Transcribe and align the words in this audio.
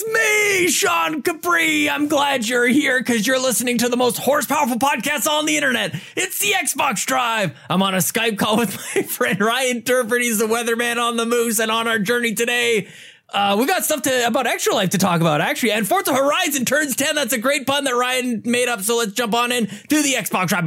It's 0.00 0.06
me, 0.12 0.68
Sean 0.68 1.22
Capri. 1.22 1.90
I'm 1.90 2.06
glad 2.06 2.46
you're 2.46 2.68
here 2.68 3.00
because 3.00 3.26
you're 3.26 3.40
listening 3.40 3.78
to 3.78 3.88
the 3.88 3.96
most 3.96 4.16
horsepowerful 4.16 4.78
podcast 4.78 5.28
on 5.28 5.44
the 5.44 5.56
internet. 5.56 5.92
It's 6.14 6.38
the 6.38 6.52
Xbox 6.52 7.04
Drive. 7.04 7.58
I'm 7.68 7.82
on 7.82 7.94
a 7.94 7.98
Skype 7.98 8.38
call 8.38 8.58
with 8.58 8.76
my 8.94 9.02
friend 9.02 9.40
Ryan 9.40 9.82
Turford. 9.82 10.22
He's 10.22 10.38
the 10.38 10.46
weatherman 10.46 10.98
on 11.02 11.16
the 11.16 11.26
moose. 11.26 11.58
And 11.58 11.72
on 11.72 11.88
our 11.88 11.98
journey 11.98 12.32
today, 12.32 12.86
uh, 13.30 13.56
we 13.58 13.66
got 13.66 13.84
stuff 13.84 14.02
to 14.02 14.24
about 14.24 14.46
extra 14.46 14.72
life 14.72 14.90
to 14.90 14.98
talk 14.98 15.20
about, 15.20 15.40
actually. 15.40 15.72
And 15.72 15.84
Forza 15.84 16.14
Horizon 16.14 16.64
turns 16.64 16.94
10. 16.94 17.16
That's 17.16 17.32
a 17.32 17.38
great 17.38 17.66
pun 17.66 17.82
that 17.82 17.96
Ryan 17.96 18.42
made 18.44 18.68
up. 18.68 18.82
So 18.82 18.98
let's 18.98 19.14
jump 19.14 19.34
on 19.34 19.50
in 19.50 19.66
to 19.66 20.00
the 20.00 20.12
Xbox 20.12 20.46
Drive. 20.48 20.66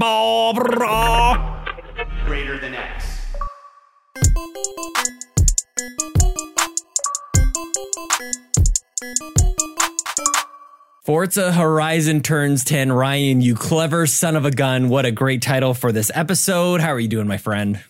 Greater 2.25 2.59
than 2.59 2.73
X. 2.73 3.11
Forza 11.03 11.51
Horizon 11.51 12.21
turns 12.21 12.63
10. 12.63 12.91
Ryan, 12.91 13.41
you 13.41 13.55
clever 13.55 14.05
son 14.05 14.35
of 14.35 14.45
a 14.45 14.51
gun. 14.51 14.89
What 14.89 15.05
a 15.05 15.11
great 15.11 15.41
title 15.41 15.73
for 15.73 15.91
this 15.91 16.11
episode. 16.13 16.79
How 16.81 16.93
are 16.93 16.99
you 16.99 17.07
doing, 17.07 17.27
my 17.27 17.37
friend? 17.37 17.83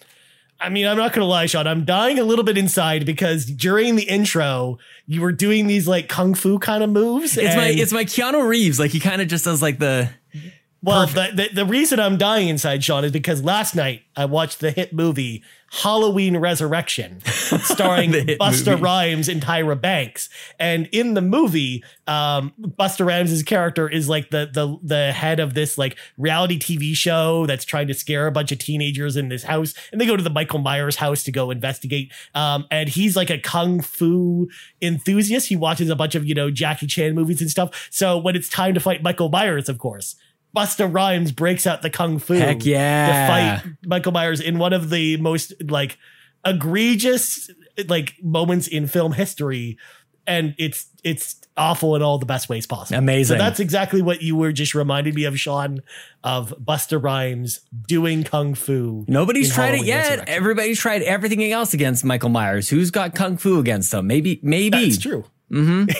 I 0.60 0.70
mean, 0.70 0.88
I'm 0.88 0.96
not 0.96 1.12
gonna 1.12 1.26
lie, 1.26 1.48
Sean. 1.48 1.68
I'm 1.68 1.86
dying 1.86 2.20
a 2.20 2.24
little 2.24 2.46
bit 2.46 2.58
inside 2.58 3.06
because 3.06 3.46
during 3.46 3.96
the 3.96 4.04
intro, 4.04 4.78
you 5.08 5.22
were 5.22 5.32
doing 5.32 5.68
these 5.68 5.88
like 5.88 6.08
kung 6.08 6.36
fu 6.36 6.60
kind 6.60 6.84
of 6.84 6.90
moves. 6.90 7.38
It's 7.38 7.56
my 7.56 7.68
it's 7.68 7.92
my 7.92 8.06
Keanu 8.06 8.48
Reeves. 8.48 8.80
Like 8.80 8.92
he 8.92 9.00
kind 9.00 9.22
of 9.22 9.28
just 9.28 9.44
does 9.44 9.62
like 9.62 9.80
the 9.80 10.10
well, 10.84 11.06
the, 11.08 11.32
the 11.34 11.50
the 11.54 11.66
reason 11.66 12.00
I'm 12.00 12.18
dying 12.18 12.48
inside, 12.48 12.84
Sean, 12.84 13.04
is 13.04 13.12
because 13.12 13.44
last 13.44 13.76
night 13.76 14.04
I 14.16 14.26
watched 14.26 14.60
the 14.60 14.72
hit 14.72 14.94
movie 14.94 15.44
Halloween 15.72 16.36
Resurrection, 16.36 17.22
starring 17.62 18.12
Busta 18.12 18.72
movie. 18.72 18.82
Rhymes 18.82 19.30
and 19.30 19.42
Tyra 19.42 19.80
Banks. 19.80 20.30
And 20.60 20.90
in 20.92 21.14
the 21.14 21.22
movie, 21.22 21.82
um, 22.08 22.52
Busta 22.60 23.06
Rhymes' 23.06 23.42
character 23.44 23.88
is 23.88 24.10
like 24.10 24.32
the 24.32 24.50
the 24.54 24.78
the 24.84 25.12
head 25.14 25.40
of 25.40 25.54
this 25.54 25.78
like 25.78 25.98
reality 26.18 26.60
TV 26.60 26.94
show 26.94 27.46
that's 27.46 27.64
trying 27.64 27.88
to 27.88 27.94
scare 27.94 28.28
a 28.28 28.32
bunch 28.32 28.52
of 28.52 28.58
teenagers 28.58 29.16
in 29.16 29.30
this 29.30 29.44
house. 29.44 29.74
And 29.94 30.02
they 30.02 30.06
go 30.06 30.18
to 30.18 30.24
the 30.24 30.30
Michael 30.30 30.60
Myers 30.60 30.98
house 30.98 31.24
to 31.24 31.32
go 31.32 31.52
investigate. 31.52 32.12
Um, 32.36 32.66
and 32.70 32.90
he's 32.90 33.16
like 33.16 33.30
a 33.30 33.38
kung 33.38 33.80
fu 33.80 34.50
enthusiast. 34.82 35.48
He 35.48 35.56
watches 35.56 35.90
a 35.90 35.96
bunch 35.96 36.16
of 36.16 36.26
you 36.26 36.36
know 36.36 36.52
Jackie 36.52 36.88
Chan 36.88 37.16
movies 37.16 37.40
and 37.40 37.50
stuff. 37.50 37.88
So 37.90 38.18
when 38.18 38.36
it's 38.36 38.50
time 38.50 38.74
to 38.74 38.82
fight 38.82 39.02
Michael 39.04 39.30
Myers, 39.30 39.70
of 39.70 39.78
course. 39.78 40.18
Busta 40.56 40.92
Rhymes 40.94 41.32
breaks 41.32 41.66
out 41.66 41.82
the 41.82 41.90
kung 41.90 42.20
fu 42.20 42.34
Heck 42.34 42.66
yeah. 42.66 43.08
to 43.08 43.64
fight 43.64 43.74
Michael 43.86 44.12
Myers 44.12 44.42
in 44.42 44.60
one 44.60 44.74
of 44.74 44.90
the 44.90 45.18
most 45.18 45.54
like 45.70 45.98
egregious 46.46 47.50
like 47.88 48.16
moments 48.22 48.68
in 48.68 48.88
film 48.88 49.14
history 49.14 49.78
and 50.28 50.56
it's 50.58 50.88
it's 51.04 51.42
awful 51.58 51.96
in 51.96 52.02
all 52.02 52.18
the 52.18 52.26
best 52.26 52.48
ways 52.48 52.66
possible. 52.66 52.98
Amazing. 52.98 53.38
So 53.38 53.44
that's 53.44 53.60
exactly 53.60 54.02
what 54.02 54.22
you 54.22 54.36
were 54.36 54.52
just 54.52 54.74
reminding 54.76 55.16
me 55.16 55.26
of 55.26 55.40
Sean 55.40 55.82
of 56.24 56.54
Busta 56.64 57.02
Rhymes 57.02 57.62
doing 57.88 58.24
kung 58.24 58.54
fu. 58.54 59.06
nobody's 59.08 59.54
tried 59.54 59.76
it 59.76 59.86
yet. 59.86 60.28
Everybody's 60.30 60.80
tried 60.80 61.02
everything 61.02 61.44
else 61.52 61.74
against 61.74 62.06
Michael 62.06 62.30
Myers. 62.30 62.70
Who's 62.70 62.92
got 62.92 63.16
kung 63.16 63.38
fu 63.38 63.60
against 63.60 63.94
him? 63.94 64.08
Maybe 64.08 64.40
maybe 64.44 64.86
That's 64.86 64.98
true. 64.98 65.26
Mm-hmm. 65.52 65.92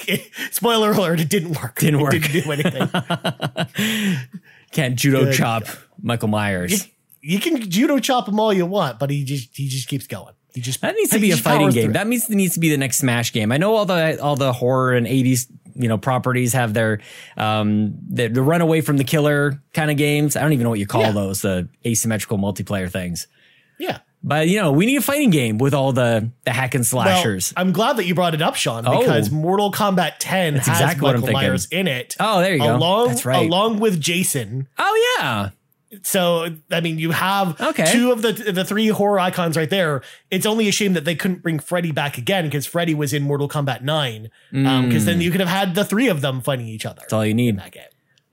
Spoiler 0.52 0.92
alert, 0.92 1.20
it 1.20 1.30
didn't 1.30 1.60
work. 1.62 1.80
Didn't 1.80 2.00
It 2.00 2.04
work. 2.04 2.12
didn't 2.14 2.44
do 2.44 2.52
anything. 2.52 4.18
can't 4.72 4.96
judo 4.96 5.26
Good 5.26 5.34
chop 5.36 5.64
Michael 6.02 6.30
Myers. 6.30 6.88
you 7.22 7.40
can 7.40 7.70
judo 7.70 8.00
chop 8.00 8.28
him 8.28 8.40
all 8.40 8.54
you 8.54 8.66
want, 8.66 9.00
but 9.00 9.10
he 9.10 9.24
just 9.24 9.56
he 9.56 9.68
just 9.68 9.88
keeps 9.88 10.08
going. 10.08 10.34
He 10.54 10.62
just 10.62 10.82
That 10.82 10.96
needs 10.96 11.12
to 11.12 11.20
be 11.20 11.32
a 11.32 11.38
fighting 11.38 11.70
game. 11.70 11.94
That 11.94 12.08
means 12.08 12.30
it 12.30 12.36
needs 12.36 12.56
to 12.56 12.60
be 12.60 12.70
the 12.70 12.78
next 12.78 12.98
Smash 12.98 13.32
game. 13.34 13.52
I 13.52 13.58
know 13.58 13.76
all 13.76 13.86
the 13.86 14.22
all 14.22 14.36
the 14.36 14.52
horror 14.54 14.94
and 14.94 15.08
eighties 15.08 15.48
you 15.76 15.88
know 15.88 15.98
properties 15.98 16.52
have 16.54 16.74
their 16.74 17.00
um 17.38 17.94
the, 18.10 18.28
the 18.28 18.42
run 18.42 18.60
away 18.62 18.82
from 18.82 18.98
the 18.98 19.04
killer 19.06 19.62
kind 19.74 19.90
of 19.92 19.98
games. 19.98 20.36
I 20.36 20.42
don't 20.42 20.52
even 20.54 20.64
know 20.66 20.70
what 20.70 20.80
you 20.80 20.88
call 20.88 21.02
Yeah. 21.04 21.12
those 21.12 21.42
the 21.42 21.70
asymmetrical 21.86 22.38
multiplayer 22.38 22.90
things. 22.92 23.28
yeah. 23.80 24.00
But 24.24 24.48
you 24.50 24.62
know 24.62 24.72
we 24.72 24.86
need 24.86 24.98
a 24.98 25.02
fighting 25.02 25.32
game 25.32 25.58
with 25.58 25.74
all 25.74 25.94
the 25.94 26.30
the 26.46 26.52
hack 26.52 26.76
and 26.76 26.82
Well, 26.82 27.04
slashers. 27.06 27.54
I'm 27.58 27.72
glad 27.72 27.98
that 27.98 28.06
you 28.06 28.14
brought 28.16 28.34
it 28.36 28.42
up, 28.42 28.56
Sean, 28.56 28.86
Oh. 28.88 29.00
because 29.00 29.32
Mortal 29.32 29.72
Kombat 29.72 30.14
10 30.20 30.56
has 30.58 30.68
exactly 30.68 31.12
Michael. 31.14 31.32
Myers 31.32 31.66
in 31.72 31.88
it. 31.88 32.16
oh, 32.20 32.40
there 32.42 32.54
you 32.54 32.60
go. 32.60 32.76
Along, 32.76 33.08
That's 33.10 33.26
right. 33.26 33.46
along 33.48 33.80
with 33.80 34.00
Jason. 34.00 34.68
oh 34.78 35.16
yeah. 35.20 35.50
So 36.04 36.48
I 36.72 36.80
mean, 36.80 37.00
you 37.00 37.12
have 37.12 37.60
Okay. 37.60 37.92
two 37.92 38.12
of 38.12 38.22
the 38.22 38.32
the 38.32 38.64
three 38.64 38.88
horror 38.90 39.20
icons 39.20 39.58
right 39.58 39.70
there. 39.70 40.02
It's 40.30 40.46
only 40.46 40.70
a 40.70 40.72
shame 40.72 40.94
that 40.94 41.04
they 41.04 41.16
couldn't 41.16 41.42
bring 41.44 41.60
Freddy 41.60 41.92
back 41.92 42.18
again 42.18 42.46
because 42.46 42.66
Freddy 42.66 42.94
was 42.94 43.12
in 43.14 43.24
Mortal 43.24 43.50
Kombat 43.50 43.82
9. 43.82 44.30
Because 44.52 45.06
then 45.06 45.20
you 45.20 45.32
could 45.32 45.42
have 45.42 45.50
had 45.50 45.76
the 45.76 45.84
three 45.84 46.08
of 46.08 46.22
them 46.22 46.40
fighting 46.42 46.68
each 46.68 46.86
other 46.86 47.00
Mm. 47.00 47.02
That's 47.02 47.14
all 47.14 47.26
you 47.26 47.34
need. 47.34 47.50
in 47.50 47.56
that 47.58 47.72
game. 47.72 47.84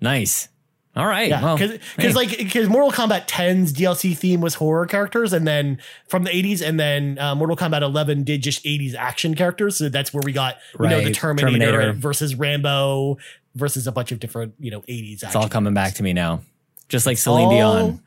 Nice. 0.00 0.48
All 0.96 1.06
right. 1.06 1.28
Yeah, 1.28 1.42
well, 1.42 1.56
because 1.56 1.78
hey. 1.96 2.12
like 2.12 2.30
because 2.30 2.68
Mortal 2.68 2.90
Kombat 2.90 3.28
10's 3.28 3.72
DLC 3.72 4.16
theme 4.16 4.40
was 4.40 4.54
horror 4.54 4.86
characters, 4.86 5.32
and 5.32 5.46
then 5.46 5.78
from 6.08 6.24
the 6.24 6.30
80s, 6.30 6.66
and 6.66 6.78
then 6.80 7.18
uh, 7.18 7.34
Mortal 7.34 7.56
Kombat 7.56 7.82
11 7.82 8.24
did 8.24 8.42
just 8.42 8.64
80s 8.64 8.94
action 8.94 9.34
characters. 9.34 9.76
So 9.76 9.88
that's 9.88 10.12
where 10.12 10.22
we 10.24 10.32
got 10.32 10.56
you 10.80 10.88
know 10.88 11.00
the 11.00 11.12
Terminator, 11.12 11.66
Terminator. 11.70 11.92
versus 11.92 12.34
Rambo 12.34 13.18
versus 13.54 13.86
a 13.86 13.92
bunch 13.92 14.12
of 14.12 14.18
different 14.18 14.54
you 14.58 14.70
know 14.70 14.80
80s. 14.82 15.22
it's 15.22 15.36
all 15.36 15.48
coming 15.48 15.74
back 15.74 15.94
to 15.94 16.02
me 16.02 16.12
now. 16.12 16.42
Just 16.88 17.06
like 17.06 17.18
Celine 17.18 17.44
All 17.44 17.50
Dion. 17.50 18.02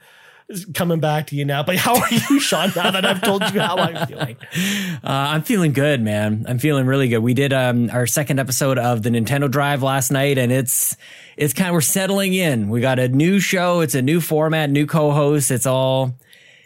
Coming 0.74 1.00
back 1.00 1.28
to 1.28 1.36
you 1.36 1.46
now. 1.46 1.64
But 1.64 1.76
how 1.78 1.96
are 1.96 2.14
you, 2.30 2.40
Sean? 2.40 2.72
Now 2.76 2.92
that 2.92 3.06
I've 3.06 3.22
told 3.22 3.42
you 3.54 3.60
how 3.60 3.78
I'm 3.78 4.08
feeling, 4.08 4.38
Uh, 5.04 5.08
I'm 5.34 5.42
feeling 5.44 5.74
good, 5.74 6.02
man. 6.02 6.46
I'm 6.48 6.60
feeling 6.60 6.86
really 6.86 7.08
good. 7.08 7.20
We 7.20 7.34
did 7.34 7.54
um, 7.54 7.90
our 7.92 8.06
second 8.08 8.40
episode 8.40 8.78
of 8.78 9.02
the 9.04 9.10
Nintendo 9.10 9.50
Drive 9.50 9.82
last 9.84 10.12
night, 10.12 10.38
and 10.38 10.52
it's 10.52 10.96
it's 11.38 11.54
kind 11.54 11.70
of 11.70 11.74
we're 11.74 11.82
settling 11.82 12.34
in. 12.34 12.70
We 12.70 12.82
got 12.82 13.00
a 13.00 13.08
new 13.08 13.40
show. 13.40 13.82
It's 13.82 13.96
a 13.96 14.02
new 14.02 14.22
format, 14.22 14.70
new 14.70 14.86
co-host. 14.86 15.50
It's 15.52 15.66
all 15.66 16.16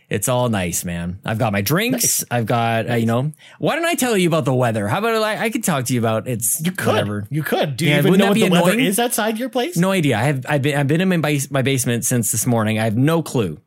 it's 0.10 0.28
all 0.28 0.50
nice, 0.50 0.84
man. 0.86 1.20
I've 1.26 1.40
got 1.40 1.52
my 1.54 1.62
drinks. 1.62 2.24
I've 2.30 2.46
got 2.46 2.90
uh, 2.90 2.94
you 2.96 3.06
know. 3.06 3.32
Why 3.58 3.76
don't 3.76 3.86
I 3.86 3.96
tell 3.96 4.16
you 4.18 4.28
about 4.28 4.46
the 4.46 4.54
weather? 4.54 4.88
How 4.88 5.00
about 5.00 5.16
I, 5.24 5.46
I 5.46 5.50
could 5.50 5.64
talk 5.64 5.86
to 5.86 5.94
you 5.94 6.00
about 6.00 6.28
it's 6.28 6.62
you 6.64 6.72
could, 6.72 6.88
whatever. 6.88 7.26
you 7.30 7.42
could. 7.44 7.78
Do 7.78 7.86
you 7.86 7.92
Yeah, 7.92 8.00
even 8.00 8.12
wouldn't 8.12 8.20
know 8.20 8.26
that 8.26 8.30
what 8.30 8.34
be 8.36 8.42
the 8.48 8.52
weather 8.52 8.72
annoying? 8.74 8.86
is 8.86 9.00
outside 9.00 9.40
your 9.40 9.50
place? 9.50 9.78
No 9.78 9.92
idea. 9.92 10.18
I 10.18 10.24
have 10.24 10.46
I've 10.50 10.62
been 10.62 10.78
I've 10.78 10.88
been 10.88 11.02
in 11.02 11.22
my, 11.22 11.40
my 11.50 11.62
basement 11.62 12.06
since 12.06 12.32
this 12.32 12.46
morning. 12.46 12.78
I 12.80 12.84
have 12.84 12.98
no 12.98 13.24
clue 13.24 13.60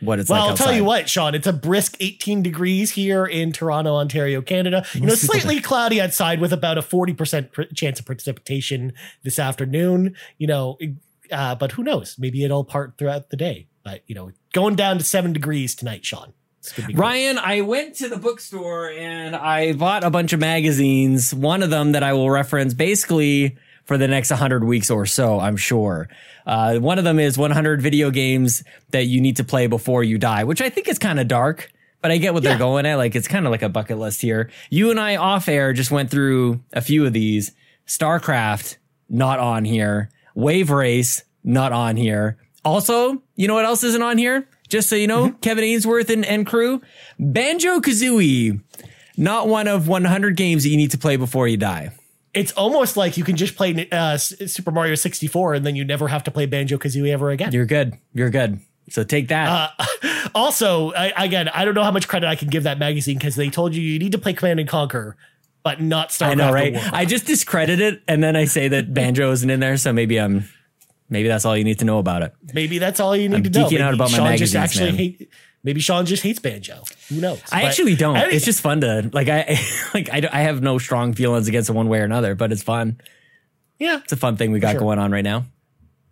what 0.00 0.18
it's 0.18 0.28
Well, 0.28 0.40
like 0.40 0.50
I'll 0.50 0.56
tell 0.56 0.72
you 0.72 0.84
what, 0.84 1.08
Sean. 1.08 1.34
It's 1.34 1.46
a 1.46 1.52
brisk 1.52 1.96
18 2.00 2.42
degrees 2.42 2.92
here 2.92 3.24
in 3.24 3.52
Toronto, 3.52 3.94
Ontario, 3.94 4.42
Canada. 4.42 4.84
You 4.94 5.02
know, 5.02 5.14
slightly 5.14 5.60
cloudy 5.60 6.00
outside 6.00 6.40
with 6.40 6.52
about 6.52 6.78
a 6.78 6.82
40% 6.82 7.52
pr- 7.52 7.62
chance 7.74 7.98
of 8.00 8.06
precipitation 8.06 8.92
this 9.22 9.38
afternoon. 9.38 10.14
You 10.38 10.46
know, 10.46 10.78
uh, 11.30 11.54
but 11.54 11.72
who 11.72 11.82
knows? 11.82 12.16
Maybe 12.18 12.44
it'll 12.44 12.64
part 12.64 12.94
throughout 12.98 13.30
the 13.30 13.36
day. 13.36 13.68
But, 13.84 14.02
you 14.06 14.14
know, 14.14 14.32
going 14.52 14.74
down 14.74 14.98
to 14.98 15.04
seven 15.04 15.32
degrees 15.32 15.74
tonight, 15.74 16.04
Sean. 16.04 16.32
It's 16.58 16.72
gonna 16.72 16.88
be 16.88 16.94
great. 16.94 17.02
Ryan, 17.02 17.38
I 17.38 17.60
went 17.60 17.94
to 17.96 18.08
the 18.08 18.16
bookstore 18.16 18.90
and 18.90 19.36
I 19.36 19.72
bought 19.74 20.02
a 20.02 20.10
bunch 20.10 20.32
of 20.32 20.40
magazines. 20.40 21.32
One 21.32 21.62
of 21.62 21.70
them 21.70 21.92
that 21.92 22.02
I 22.02 22.12
will 22.12 22.28
reference 22.28 22.74
basically 22.74 23.56
for 23.86 23.96
the 23.96 24.06
next 24.08 24.30
100 24.30 24.62
weeks 24.64 24.90
or 24.90 25.06
so, 25.06 25.40
I'm 25.40 25.56
sure. 25.56 26.08
Uh, 26.46 26.76
one 26.78 26.98
of 26.98 27.04
them 27.04 27.18
is 27.18 27.38
100 27.38 27.80
video 27.80 28.10
games 28.10 28.62
that 28.90 29.06
you 29.06 29.20
need 29.20 29.36
to 29.36 29.44
play 29.44 29.66
before 29.66 30.04
you 30.04 30.18
die, 30.18 30.44
which 30.44 30.60
I 30.60 30.68
think 30.68 30.88
is 30.88 30.98
kind 30.98 31.18
of 31.18 31.26
dark, 31.28 31.72
but 32.02 32.10
I 32.10 32.18
get 32.18 32.34
what 32.34 32.42
Yeah. 32.42 32.50
they're 32.50 32.58
going 32.58 32.84
at. 32.86 32.96
Like 32.96 33.14
it's 33.16 33.28
kind 33.28 33.46
of 33.46 33.50
like 33.52 33.62
a 33.62 33.68
bucket 33.68 33.98
list 33.98 34.20
here. 34.20 34.50
You 34.70 34.90
and 34.90 35.00
I 35.00 35.16
off 35.16 35.48
air 35.48 35.72
just 35.72 35.90
went 35.90 36.10
through 36.10 36.60
a 36.72 36.80
few 36.82 37.06
of 37.06 37.12
these. 37.12 37.52
StarCraft, 37.86 38.76
not 39.08 39.38
on 39.38 39.64
here. 39.64 40.10
Wave 40.34 40.70
Race, 40.70 41.24
not 41.44 41.72
on 41.72 41.96
here. 41.96 42.36
Also, 42.64 43.22
you 43.36 43.46
know 43.48 43.54
what 43.54 43.64
else 43.64 43.82
isn't 43.84 44.02
on 44.02 44.18
here? 44.18 44.46
Just 44.68 44.88
so 44.88 44.96
you 44.96 45.06
know, 45.06 45.30
Kevin 45.40 45.62
Ainsworth 45.64 46.10
and, 46.10 46.24
and 46.26 46.44
crew, 46.44 46.82
Banjo 47.20 47.78
Kazooie, 47.80 48.60
not 49.16 49.46
one 49.48 49.68
of 49.68 49.86
100 49.88 50.36
games 50.36 50.64
that 50.64 50.70
you 50.70 50.76
need 50.76 50.90
to 50.90 50.98
play 50.98 51.16
before 51.16 51.46
you 51.46 51.56
die. 51.56 51.90
It's 52.36 52.52
almost 52.52 52.96
like 52.96 53.16
you 53.16 53.24
can 53.24 53.34
just 53.36 53.56
play 53.56 53.88
uh, 53.90 54.16
Super 54.18 54.70
Mario 54.70 54.94
64 54.94 55.54
and 55.54 55.66
then 55.66 55.74
you 55.74 55.84
never 55.84 56.06
have 56.08 56.22
to 56.24 56.30
play 56.30 56.46
Banjo 56.46 56.76
Kazooie 56.76 57.10
ever 57.10 57.30
again. 57.30 57.52
You're 57.52 57.64
good. 57.66 57.96
You're 58.12 58.30
good. 58.30 58.60
So 58.90 59.02
take 59.02 59.28
that. 59.28 59.72
Uh, 59.78 60.28
also, 60.34 60.92
I, 60.92 61.12
again, 61.24 61.48
I 61.48 61.64
don't 61.64 61.74
know 61.74 61.82
how 61.82 61.90
much 61.90 62.06
credit 62.08 62.26
I 62.26 62.36
can 62.36 62.48
give 62.48 62.64
that 62.64 62.78
magazine 62.78 63.18
because 63.18 63.36
they 63.36 63.50
told 63.50 63.74
you 63.74 63.82
you 63.82 63.98
need 63.98 64.12
to 64.12 64.18
play 64.18 64.32
Command 64.32 64.60
and 64.60 64.68
Conquer, 64.68 65.16
but 65.62 65.80
not 65.80 66.10
StarCraft. 66.10 66.30
I 66.30 66.34
know, 66.34 66.52
right? 66.52 66.92
I 66.92 67.04
just 67.04 67.26
discredit 67.26 67.80
it 67.80 68.02
and 68.06 68.22
then 68.22 68.36
I 68.36 68.44
say 68.44 68.68
that 68.68 68.92
Banjo 68.94 69.32
isn't 69.32 69.48
in 69.48 69.58
there. 69.60 69.76
So 69.78 69.92
maybe 69.92 70.20
I'm, 70.20 70.48
maybe 71.08 71.28
that's 71.28 71.44
all 71.44 71.56
you 71.56 71.64
need 71.64 71.78
to 71.80 71.84
know 71.84 71.98
about 71.98 72.22
it. 72.22 72.34
Maybe 72.52 72.78
that's 72.78 73.00
all 73.00 73.16
you 73.16 73.28
need 73.28 73.36
I'm 73.36 73.42
to 73.44 73.50
know. 73.50 73.66
geeking 73.66 73.80
out 73.80 73.92
Maybe 73.92 73.96
about 73.96 74.12
my 74.12 74.18
Sean 74.18 74.36
just 74.36 74.54
magazines, 74.54 74.54
actually 74.56 74.90
man. 74.90 74.98
hate. 74.98 75.30
Maybe 75.66 75.80
Sean 75.82 76.06
just 76.06 76.22
hates 76.22 76.38
banjo. 76.38 76.84
Who 77.10 77.20
knows? 77.20 77.42
I 77.52 77.62
But 77.62 77.68
actually 77.68 77.96
don't. 77.96 78.16
any- 78.16 78.34
It's 78.34 78.44
just 78.46 78.60
fun 78.62 78.80
to 78.82 79.10
like. 79.12 79.28
I 79.28 79.58
like. 79.94 80.08
I, 80.10 80.26
I 80.32 80.40
have 80.42 80.62
no 80.62 80.78
strong 80.78 81.12
feelings 81.12 81.48
against 81.48 81.68
it 81.68 81.72
one 81.74 81.88
way 81.88 81.98
or 81.98 82.04
another, 82.04 82.34
but 82.34 82.52
it's 82.52 82.62
fun. 82.62 82.98
yeah. 83.78 83.98
It's 84.04 84.12
a 84.12 84.16
fun 84.16 84.36
thing 84.38 84.52
we 84.52 84.60
got 84.60 84.70
Sure. 84.72 84.80
going 84.80 84.98
on 84.98 85.10
right 85.10 85.24
now. 85.24 85.44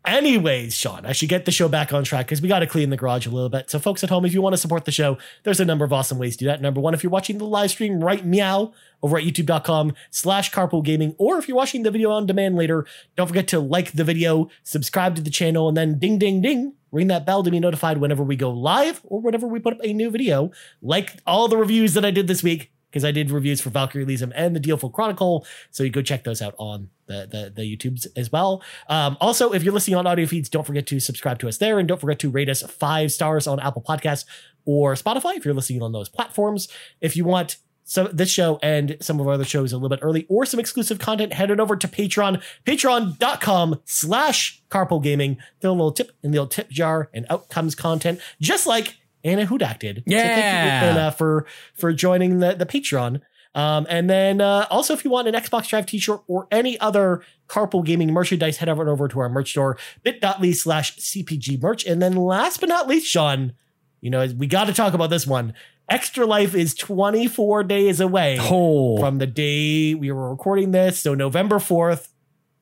Anyways, 0.04 0.76
Sean, 0.76 1.06
I 1.06 1.12
should 1.12 1.30
get 1.30 1.46
the 1.46 1.50
show 1.50 1.66
back 1.66 1.90
on 1.90 2.04
track 2.04 2.26
because 2.26 2.42
we 2.42 2.48
got 2.48 2.58
to 2.58 2.66
clean 2.66 2.90
the 2.90 2.96
garage 2.96 3.26
a 3.26 3.30
little 3.30 3.48
bit. 3.48 3.70
So, 3.70 3.78
folks 3.78 4.04
at 4.04 4.10
home, 4.10 4.26
if 4.26 4.34
you 4.34 4.42
want 4.42 4.52
to 4.52 4.58
support 4.58 4.84
the 4.84 4.92
show, 4.92 5.16
there's 5.44 5.60
a 5.60 5.64
number 5.64 5.82
of 5.82 5.94
awesome 5.94 6.18
ways 6.18 6.36
to 6.36 6.44
do 6.44 6.46
that. 6.46 6.60
Number 6.60 6.78
one, 6.78 6.92
if 6.92 7.02
you're 7.02 7.10
watching 7.10 7.38
the 7.38 7.46
live 7.46 7.70
stream 7.70 8.04
right 8.04 8.22
meow 8.22 8.74
over 9.02 9.16
at 9.16 9.24
youtube.com 9.24 9.94
slash 10.10 10.50
carpool 10.50 10.84
gaming, 10.84 11.14
or 11.16 11.38
if 11.38 11.48
you're 11.48 11.56
watching 11.56 11.84
the 11.84 11.90
video 11.90 12.10
on 12.10 12.26
demand 12.26 12.54
later, 12.54 12.84
don't 13.16 13.28
forget 13.28 13.48
to 13.48 13.60
like 13.60 13.92
the 13.92 14.04
video, 14.04 14.50
subscribe 14.62 15.16
to 15.16 15.22
the 15.22 15.30
channel, 15.30 15.68
and 15.68 15.76
then 15.76 15.98
ding, 15.98 16.18
ding, 16.18 16.42
ding, 16.42 16.74
ring 16.92 17.06
that 17.06 17.24
bell 17.24 17.42
to 17.42 17.50
be 17.50 17.58
notified 17.58 17.96
whenever 17.96 18.22
we 18.22 18.36
go 18.36 18.50
live 18.50 19.00
or 19.04 19.22
whenever 19.22 19.46
we 19.46 19.58
put 19.58 19.72
up 19.72 19.80
a 19.82 19.94
new 19.94 20.10
video. 20.10 20.50
Like 20.82 21.18
all 21.26 21.48
the 21.48 21.56
reviews 21.56 21.94
that 21.94 22.04
I 22.04 22.10
did 22.10 22.26
this 22.26 22.42
week, 22.42 22.73
because 22.94 23.04
I 23.04 23.10
did 23.10 23.32
reviews 23.32 23.60
for 23.60 23.70
Valkyrie 23.70 24.04
Elysium 24.04 24.32
and 24.36 24.54
the 24.54 24.60
DioField 24.60 24.92
Chronicle. 24.92 25.44
So 25.72 25.82
you 25.82 25.90
go 25.90 26.00
check 26.00 26.22
those 26.22 26.40
out 26.40 26.54
on 26.58 26.90
the, 27.06 27.26
the, 27.28 27.52
the 27.52 27.76
YouTubes 27.76 28.06
as 28.14 28.30
well. 28.30 28.62
Um, 28.88 29.16
also, 29.20 29.52
if 29.52 29.64
you're 29.64 29.74
listening 29.74 29.96
on 29.96 30.06
audio 30.06 30.26
feeds, 30.26 30.48
don't 30.48 30.64
forget 30.64 30.86
to 30.86 31.00
subscribe 31.00 31.40
to 31.40 31.48
us 31.48 31.58
there 31.58 31.80
and 31.80 31.88
don't 31.88 32.00
forget 32.00 32.20
to 32.20 32.30
rate 32.30 32.48
us 32.48 32.62
five 32.62 33.10
stars 33.10 33.48
on 33.48 33.58
Apple 33.58 33.82
Podcasts 33.82 34.26
or 34.64 34.94
Spotify 34.94 35.36
if 35.36 35.44
you're 35.44 35.54
listening 35.54 35.82
on 35.82 35.90
those 35.90 36.08
platforms. 36.08 36.68
If 37.00 37.16
you 37.16 37.24
want 37.24 37.56
so 37.82 38.04
this 38.04 38.30
show 38.30 38.60
and 38.62 38.96
some 39.00 39.18
of 39.18 39.26
our 39.26 39.34
other 39.34 39.44
shows 39.44 39.72
a 39.72 39.76
little 39.76 39.90
bit 39.90 39.98
early 40.00 40.24
or 40.28 40.46
some 40.46 40.60
exclusive 40.60 41.00
content, 41.00 41.32
head 41.32 41.50
on 41.50 41.58
over 41.58 41.76
to 41.76 41.88
Patreon, 41.88 42.40
patreon.com 42.64 43.80
slash 43.86 44.62
carpool 44.70 45.02
gaming. 45.02 45.36
Throw 45.60 45.70
a 45.70 45.72
little 45.72 45.92
tip 45.92 46.12
in 46.22 46.30
the 46.30 46.38
old 46.38 46.52
tip 46.52 46.70
jar 46.70 47.10
and 47.12 47.26
out 47.28 47.48
comes 47.48 47.74
content, 47.74 48.20
just 48.40 48.68
like 48.68 48.94
Anna 49.24 49.46
Hudak 49.46 49.78
did. 49.78 50.02
Yeah. 50.06 50.18
So 50.18 50.24
thank 50.26 50.36
you, 50.36 51.00
Anna, 51.00 51.12
for, 51.12 51.46
for 51.74 51.92
joining 51.92 52.38
the, 52.40 52.54
the 52.54 52.66
Patreon. 52.66 53.20
Um, 53.56 53.86
and 53.88 54.10
then 54.10 54.40
uh, 54.40 54.66
also, 54.68 54.92
if 54.94 55.04
you 55.04 55.10
want 55.10 55.28
an 55.28 55.34
Xbox 55.34 55.68
Drive 55.68 55.86
t-shirt 55.86 56.20
or 56.26 56.48
any 56.50 56.78
other 56.80 57.22
carpool 57.48 57.84
gaming 57.84 58.12
merchandise, 58.12 58.56
head 58.56 58.68
over 58.68 58.88
over 58.88 59.06
to 59.08 59.20
our 59.20 59.28
merch 59.28 59.50
store, 59.50 59.78
bit.ly 60.02 60.50
slash 60.52 60.96
CPG 60.98 61.62
merch. 61.62 61.86
And 61.86 62.02
then 62.02 62.16
last 62.16 62.58
but 62.60 62.68
not 62.68 62.88
least, 62.88 63.06
Sean, 63.06 63.52
you 64.00 64.10
know, 64.10 64.26
we 64.36 64.46
got 64.48 64.64
to 64.66 64.72
talk 64.74 64.92
about 64.92 65.10
this 65.10 65.26
one. 65.26 65.54
Extra 65.88 66.26
Life 66.26 66.54
is 66.54 66.74
24 66.74 67.62
days 67.64 68.00
away 68.00 68.38
Oh, 68.40 68.98
from 68.98 69.18
the 69.18 69.26
day 69.26 69.94
we 69.94 70.10
were 70.10 70.30
recording 70.30 70.72
this. 70.72 70.98
So 70.98 71.14
November 71.14 71.56
4th, 71.56 72.08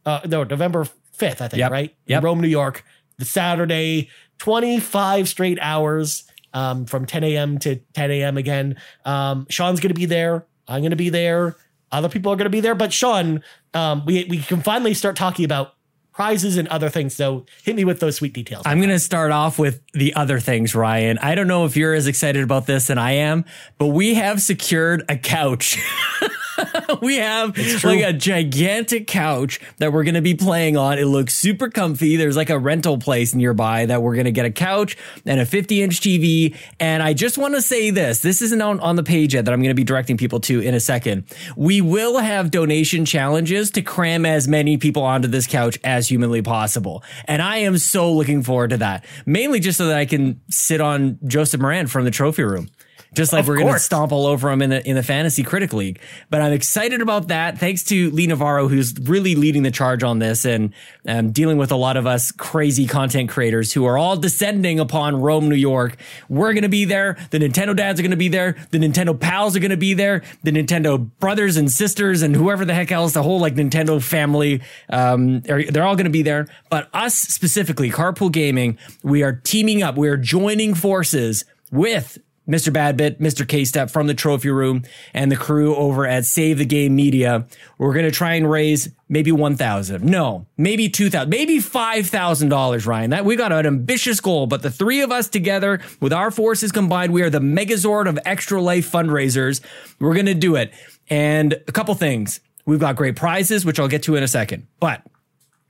uh, 0.04 0.20
no, 0.26 0.44
November 0.44 0.84
5th, 1.18 1.40
I 1.40 1.48
think, 1.48 1.54
Yep. 1.54 1.70
right? 1.70 1.96
Yep. 2.06 2.18
In 2.18 2.24
Rome, 2.24 2.40
New 2.40 2.48
York, 2.48 2.84
the 3.18 3.24
Saturday, 3.24 4.10
25 4.38 5.28
straight 5.28 5.58
hours 5.60 6.24
um, 6.54 6.86
from 6.86 7.06
10 7.06 7.24
a.m. 7.24 7.58
to 7.60 7.76
10 7.76 8.10
a.m. 8.10 8.36
again. 8.36 8.76
Um, 9.04 9.46
Sean's 9.48 9.80
going 9.80 9.94
to 9.94 9.98
be 9.98 10.06
there. 10.06 10.46
I'm 10.68 10.80
going 10.80 10.90
to 10.90 10.96
be 10.96 11.10
there. 11.10 11.56
Other 11.90 12.08
people 12.08 12.32
are 12.32 12.36
going 12.36 12.46
to 12.46 12.50
be 12.50 12.60
there. 12.60 12.74
But 12.74 12.92
Sean, 12.92 13.42
um, 13.74 14.04
we, 14.06 14.24
we 14.24 14.38
can 14.38 14.62
finally 14.62 14.94
start 14.94 15.16
talking 15.16 15.44
about 15.44 15.74
prizes 16.12 16.56
and 16.56 16.68
other 16.68 16.88
things. 16.88 17.14
So 17.14 17.46
hit 17.62 17.74
me 17.74 17.84
with 17.84 18.00
those 18.00 18.16
sweet 18.16 18.32
details. 18.32 18.62
I'm 18.66 18.78
going 18.78 18.90
to 18.90 18.98
start 18.98 19.30
off 19.30 19.58
with 19.58 19.80
the 19.92 20.14
other 20.14 20.40
things, 20.40 20.74
Ryan. 20.74 21.18
I 21.18 21.34
don't 21.34 21.48
know 21.48 21.64
if 21.64 21.76
you're 21.76 21.94
as 21.94 22.06
excited 22.06 22.42
about 22.42 22.66
this 22.66 22.88
than 22.88 22.98
I 22.98 23.12
am, 23.12 23.44
but 23.78 23.88
we 23.88 24.14
have 24.14 24.40
secured 24.40 25.04
a 25.08 25.16
couch. 25.16 25.78
we 27.02 27.16
have 27.16 27.56
like 27.84 28.00
a 28.00 28.12
gigantic 28.12 29.06
couch 29.06 29.60
that 29.78 29.92
we're 29.92 30.04
going 30.04 30.14
to 30.14 30.22
be 30.22 30.34
playing 30.34 30.76
on. 30.76 30.98
It 30.98 31.06
looks 31.06 31.34
super 31.34 31.68
comfy. 31.70 32.16
There's 32.16 32.36
like 32.36 32.50
a 32.50 32.58
rental 32.58 32.98
place 32.98 33.34
nearby 33.34 33.86
that 33.86 34.02
we're 34.02 34.14
going 34.14 34.26
to 34.26 34.32
get 34.32 34.44
a 34.44 34.50
couch 34.50 34.96
and 35.26 35.40
a 35.40 35.46
50 35.46 35.82
inch 35.82 36.00
TV. 36.00 36.56
And 36.80 37.02
I 37.02 37.14
just 37.14 37.38
want 37.38 37.54
to 37.54 37.62
say 37.62 37.90
this 37.90 38.20
this 38.20 38.42
isn't 38.42 38.62
on, 38.62 38.80
on 38.80 38.96
the 38.96 39.02
page 39.02 39.34
yet 39.34 39.44
that 39.44 39.52
I'm 39.52 39.60
going 39.60 39.70
to 39.70 39.74
be 39.74 39.84
directing 39.84 40.16
people 40.16 40.40
to 40.40 40.60
in 40.60 40.74
a 40.74 40.80
second. 40.80 41.24
We 41.56 41.80
will 41.80 42.18
have 42.18 42.50
donation 42.50 43.04
challenges 43.04 43.70
to 43.72 43.82
cram 43.82 44.26
as 44.26 44.48
many 44.48 44.76
people 44.76 45.02
onto 45.02 45.28
this 45.28 45.46
couch 45.46 45.78
as 45.84 46.08
humanly 46.08 46.42
possible. 46.42 47.02
And 47.26 47.42
I 47.42 47.58
am 47.58 47.78
so 47.78 48.12
looking 48.12 48.42
forward 48.42 48.70
to 48.70 48.76
that, 48.78 49.04
mainly 49.26 49.60
just 49.60 49.78
so 49.78 49.86
that 49.86 49.96
I 49.96 50.06
can 50.06 50.40
sit 50.48 50.80
on 50.80 51.18
Joseph 51.26 51.60
Moran 51.60 51.86
from 51.86 52.04
the 52.04 52.10
trophy 52.10 52.42
room. 52.42 52.68
Just 53.14 53.32
like 53.32 53.40
Of 53.40 53.48
we're 53.48 53.58
going 53.58 53.72
to 53.72 53.78
stomp 53.78 54.10
all 54.10 54.26
over 54.26 54.50
him 54.50 54.62
in 54.62 54.70
the 54.70 54.88
in 54.88 54.96
the 54.96 55.02
fantasy 55.02 55.42
critic 55.42 55.74
league. 55.74 56.00
But 56.30 56.40
I'm 56.40 56.52
excited 56.52 57.02
about 57.02 57.28
that. 57.28 57.58
Thanks 57.58 57.84
to 57.84 58.10
Lee 58.10 58.26
Navarro, 58.26 58.68
who's 58.68 58.94
really 58.98 59.34
leading 59.34 59.62
the 59.64 59.70
charge 59.70 60.02
on 60.02 60.18
this 60.18 60.46
and 60.46 60.72
um, 61.06 61.30
dealing 61.30 61.58
with 61.58 61.70
a 61.72 61.76
lot 61.76 61.98
of 61.98 62.06
us 62.06 62.32
crazy 62.32 62.86
content 62.86 63.28
creators 63.28 63.72
who 63.72 63.84
are 63.84 63.98
all 63.98 64.16
descending 64.16 64.80
upon 64.80 65.20
Rome, 65.20 65.48
New 65.50 65.56
York. 65.56 65.96
We're 66.30 66.54
going 66.54 66.62
to 66.62 66.70
be 66.70 66.86
there. 66.86 67.18
The 67.30 67.38
Nintendo 67.38 67.76
dads 67.76 68.00
are 68.00 68.02
going 68.02 68.12
to 68.12 68.16
be 68.16 68.28
there. 68.28 68.56
The 68.70 68.78
Nintendo 68.78 69.18
pals 69.18 69.56
are 69.56 69.60
going 69.60 69.70
to 69.72 69.76
be 69.76 69.92
there. 69.92 70.22
The 70.42 70.52
Nintendo 70.52 71.10
brothers 71.20 71.58
and 71.58 71.70
sisters 71.70 72.22
and 72.22 72.34
whoever 72.34 72.64
the 72.64 72.74
heck 72.74 72.90
else, 72.92 73.12
the 73.12 73.22
whole 73.22 73.40
like 73.40 73.56
Nintendo 73.56 74.02
family, 74.02 74.62
um, 74.88 75.42
are, 75.50 75.62
they're 75.64 75.84
all 75.84 75.96
going 75.96 76.04
to 76.04 76.10
be 76.10 76.22
there. 76.22 76.46
But 76.70 76.88
us 76.94 77.14
specifically, 77.14 77.90
Carpool 77.90 78.32
Gaming, 78.32 78.78
we 79.02 79.22
are 79.22 79.32
teaming 79.32 79.82
up. 79.82 79.96
We 79.96 80.08
are 80.08 80.16
joining 80.16 80.74
forces 80.74 81.44
with 81.70 82.18
Mr. 82.48 82.72
Badbit, 82.72 83.20
Mr. 83.20 83.46
K 83.46 83.64
Step 83.64 83.90
from 83.90 84.08
the 84.08 84.14
trophy 84.14 84.50
room 84.50 84.82
and 85.14 85.30
the 85.30 85.36
crew 85.36 85.76
over 85.76 86.06
at 86.06 86.24
Save 86.24 86.58
the 86.58 86.64
Game 86.64 86.96
Media. 86.96 87.46
We're 87.78 87.92
going 87.92 88.04
to 88.04 88.10
try 88.10 88.34
and 88.34 88.50
raise 88.50 88.88
maybe 89.08 89.30
1,000. 89.30 90.02
No, 90.04 90.46
maybe 90.56 90.88
2,000, 90.88 91.28
maybe 91.28 91.58
$5,000, 91.58 92.86
Ryan. 92.86 93.10
That 93.10 93.24
we 93.24 93.36
got 93.36 93.52
an 93.52 93.66
ambitious 93.66 94.20
goal, 94.20 94.46
but 94.46 94.62
the 94.62 94.70
three 94.70 95.02
of 95.02 95.12
us 95.12 95.28
together 95.28 95.80
with 96.00 96.12
our 96.12 96.30
forces 96.30 96.72
combined, 96.72 97.12
we 97.12 97.22
are 97.22 97.30
the 97.30 97.40
megazord 97.40 98.08
of 98.08 98.18
extra 98.24 98.60
life 98.60 98.90
fundraisers. 98.90 99.60
We're 100.00 100.14
going 100.14 100.26
to 100.26 100.34
do 100.34 100.56
it. 100.56 100.72
And 101.08 101.52
a 101.52 101.72
couple 101.72 101.94
things. 101.94 102.40
We've 102.64 102.80
got 102.80 102.96
great 102.96 103.16
prizes, 103.16 103.64
which 103.64 103.78
I'll 103.78 103.88
get 103.88 104.04
to 104.04 104.14
in 104.16 104.22
a 104.22 104.28
second, 104.28 104.66
but 104.78 105.02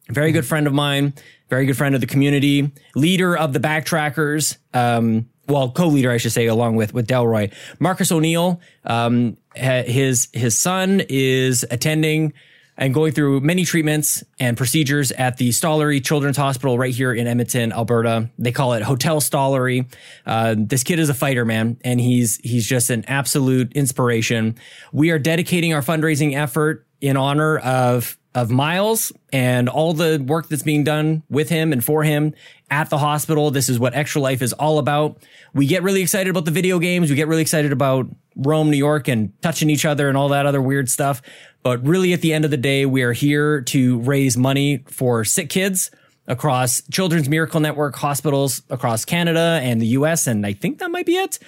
very 0.08 0.32
good 0.32 0.44
friend 0.44 0.66
of 0.66 0.72
mine, 0.72 1.14
very 1.48 1.66
good 1.66 1.76
friend 1.76 1.94
of 1.94 2.00
the 2.00 2.06
community, 2.06 2.70
leader 2.94 3.36
of 3.36 3.52
the 3.52 3.60
backtrackers, 3.60 4.58
um, 4.74 5.28
well, 5.48 5.70
co-leader, 5.70 6.10
I 6.10 6.16
should 6.18 6.32
say, 6.32 6.46
along 6.46 6.76
with 6.76 6.94
with 6.94 7.08
Delroy, 7.08 7.52
Marcus 7.78 8.12
O'Neill. 8.12 8.60
Um, 8.84 9.36
his 9.54 10.28
his 10.32 10.58
son 10.58 11.02
is 11.08 11.64
attending 11.70 12.32
and 12.76 12.94
going 12.94 13.12
through 13.12 13.40
many 13.40 13.64
treatments 13.64 14.24
and 14.40 14.56
procedures 14.56 15.12
at 15.12 15.36
the 15.36 15.50
Stollery 15.50 16.02
Children's 16.02 16.36
Hospital 16.36 16.78
right 16.78 16.94
here 16.94 17.12
in 17.12 17.26
Edmonton, 17.26 17.70
Alberta. 17.72 18.30
They 18.38 18.52
call 18.52 18.72
it 18.72 18.82
Hotel 18.82 19.20
Stollery. 19.20 19.86
Uh, 20.24 20.54
this 20.58 20.82
kid 20.82 20.98
is 20.98 21.08
a 21.08 21.14
fighter, 21.14 21.44
man, 21.44 21.78
and 21.84 22.00
he's 22.00 22.38
he's 22.38 22.66
just 22.66 22.90
an 22.90 23.04
absolute 23.06 23.72
inspiration. 23.74 24.56
We 24.92 25.10
are 25.10 25.18
dedicating 25.18 25.74
our 25.74 25.82
fundraising 25.82 26.34
effort 26.34 26.86
in 27.00 27.16
honor 27.16 27.58
of 27.58 28.16
of 28.34 28.50
Miles 28.50 29.12
and 29.32 29.68
all 29.68 29.92
the 29.92 30.22
work 30.26 30.48
that's 30.48 30.62
being 30.62 30.84
done 30.84 31.22
with 31.28 31.48
him 31.48 31.72
and 31.72 31.84
for 31.84 32.02
him 32.02 32.34
at 32.70 32.88
the 32.88 32.98
hospital. 32.98 33.50
This 33.50 33.68
is 33.68 33.78
what 33.78 33.94
Extra 33.94 34.20
Life 34.20 34.40
is 34.40 34.52
all 34.54 34.78
about. 34.78 35.18
We 35.52 35.66
get 35.66 35.82
really 35.82 36.00
excited 36.00 36.30
about 36.30 36.46
the 36.46 36.50
video 36.50 36.78
games. 36.78 37.10
We 37.10 37.16
get 37.16 37.28
really 37.28 37.42
excited 37.42 37.72
about 37.72 38.06
Rome, 38.36 38.70
New 38.70 38.76
York 38.76 39.08
and 39.08 39.32
touching 39.42 39.68
each 39.68 39.84
other 39.84 40.08
and 40.08 40.16
all 40.16 40.30
that 40.30 40.46
other 40.46 40.62
weird 40.62 40.88
stuff. 40.88 41.20
But 41.62 41.86
really 41.86 42.12
at 42.12 42.22
the 42.22 42.32
end 42.32 42.44
of 42.44 42.50
the 42.50 42.56
day, 42.56 42.86
we 42.86 43.02
are 43.02 43.12
here 43.12 43.60
to 43.62 43.98
raise 44.00 44.36
money 44.36 44.84
for 44.86 45.24
sick 45.24 45.50
kids 45.50 45.90
across 46.26 46.82
Children's 46.90 47.28
Miracle 47.28 47.60
Network 47.60 47.96
hospitals 47.96 48.62
across 48.70 49.04
Canada 49.04 49.60
and 49.62 49.80
the 49.80 49.88
US. 49.88 50.26
And 50.26 50.46
I 50.46 50.54
think 50.54 50.78
that 50.78 50.90
might 50.90 51.06
be 51.06 51.16
it. 51.16 51.38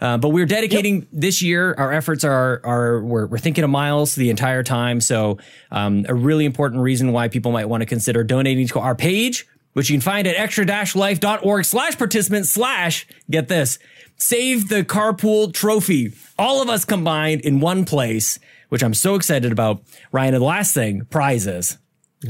Uh, 0.00 0.18
but 0.18 0.30
we're 0.30 0.46
dedicating 0.46 1.06
this 1.12 1.42
year. 1.42 1.74
Our 1.78 1.92
efforts 1.92 2.24
are 2.24 2.60
are 2.64 3.02
we're, 3.02 3.26
we're 3.26 3.38
thinking 3.38 3.64
of 3.64 3.70
miles 3.70 4.14
the 4.14 4.30
entire 4.30 4.62
time. 4.62 5.00
So 5.00 5.38
um, 5.70 6.04
a 6.08 6.14
really 6.14 6.44
important 6.44 6.82
reason 6.82 7.12
why 7.12 7.28
people 7.28 7.52
might 7.52 7.68
want 7.68 7.82
to 7.82 7.86
consider 7.86 8.24
donating 8.24 8.66
to 8.68 8.80
our 8.80 8.94
page, 8.94 9.46
which 9.72 9.90
you 9.90 9.94
can 9.96 10.00
find 10.02 10.26
at 10.26 10.36
extra-life.org 10.36 11.64
slash 11.64 11.96
participant 11.96 12.46
slash 12.46 13.06
get 13.30 13.48
this 13.48 13.78
save 14.16 14.68
the 14.68 14.84
carpool 14.84 15.52
trophy. 15.52 16.12
All 16.38 16.62
of 16.62 16.68
us 16.68 16.84
combined 16.84 17.40
in 17.42 17.60
one 17.60 17.84
place, 17.84 18.38
which 18.68 18.82
I'm 18.82 18.94
so 18.94 19.14
excited 19.16 19.52
about. 19.52 19.82
Ryan, 20.12 20.34
and 20.34 20.42
the 20.42 20.46
last 20.46 20.74
thing, 20.74 21.04
prizes. 21.10 21.78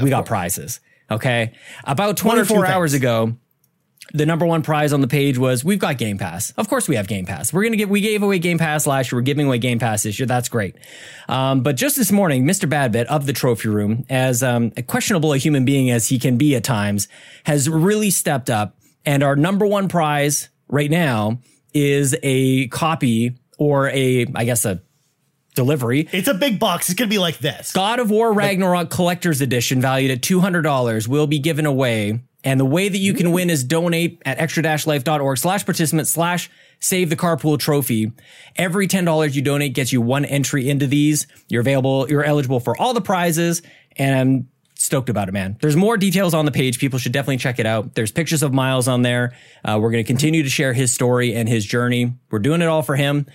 We 0.01 0.09
got 0.09 0.25
prizes. 0.25 0.79
Okay, 1.09 1.53
about 1.83 2.21
One 2.23 2.39
or 2.39 2.43
two 2.45 2.55
24 2.55 2.65
hours 2.65 2.91
things. 2.91 3.01
ago 3.03 3.37
the 4.13 4.25
number 4.25 4.45
one 4.45 4.61
prize 4.61 4.93
on 4.93 5.01
the 5.01 5.07
page 5.07 5.37
was 5.37 5.63
we've 5.63 5.79
got 5.79 5.97
Game 5.97 6.17
Pass. 6.17 6.51
Of 6.51 6.69
course, 6.69 6.87
we 6.87 6.95
have 6.95 7.07
Game 7.07 7.25
Pass. 7.25 7.51
We're 7.51 7.63
gonna 7.63 7.75
give 7.75 7.89
we 7.89 8.01
gave 8.01 8.23
away 8.23 8.39
Game 8.39 8.57
Pass 8.57 8.87
last 8.87 9.11
year. 9.11 9.19
We're 9.19 9.23
giving 9.23 9.47
away 9.47 9.57
Game 9.57 9.79
Pass 9.79 10.03
this 10.03 10.19
year. 10.19 10.25
That's 10.25 10.49
great. 10.49 10.75
Um, 11.27 11.61
but 11.61 11.75
just 11.75 11.95
this 11.95 12.11
morning, 12.11 12.45
Mr. 12.45 12.69
Badbit 12.69 13.05
of 13.05 13.25
the 13.25 13.33
Trophy 13.33 13.69
Room, 13.69 14.05
as 14.09 14.43
um, 14.43 14.71
questionable 14.87 15.33
a 15.33 15.37
human 15.37 15.65
being 15.65 15.89
as 15.89 16.07
he 16.07 16.19
can 16.19 16.37
be 16.37 16.55
at 16.55 16.63
times, 16.63 17.07
has 17.45 17.69
really 17.69 18.11
stepped 18.11 18.49
up. 18.49 18.77
And 19.05 19.23
our 19.23 19.35
number 19.35 19.65
one 19.65 19.87
prize 19.87 20.49
right 20.67 20.89
now 20.89 21.39
is 21.73 22.15
a 22.23 22.67
copy 22.69 23.37
or 23.57 23.89
a, 23.89 24.25
I 24.35 24.45
guess, 24.45 24.65
a 24.65 24.81
delivery 25.55 26.07
It's 26.11 26.27
a 26.27 26.33
big 26.33 26.59
box. 26.59 26.89
It's 26.89 26.97
going 26.97 27.09
to 27.09 27.13
be 27.13 27.19
like 27.19 27.37
this. 27.39 27.71
God 27.71 27.99
of 27.99 28.11
War 28.11 28.33
Ragnarok 28.33 28.89
Collector's 28.89 29.41
Edition, 29.41 29.81
valued 29.81 30.11
at 30.11 30.21
$200, 30.21 31.07
will 31.07 31.27
be 31.27 31.39
given 31.39 31.65
away. 31.65 32.21
And 32.45 32.59
the 32.59 32.65
way 32.65 32.87
that 32.87 32.97
you 32.97 33.13
can 33.13 33.31
win 33.31 33.49
is 33.49 33.63
donate 33.63 34.21
at 34.25 34.39
extra-life.org 34.39 35.37
slash 35.37 35.65
participant 35.65 36.07
slash 36.07 36.49
save 36.79 37.09
the 37.09 37.15
carpool 37.15 37.57
trophy. 37.57 38.11
Every 38.55 38.87
$10 38.87 39.33
you 39.33 39.41
donate 39.41 39.73
gets 39.73 39.91
you 39.91 39.99
one 39.99 40.23
entry 40.23 40.69
into 40.69 40.85
these. 40.85 41.25
You're 41.49 41.61
available, 41.61 42.07
you're 42.07 42.23
eligible 42.23 42.59
for 42.59 42.77
all 42.77 42.93
the 42.93 43.01
prizes. 43.01 43.63
And 43.97 44.15
I'm 44.15 44.49
stoked 44.75 45.09
about 45.09 45.27
it, 45.27 45.31
man. 45.31 45.57
There's 45.59 45.75
more 45.75 45.97
details 45.97 46.35
on 46.35 46.45
the 46.45 46.51
page. 46.51 46.77
People 46.79 46.99
should 46.99 47.11
definitely 47.11 47.37
check 47.37 47.57
it 47.57 47.65
out. 47.65 47.95
There's 47.95 48.11
pictures 48.11 48.43
of 48.43 48.53
Miles 48.53 48.87
on 48.87 49.01
there. 49.01 49.35
Uh, 49.63 49.79
we're 49.81 49.91
going 49.91 50.03
to 50.03 50.07
continue 50.07 50.43
to 50.43 50.49
share 50.49 50.73
his 50.73 50.93
story 50.93 51.33
and 51.33 51.49
his 51.49 51.65
journey. 51.65 52.13
We're 52.29 52.39
doing 52.39 52.61
it 52.61 52.67
all 52.67 52.83
for 52.83 52.95
him. 52.95 53.25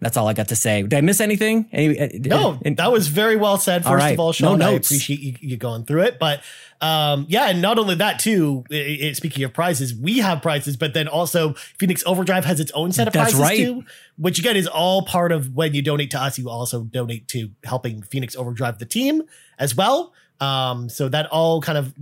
That's 0.00 0.16
all 0.16 0.28
I 0.28 0.32
got 0.32 0.48
to 0.48 0.56
say. 0.56 0.82
Did 0.82 0.94
I 0.94 1.00
miss 1.00 1.20
anything? 1.20 1.68
Any, 1.72 1.98
uh, 1.98 2.08
No, 2.14 2.60
and- 2.64 2.76
that 2.76 2.92
was 2.92 3.08
very 3.08 3.34
well 3.36 3.56
said. 3.58 3.82
First 3.82 3.94
right. 3.94 4.12
of 4.12 4.20
all, 4.20 4.28
No 4.28 4.32
Sean, 4.32 4.62
I 4.62 4.70
appreciate 4.72 5.20
you, 5.20 5.34
you 5.40 5.56
going 5.56 5.84
through 5.84 6.02
it. 6.02 6.18
But 6.20 6.42
um, 6.80 7.26
yeah, 7.28 7.48
and 7.48 7.60
not 7.60 7.78
only 7.78 7.96
that 7.96 8.18
too. 8.20 8.64
i 8.70 8.98
i 9.04 9.12
speaking 9.12 9.42
of 9.44 9.52
prizes, 9.52 9.94
we 9.94 10.18
have 10.18 10.42
prizes, 10.42 10.76
but 10.76 10.94
then 10.94 11.08
also 11.08 11.54
Phoenix 11.78 12.04
Overdrive 12.06 12.44
has 12.44 12.60
its 12.60 12.70
own 12.72 12.92
set 12.92 13.08
of 13.08 13.12
That's 13.14 13.32
prizes 13.32 13.40
right. 13.40 13.58
too, 13.58 13.84
which 14.16 14.38
again 14.38 14.56
is 14.56 14.68
all 14.68 15.02
part 15.02 15.32
of 15.32 15.54
when 15.54 15.74
you 15.74 15.82
donate 15.82 16.10
to 16.12 16.20
us. 16.20 16.38
You 16.38 16.48
also 16.48 16.84
donate 16.84 17.26
to 17.28 17.50
helping 17.64 18.02
Phoenix 18.02 18.36
Overdrive 18.36 18.78
the 18.78 18.86
team 18.86 19.22
as 19.58 19.74
well. 19.74 20.12
Um, 20.40 20.88
so 20.88 21.08
that 21.08 21.26
all 21.26 21.60
kind 21.60 21.76
of 21.76 21.92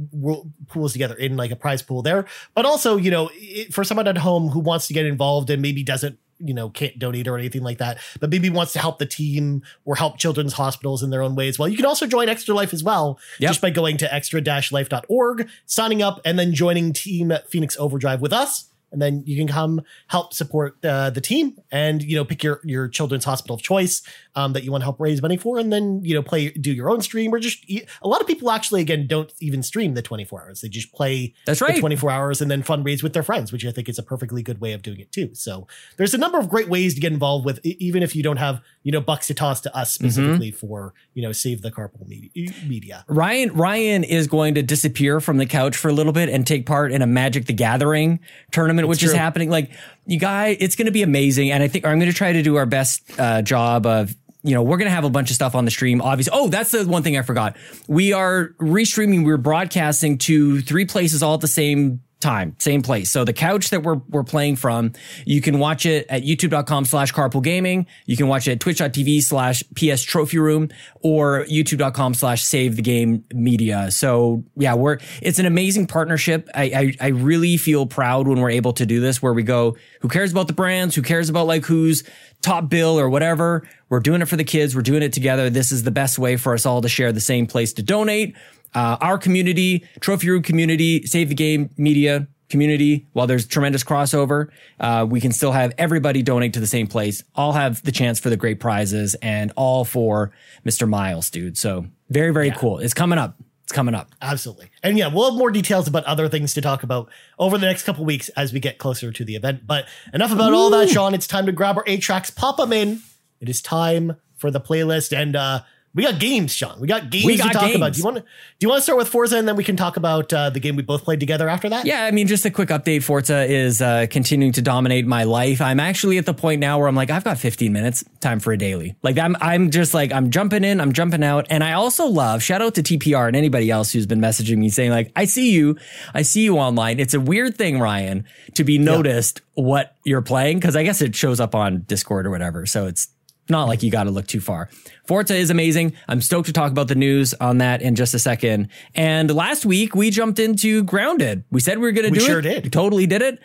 pools 0.69 0.93
together 0.93 1.15
in 1.15 1.39
like 1.39 1.51
a 1.51 1.57
prize 1.57 1.81
pool 1.81 2.03
there. 2.03 2.27
But 2.55 2.67
also, 2.67 2.99
you 2.99 3.11
know, 3.11 3.31
it, 3.33 3.73
for 3.73 3.83
someone 3.83 4.07
at 4.07 4.19
home 4.19 4.49
who 4.49 4.61
wants 4.61 4.89
to 4.89 4.93
get 4.93 5.07
involved 5.07 5.49
and 5.49 5.63
maybe 5.63 5.83
doesn't, 5.83 6.19
you 6.39 6.53
know, 6.55 6.69
can't 6.71 6.99
donate 6.99 7.27
or 7.29 7.39
anything 7.39 7.63
like 7.63 7.79
that, 7.79 7.99
but 8.21 8.31
maybe 8.31 8.51
wants 8.51 8.73
to 8.75 8.79
help 8.79 8.99
the 8.99 9.07
team 9.07 9.63
or 9.85 9.97
help 9.97 10.19
children's 10.19 10.53
hospitals 10.55 11.03
in 11.03 11.11
their 11.11 11.23
own 11.23 11.35
ways. 11.35 11.59
Well, 11.59 11.69
you 11.69 11.77
can 11.77 11.87
also 11.87 12.07
join 12.07 12.29
Extra 12.29 12.55
Life 12.55 12.75
as 12.75 12.85
well, 12.85 13.19
Yep. 13.39 13.49
just 13.51 13.61
by 13.61 13.71
going 13.71 13.97
to 13.99 14.15
extra-life.org, 14.15 15.49
signing 15.65 16.03
up, 16.03 16.21
and 16.25 16.39
then 16.39 16.53
joining 16.55 16.93
Team 16.93 17.33
Phoenix 17.49 17.77
Overdrive 17.79 18.21
with 18.21 18.33
us. 18.33 18.67
And 18.97 19.03
then 19.03 19.23
you 19.27 19.37
can 19.37 19.47
come 19.47 19.83
help 20.07 20.33
support 20.33 20.83
uh, 20.83 21.11
the 21.11 21.21
team, 21.21 21.59
and 21.71 22.03
you 22.03 22.17
know 22.17 22.25
pick 22.25 22.43
your 22.43 22.61
your 22.65 22.89
children's 22.89 23.27
hospital 23.27 23.57
of 23.57 23.63
choice 23.63 24.01
um, 24.35 24.55
that 24.55 24.65
you 24.65 24.73
want 24.73 24.81
to 24.81 24.87
help 24.87 24.99
raise 24.99 25.21
money 25.21 25.37
for, 25.37 25.59
and 25.59 25.71
then 25.71 26.01
you 26.03 26.15
know 26.15 26.23
play 26.23 26.49
do 26.49 26.73
your 26.73 26.89
own 26.89 27.03
stream 27.03 27.35
or 27.35 27.39
just 27.39 27.63
a 27.69 28.09
lot 28.09 28.23
of 28.23 28.27
people 28.27 28.51
actually 28.51 28.81
again 28.81 29.07
don't 29.07 29.35
even 29.41 29.63
stream 29.63 29.93
the 29.93 30.01
24 30.01 30.43
hours; 30.43 30.61
they 30.63 30.69
just 30.69 30.93
play 30.95 31.35
That's 31.45 31.59
the 31.59 31.67
right. 31.67 31.79
24 31.79 32.11
hours 32.11 32.41
and 32.41 32.51
then 32.51 32.63
fundraise 32.63 33.03
with 33.03 33.13
their 33.13 33.23
friends, 33.23 33.53
which 33.53 33.67
I 33.67 33.71
think 33.71 33.89
is 33.89 33.99
a 33.99 34.03
perfectly 34.03 34.43
good 34.43 34.63
way 34.63 34.73
of 34.73 34.81
doing 34.81 34.99
it 35.01 35.13
too. 35.13 35.35
So 35.35 35.67
there's 35.99 36.15
a 36.15 36.19
number 36.19 36.39
of 36.39 36.49
great 36.49 36.69
ways 36.69 36.95
to 36.95 37.01
get 37.03 37.13
involved 37.13 37.45
with, 37.45 37.61
even 37.65 38.03
if 38.03 38.17
you 38.17 38.23
don't 38.23 38.39
have, 38.39 38.63
you 38.83 38.93
know, 38.93 39.03
bucks 39.03 39.27
to 39.27 39.35
toss 39.35 39.61
to 39.63 39.77
us 39.77 39.87
Mm-hmm. 39.97 40.09
specifically 40.09 40.51
for, 40.51 40.95
you 41.15 41.23
know, 41.23 41.33
save 41.33 41.63
the 41.63 41.73
media. 42.07 42.53
media. 42.67 43.05
Ryan 43.09 43.53
Ryan 43.53 44.05
is 44.05 44.27
going 44.27 44.55
to 44.55 44.63
disappear 44.63 45.21
from 45.21 45.39
the 45.39 45.47
couch 45.47 45.77
for 45.77 45.89
a 45.89 45.93
little 45.93 46.13
bit 46.13 46.29
and 46.29 46.47
take 46.47 46.67
part 46.67 46.93
in 46.93 47.03
a 47.03 47.07
Magic 47.07 47.47
the 47.47 47.53
Gathering 47.53 48.21
tournament, 48.51 48.86
which 48.89 49.03
is 49.03 49.13
happening. 49.13 49.51
Like 49.51 49.71
you 50.07 50.19
guys, 50.19 50.57
it's 50.61 50.77
going 50.77 50.87
to 50.87 50.93
be 50.93 51.03
amazing, 51.03 51.51
and 51.51 51.63
I 51.63 51.69
think 51.69 51.85
I'm 51.85 51.99
going 51.99 52.11
to 52.11 52.17
try 52.17 52.33
to 52.33 52.43
do 52.43 52.57
our 52.57 52.67
best 52.67 53.03
uh, 53.19 53.43
job 53.43 53.87
of. 53.87 54.15
You 54.43 54.55
know, 54.55 54.63
we're 54.63 54.77
going 54.77 54.87
to 54.87 54.95
have 54.95 55.03
a 55.03 55.11
bunch 55.11 55.31
of 55.31 55.35
stuff 55.35 55.57
on 55.57 55.65
the 55.65 55.73
stream. 55.73 56.01
Obviously. 56.01 56.31
Oh, 56.33 56.47
that's 56.47 56.71
the 56.71 56.87
one 56.87 57.03
thing 57.03 57.19
I 57.19 57.23
forgot. 57.23 57.57
We 57.89 58.13
are 58.13 58.51
restreaming. 58.61 59.25
We're 59.25 59.39
broadcasting 59.39 60.19
to 60.19 60.61
three 60.61 60.85
places 60.85 61.21
all 61.21 61.35
at 61.35 61.41
the 61.41 61.49
same 61.49 62.01
time, 62.27 62.57
same 62.59 62.83
place. 62.83 63.11
So 63.11 63.25
the 63.25 63.33
couch 63.33 63.71
that 63.71 63.85
we're 63.85 64.01
we're 64.09 64.25
playing 64.25 64.57
from, 64.57 64.93
you 65.25 65.41
can 65.41 65.61
watch 65.61 65.87
it 65.87 66.07
at 66.09 66.23
youtube.com 66.23 66.85
slash 66.85 67.13
carpool 67.13 67.43
gaming. 67.43 67.87
You 68.05 68.17
can 68.17 68.27
watch 68.27 68.49
it 68.49 68.53
at 68.53 68.61
twitch.tv 68.61 69.23
slash 69.23 69.63
PS 69.77 70.03
trophy 70.03 70.39
room 70.39 70.71
or 71.03 71.45
youtube.com 71.49 72.15
slash 72.15 72.43
save 72.43 72.75
the 72.75 72.83
game 72.83 73.25
media. 73.33 73.93
So 73.93 74.43
yeah, 74.57 74.75
we're 74.75 74.99
it's 75.23 75.39
an 75.39 75.47
amazing 75.47 75.87
partnership. 75.87 76.49
I, 76.53 76.65
I 76.65 77.07
I 77.07 77.09
really 77.09 77.57
feel 77.57 77.87
proud 77.87 78.27
when 78.27 78.41
we're 78.41 78.51
able 78.51 78.73
to 78.73 78.87
do 78.87 79.01
this 79.01 79.23
where 79.23 79.33
we 79.33 79.45
go, 79.45 79.77
who 80.01 80.09
cares 80.09 80.33
about 80.33 80.49
the 80.49 80.53
brands? 80.53 80.97
Who 80.97 81.03
cares 81.03 81.29
about 81.29 81.47
like 81.47 81.65
who's 81.65 82.03
top 82.43 82.69
bill 82.69 82.99
or 82.99 83.09
whatever? 83.09 83.69
We're 83.89 84.01
doing 84.01 84.21
it 84.21 84.27
for 84.27 84.37
the 84.37 84.45
kids. 84.45 84.75
We're 84.75 84.83
doing 84.83 85.03
it 85.05 85.13
together. 85.13 85.49
This 85.49 85.71
is 85.71 85.85
the 85.85 85.93
best 85.93 86.19
way 86.19 86.37
for 86.37 86.55
us 86.55 86.67
all 86.67 86.83
to 86.83 86.89
share 86.89 87.13
the 87.13 87.21
same 87.21 87.47
place 87.47 87.73
to 87.75 87.85
donate 87.85 88.35
uh, 88.75 88.97
our 89.01 89.19
community, 89.19 89.85
Trophy 90.01 90.31
Room 90.31 90.43
community, 90.43 91.07
Save 91.07 91.29
the 91.29 91.35
Game 91.35 91.71
media 91.77 92.29
community, 92.49 93.07
while 93.13 93.27
there's 93.27 93.47
tremendous 93.47 93.83
crossover, 93.83 94.49
uh, 94.81 95.07
we 95.09 95.21
can 95.21 95.33
still 95.33 95.53
have 95.53 95.73
everybody 95.79 96.23
donate 96.23 96.53
to 96.55 96.61
the 96.61 96.67
same 96.67 96.87
place, 96.87 97.25
all 97.35 97.53
have 97.53 97.83
the 97.83 97.93
chance 97.93 98.21
for 98.21 98.31
the 98.31 98.37
great 98.37 98.61
prizes, 98.61 99.15
and 99.17 99.53
all 99.57 99.85
for 99.85 100.33
Mr. 100.65 100.89
Miles, 100.89 101.31
dude. 101.31 101.59
So 101.59 101.87
very, 102.09 102.33
very 102.33 102.51
cool. 102.53 102.79
It's 102.79 102.95
coming 102.95 103.19
up. 103.19 103.37
It's 103.65 103.73
coming 103.73 103.97
up. 103.97 104.11
Absolutely. 104.23 104.71
And 104.85 104.97
yeah, 104.97 105.09
we'll 105.09 105.31
have 105.31 105.39
more 105.39 105.51
details 105.51 105.89
about 105.89 106.05
other 106.05 106.29
things 106.29 106.55
to 106.55 106.61
talk 106.61 106.85
about 106.85 107.11
over 107.37 107.59
the 107.59 107.67
next 107.67 107.83
couple 107.83 108.05
weeks 108.05 108.29
as 108.31 108.53
we 108.53 108.61
get 108.61 108.79
closer 108.79 109.11
to 109.11 109.25
the 109.25 109.35
event. 109.35 109.67
But 109.67 109.87
enough 110.15 110.31
about 110.33 110.53
all 110.53 110.71
that, 110.71 110.89
Sean. 110.89 111.15
It's 111.15 111.27
time 111.27 111.47
to 111.47 111.53
grab 111.53 111.77
our 111.77 111.83
eight 111.89 112.01
tracks, 112.01 112.31
pop 112.31 112.59
them 112.59 112.73
in. 112.73 113.01
It 113.41 113.49
is 113.49 113.61
time 113.61 114.17
for 114.37 114.53
the 114.53 114.61
playlist. 114.61 115.17
And, 115.17 115.35
uh, 115.35 115.63
we 115.97 116.03
got 116.03 116.21
games, 116.21 116.55
Sean. 116.55 116.79
We 116.79 116.87
got 116.87 117.09
games 117.09 117.25
We 117.25 117.39
to 117.39 117.43
got 117.43 117.53
talk 117.55 117.75
about. 117.75 117.95
Do 117.95 117.99
you 117.99 118.05
want 118.05 118.19
to 118.19 118.23
do 118.23 118.27
you 118.61 118.69
want 118.69 118.81
to 118.81 118.83
start 118.83 118.99
with 118.99 119.09
Forza 119.09 119.39
and 119.39 119.49
then 119.49 119.57
we 119.57 119.65
can 119.65 119.77
talk 119.77 119.97
about 119.97 120.31
uh, 120.31 120.51
the 120.51 120.61
game 120.61 120.77
we 120.77 120.83
both 120.83 121.05
played 121.05 121.21
together 121.21 121.49
after 121.49 121.71
that? 121.71 121.87
Yeah, 121.87 122.05
I 122.05 122.11
mean, 122.11 122.27
just 122.27 122.45
a 122.45 122.51
quick 122.51 122.69
update. 122.69 123.03
Forza 123.03 123.51
is 123.51 123.81
uh, 123.81 124.07
continuing 124.11 124.53
to 124.53 124.63
dominate 124.63 125.07
my 125.07 125.25
life. 125.25 125.63
I'm 125.63 125.81
actually 125.81 126.19
at 126.19 126.27
the 126.27 126.35
point 126.35 126.61
now 126.61 126.79
where 126.79 126.87
I'm 126.87 126.95
like, 126.95 127.09
I've 127.11 127.25
got 127.25 127.39
15 127.39 127.73
minutes, 127.73 128.05
time 128.21 128.41
for 128.41 128.53
a 128.53 128.59
daily. 128.59 128.95
Like, 129.03 129.17
I'm, 129.17 129.37
I'm 129.41 129.71
just 129.71 129.95
like, 129.95 130.13
I'm 130.13 130.31
jumping 130.31 130.65
in, 130.65 130.83
I'm 130.83 130.93
jumping 130.93 131.25
out, 131.25 131.47
and 131.49 131.65
I 131.65 131.73
also 131.73 132.07
love. 132.07 132.43
Shout 132.43 132.61
out 132.61 132.75
to 132.75 132.83
TPR 132.83 133.27
and 133.27 133.35
anybody 133.35 133.71
else 133.71 133.91
who's 133.91 134.07
been 134.07 134.21
messaging 134.21 134.59
me 134.59 134.69
saying 134.69 134.91
like, 134.91 135.13
I 135.17 135.25
see 135.25 135.53
you, 135.53 135.79
I 136.13 136.23
see 136.23 136.43
you 136.43 136.59
online. 136.59 137.01
It's 137.01 137.15
a 137.15 137.21
weird 137.21 137.57
thing, 137.57 137.81
Ryan, 137.81 138.27
to 138.55 138.65
be 138.65 138.77
noticed 138.77 139.41
what 139.55 139.97
you're 140.05 140.21
playing 140.21 140.59
because 140.59 140.77
I 140.77 140.83
guess 140.83 141.01
it 141.01 141.17
shows 141.17 141.41
up 141.41 141.55
on 141.55 141.85
Discord 141.89 142.27
or 142.27 142.31
whatever. 142.31 142.67
So 142.67 142.87
it's 142.87 143.09
not 143.49 143.69
like 143.69 143.83
you 143.83 143.91
got 143.91 144.05
to 144.05 144.11
look 144.11 144.27
too 144.27 144.41
far. 144.41 144.69
Forza 145.07 145.35
is 145.35 145.51
amazing. 145.51 145.93
I'm 146.09 146.21
stoked 146.21 146.47
to 146.47 146.53
talk 146.53 146.73
about 146.73 146.89
the 146.89 146.95
news 146.95 147.35
on 147.35 147.59
that 147.59 147.83
in 147.83 147.95
just 147.95 148.15
a 148.15 148.19
second. 148.19 148.69
And 148.95 149.33
last 149.35 149.65
week 149.65 149.95
we 149.95 150.11
jumped 150.11 150.39
into 150.39 150.83
Grounded. 150.85 151.45
We 151.51 151.61
said 151.61 151.79
we 151.79 151.87
were 151.87 151.93
going 151.93 152.13
to 152.13 152.19
do 152.19 152.25
it. 152.25 152.29
sure 152.29 152.41
did. 152.41 152.65
We 152.65 152.71
totally 152.71 153.07
did 153.07 153.23
it. 153.23 153.41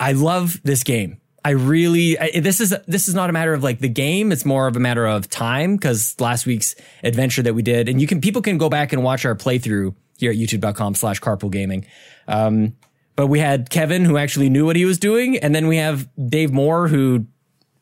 I 0.00 0.12
love 0.12 0.60
this 0.62 0.82
game. 0.82 1.20
I 1.44 1.50
really 1.50 2.18
I, 2.18 2.40
this 2.40 2.60
is 2.60 2.74
this 2.86 3.08
is 3.08 3.14
not 3.14 3.30
a 3.30 3.32
matter 3.32 3.54
of 3.54 3.62
like 3.62 3.78
the 3.78 3.88
game. 3.88 4.32
It's 4.32 4.44
more 4.44 4.66
of 4.66 4.76
a 4.76 4.80
matter 4.80 5.06
of 5.06 5.30
time 5.30 5.76
because 5.76 6.18
last 6.20 6.46
week's 6.46 6.74
adventure 7.02 7.42
that 7.42 7.54
we 7.54 7.62
did, 7.62 7.88
and 7.88 8.00
you 8.00 8.06
can 8.06 8.20
people 8.20 8.42
can 8.42 8.58
go 8.58 8.68
back 8.68 8.92
and 8.92 9.02
watch 9.02 9.24
our 9.24 9.34
playthrough 9.34 9.94
here 10.18 10.30
at 10.30 10.36
youtube.com/slash 10.36 11.20
carpool 11.20 11.50
gaming. 11.50 11.86
Um, 12.26 12.76
but 13.16 13.28
we 13.28 13.38
had 13.38 13.70
Kevin 13.70 14.04
who 14.04 14.18
actually 14.18 14.50
knew 14.50 14.66
what 14.66 14.76
he 14.76 14.84
was 14.84 14.98
doing, 14.98 15.38
and 15.38 15.54
then 15.54 15.68
we 15.68 15.76
have 15.78 16.08
Dave 16.28 16.52
Moore 16.52 16.88
who 16.88 17.26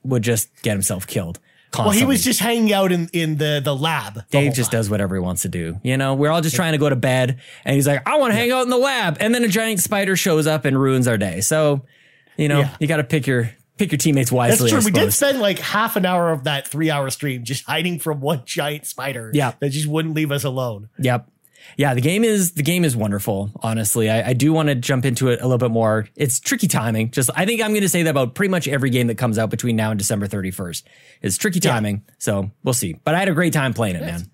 would 0.05 0.23
just 0.23 0.63
get 0.63 0.73
himself 0.73 1.07
killed. 1.07 1.41
Well, 1.85 1.91
he 1.91 2.05
was 2.05 2.25
just 2.25 2.41
hanging 2.41 2.73
out 2.73 2.93
in, 2.93 3.09
in 3.13 3.37
the, 3.37 3.61
the 3.63 3.75
lab. 3.75 4.29
Dave 4.31 4.47
whole 4.47 4.55
just 4.55 4.71
time. 4.71 4.79
does 4.79 4.91
whatever 4.91 5.15
he 5.17 5.21
wants 5.21 5.43
to 5.43 5.49
do. 5.49 5.79
You 5.83 5.97
know, 5.97 6.15
we're 6.15 6.31
all 6.31 6.41
just 6.41 6.57
trying 6.57 6.73
to 6.73 6.79
go 6.79 6.89
to 6.89 6.97
bed, 6.97 7.39
and 7.65 7.75
he's 7.75 7.87
like, 7.87 8.07
"I 8.09 8.17
want 8.19 8.33
to 8.33 8.37
hang 8.37 8.51
out 8.53 8.63
in 8.63 8.71
the 8.71 8.77
lab," 8.79 9.17
and 9.21 9.35
then 9.35 9.45
a 9.45 9.49
giant 9.49 9.81
spider 9.81 10.17
shows 10.17 10.47
up 10.47 10.65
and 10.65 10.81
ruins 10.81 11.07
our 11.09 11.19
day. 11.19 11.41
So, 11.41 11.85
you 12.37 12.49
know, 12.49 12.61
Yeah. 12.61 12.77
you 12.81 12.87
got 12.87 12.97
to 12.99 13.05
pick 13.05 13.27
your 13.27 13.51
pick 13.79 13.93
your 13.93 13.99
teammates 13.99 14.33
wisely. 14.33 14.71
That's 14.71 14.85
true. 14.85 14.93
We 14.93 14.99
did 14.99 15.13
spend 15.13 15.39
like 15.41 15.59
half 15.59 15.97
an 15.97 16.07
hour 16.07 16.31
of 16.33 16.45
that 16.45 16.67
three 16.67 16.91
hour 16.91 17.11
stream 17.11 17.45
just 17.45 17.65
hiding 17.67 17.99
from 17.99 18.21
one 18.21 18.43
giant 18.47 18.87
spider. 18.87 19.31
Yeah. 19.35 19.53
That 19.61 19.69
just 19.71 19.87
wouldn't 19.87 20.15
leave 20.15 20.33
us 20.33 20.45
alone. 20.45 20.89
Yep. 20.99 21.29
Yeah, 21.77 21.95
the 21.95 22.01
game 22.01 22.25
is 22.25 22.53
the 22.53 22.63
game 22.63 22.85
is 22.85 22.97
wonderful. 22.97 23.51
Honestly, 23.63 24.09
I, 24.11 24.31
I 24.31 24.33
do 24.33 24.53
want 24.53 24.69
to 24.69 24.75
jump 24.75 25.05
into 25.05 25.29
it 25.29 25.41
a 25.41 25.45
little 25.45 25.59
bit 25.59 25.71
more. 25.71 26.09
It's 26.17 26.41
tricky 26.41 26.69
timing. 26.69 27.11
Just 27.11 27.31
I 27.35 27.45
think 27.45 27.61
I'm 27.61 27.71
going 27.71 27.83
to 27.83 27.89
say 27.89 28.03
that 28.03 28.11
about 28.11 28.35
pretty 28.35 28.51
much 28.51 28.69
every 28.69 28.91
game 28.91 29.09
that 29.09 29.17
comes 29.17 29.39
out 29.39 29.51
between 29.51 29.77
now 29.77 29.91
and 29.91 29.99
December 29.99 30.27
31st. 30.27 30.83
It's 31.23 31.37
tricky 31.37 31.61
timing, 31.61 32.05
so 32.19 32.51
we'll 32.63 32.75
see. 32.75 32.95
But 33.05 33.15
I 33.15 33.19
had 33.19 33.29
a 33.29 33.35
great 33.35 33.53
time 33.53 33.75
playing 33.75 33.97
it, 33.97 34.03
man. 34.03 34.31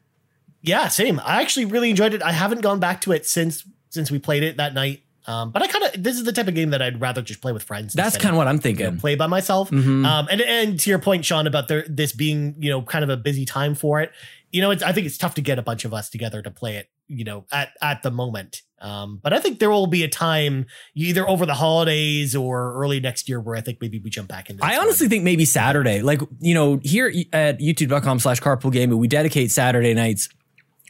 Yeah, 0.62 0.88
same. 0.88 1.20
I 1.24 1.42
actually 1.42 1.64
really 1.64 1.90
enjoyed 1.90 2.14
it. 2.14 2.22
I 2.22 2.32
haven't 2.32 2.60
gone 2.60 2.78
back 2.78 3.00
to 3.02 3.12
it 3.12 3.26
since 3.26 3.64
since 3.90 4.10
we 4.10 4.18
played 4.18 4.42
it 4.42 4.56
that 4.56 4.74
night. 4.74 5.02
Um, 5.26 5.52
but 5.52 5.62
I 5.62 5.68
kind 5.68 5.84
of 5.84 6.02
this 6.02 6.16
is 6.16 6.24
the 6.24 6.32
type 6.32 6.48
of 6.48 6.54
game 6.54 6.70
that 6.70 6.82
I'd 6.82 7.00
rather 7.00 7.22
just 7.22 7.40
play 7.40 7.52
with 7.52 7.62
friends. 7.62 7.94
That's 7.94 8.16
kind 8.16 8.34
of 8.34 8.36
what 8.36 8.48
I'm 8.48 8.58
thinking. 8.58 8.86
of 8.86 8.98
play 8.98 9.14
by 9.14 9.26
myself. 9.26 9.70
Mm-hmm. 9.70 10.04
Um, 10.04 10.28
and 10.30 10.40
and 10.40 10.80
to 10.80 10.90
your 10.90 10.98
point, 10.98 11.24
Sean, 11.24 11.46
about 11.46 11.68
there 11.68 11.84
this 11.88 12.12
being 12.12 12.56
you 12.58 12.70
know 12.70 12.82
kind 12.82 13.04
of 13.04 13.10
a 13.10 13.16
busy 13.16 13.44
time 13.44 13.74
for 13.74 14.00
it. 14.00 14.10
You 14.50 14.60
know, 14.60 14.70
it's 14.70 14.82
I 14.82 14.92
think 14.92 15.06
it's 15.06 15.18
tough 15.18 15.34
to 15.34 15.40
get 15.40 15.58
a 15.58 15.62
bunch 15.62 15.84
of 15.84 15.94
us 15.94 16.10
together 16.10 16.42
to 16.42 16.50
play 16.50 16.76
it. 16.76 16.88
You 17.08 17.24
know, 17.24 17.46
at 17.52 17.70
at 17.80 18.02
the 18.02 18.10
moment. 18.10 18.62
Um, 18.80 19.20
but 19.22 19.32
I 19.32 19.38
think 19.38 19.60
there 19.60 19.70
will 19.70 19.86
be 19.86 20.02
a 20.02 20.08
time 20.08 20.66
either 20.96 21.26
over 21.28 21.46
the 21.46 21.54
holidays 21.54 22.34
or 22.34 22.74
early 22.74 22.98
next 22.98 23.28
year 23.28 23.40
where 23.40 23.54
I 23.54 23.60
think 23.60 23.78
maybe 23.80 24.00
we 24.00 24.10
jump 24.10 24.28
back 24.28 24.50
into. 24.50 24.64
I 24.64 24.76
honestly 24.76 25.06
one. 25.06 25.10
think 25.10 25.24
maybe 25.24 25.44
Saturday. 25.44 26.02
Like, 26.02 26.20
you 26.40 26.52
know, 26.52 26.80
here 26.82 27.12
at 27.32 27.60
youtube.com 27.60 28.18
slash 28.18 28.40
carpool 28.40 28.72
gaming, 28.72 28.98
we 28.98 29.06
dedicate 29.06 29.52
Saturday 29.52 29.94
nights 29.94 30.28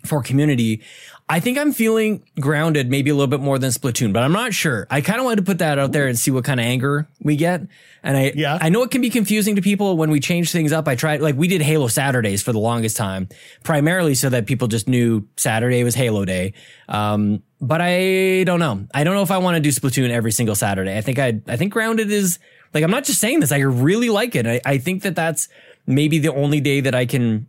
for 0.07 0.23
community. 0.23 0.83
I 1.29 1.41
think 1.41 1.57
I'm 1.57 1.73
feeling 1.73 2.23
grounded 2.39 2.91
maybe 2.91 3.09
a 3.09 3.15
little 3.15 3.29
bit 3.29 3.41
more 3.41 3.59
than 3.59 3.71
Splatoon, 3.71 4.13
but 4.13 4.23
I'm 4.23 4.33
not 4.33 4.53
sure. 4.53 4.87
I 4.91 5.01
kind 5.01 5.19
of 5.19 5.25
wanted 5.25 5.37
to 5.37 5.43
put 5.43 5.59
that 5.59 5.79
out 5.79 5.93
there 5.93 6.07
and 6.07 6.19
see 6.19 6.31
what 6.31 6.45
kind 6.45 6.61
of 6.61 6.67
anger 6.67 7.09
we 7.23 7.37
get. 7.37 7.63
And 8.03 8.17
I, 8.17 8.33
Yeah. 8.35 8.59
I 8.61 8.69
know 8.69 8.83
it 8.83 8.91
can 8.91 9.01
be 9.01 9.09
confusing 9.09 9.57
to 9.57 9.63
people 9.63 9.97
when 9.97 10.11
we 10.11 10.21
change 10.21 10.53
things 10.53 10.73
up. 10.73 10.89
I 10.89 10.95
tried, 10.95 11.23
like, 11.23 11.37
we 11.37 11.49
did 11.49 11.63
Halo 11.63 11.89
Saturdays 11.89 12.43
for 12.43 12.53
the 12.53 12.59
longest 12.59 12.97
time, 12.99 13.29
primarily 13.63 14.15
so 14.15 14.29
that 14.29 14.47
people 14.47 14.69
just 14.69 14.89
knew 14.89 15.27
Saturday 15.37 15.83
was 15.85 15.95
Halo 15.95 16.25
Day. 16.27 16.53
Um, 16.89 17.43
but 17.61 17.81
I 17.81 18.45
don't 18.45 18.61
know. 18.61 18.87
I 18.93 19.05
don't 19.05 19.15
know 19.15 19.23
if 19.23 19.31
I 19.31 19.39
want 19.39 19.55
to 19.55 19.61
do 19.61 19.71
Splatoon 19.71 20.11
every 20.11 20.33
single 20.33 20.57
Saturday. 20.57 20.99
I 20.99 21.01
think 21.01 21.19
I, 21.19 21.41
I 21.49 21.57
think 21.57 21.73
grounded 21.73 22.11
is 22.11 22.41
like, 22.75 22.85
I'm 22.85 22.91
not 22.91 23.05
just 23.05 23.21
saying 23.21 23.41
this. 23.41 23.53
I 23.53 23.59
really 23.59 24.11
like 24.11 24.35
it. 24.35 24.47
I, 24.47 24.61
I 24.67 24.79
think 24.79 25.03
that 25.05 25.15
that's 25.15 25.49
maybe 25.87 26.19
the 26.19 26.35
only 26.35 26.61
day 26.61 26.81
that 26.81 26.95
I 26.95 27.07
can 27.07 27.47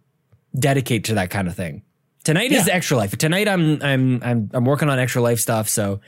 dedicate 0.57 1.05
to 1.05 1.15
that 1.15 1.31
kind 1.31 1.47
of 1.47 1.55
thing. 1.55 1.81
Tonight 2.23 2.51
is 2.51 2.67
extra 2.67 2.97
life. 2.97 3.17
Tonight 3.17 3.47
I'm 3.47 3.81
I'm 3.81 4.23
I'm 4.23 4.49
I'm 4.53 4.65
working 4.65 4.89
on 4.89 4.99
extra 4.99 5.21
life 5.21 5.39
stuff. 5.39 5.69
So 5.69 5.99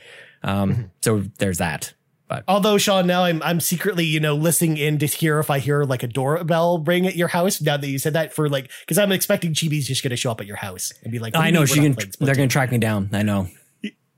um 0.42 0.70
Mm-hmm. 0.72 0.82
so 1.02 1.24
there's 1.38 1.58
that. 1.58 1.92
But 2.28 2.42
Although 2.48 2.76
Sean, 2.78 3.06
now 3.06 3.22
I'm 3.24 3.40
I'm 3.42 3.60
secretly 3.60 4.04
you 4.04 4.18
know 4.18 4.34
listening 4.34 4.76
in 4.78 4.98
to 4.98 5.06
hear 5.06 5.38
if 5.38 5.48
I 5.48 5.58
hear 5.60 5.84
like 5.84 6.02
a 6.02 6.08
doorbell 6.08 6.80
ring 6.80 7.06
at 7.06 7.14
your 7.16 7.28
house. 7.28 7.60
Now 7.60 7.76
that 7.76 7.86
you 7.88 7.98
said 7.98 8.14
that, 8.14 8.32
for 8.32 8.48
like 8.48 8.70
because 8.80 8.98
I'm 8.98 9.12
expecting 9.12 9.52
Chibi's 9.54 9.86
just 9.86 10.02
gonna 10.02 10.16
show 10.16 10.30
up 10.32 10.40
at 10.40 10.46
your 10.46 10.56
house 10.56 10.92
and 11.02 11.12
be 11.12 11.18
like, 11.20 11.36
I 11.36 11.50
know 11.50 11.64
she 11.66 11.80
can. 11.80 11.92
They're 11.92 12.06
Splatoon?" 12.06 12.36
gonna 12.36 12.48
track 12.48 12.72
me 12.72 12.78
down. 12.78 13.10
I 13.12 13.22
know. 13.22 13.48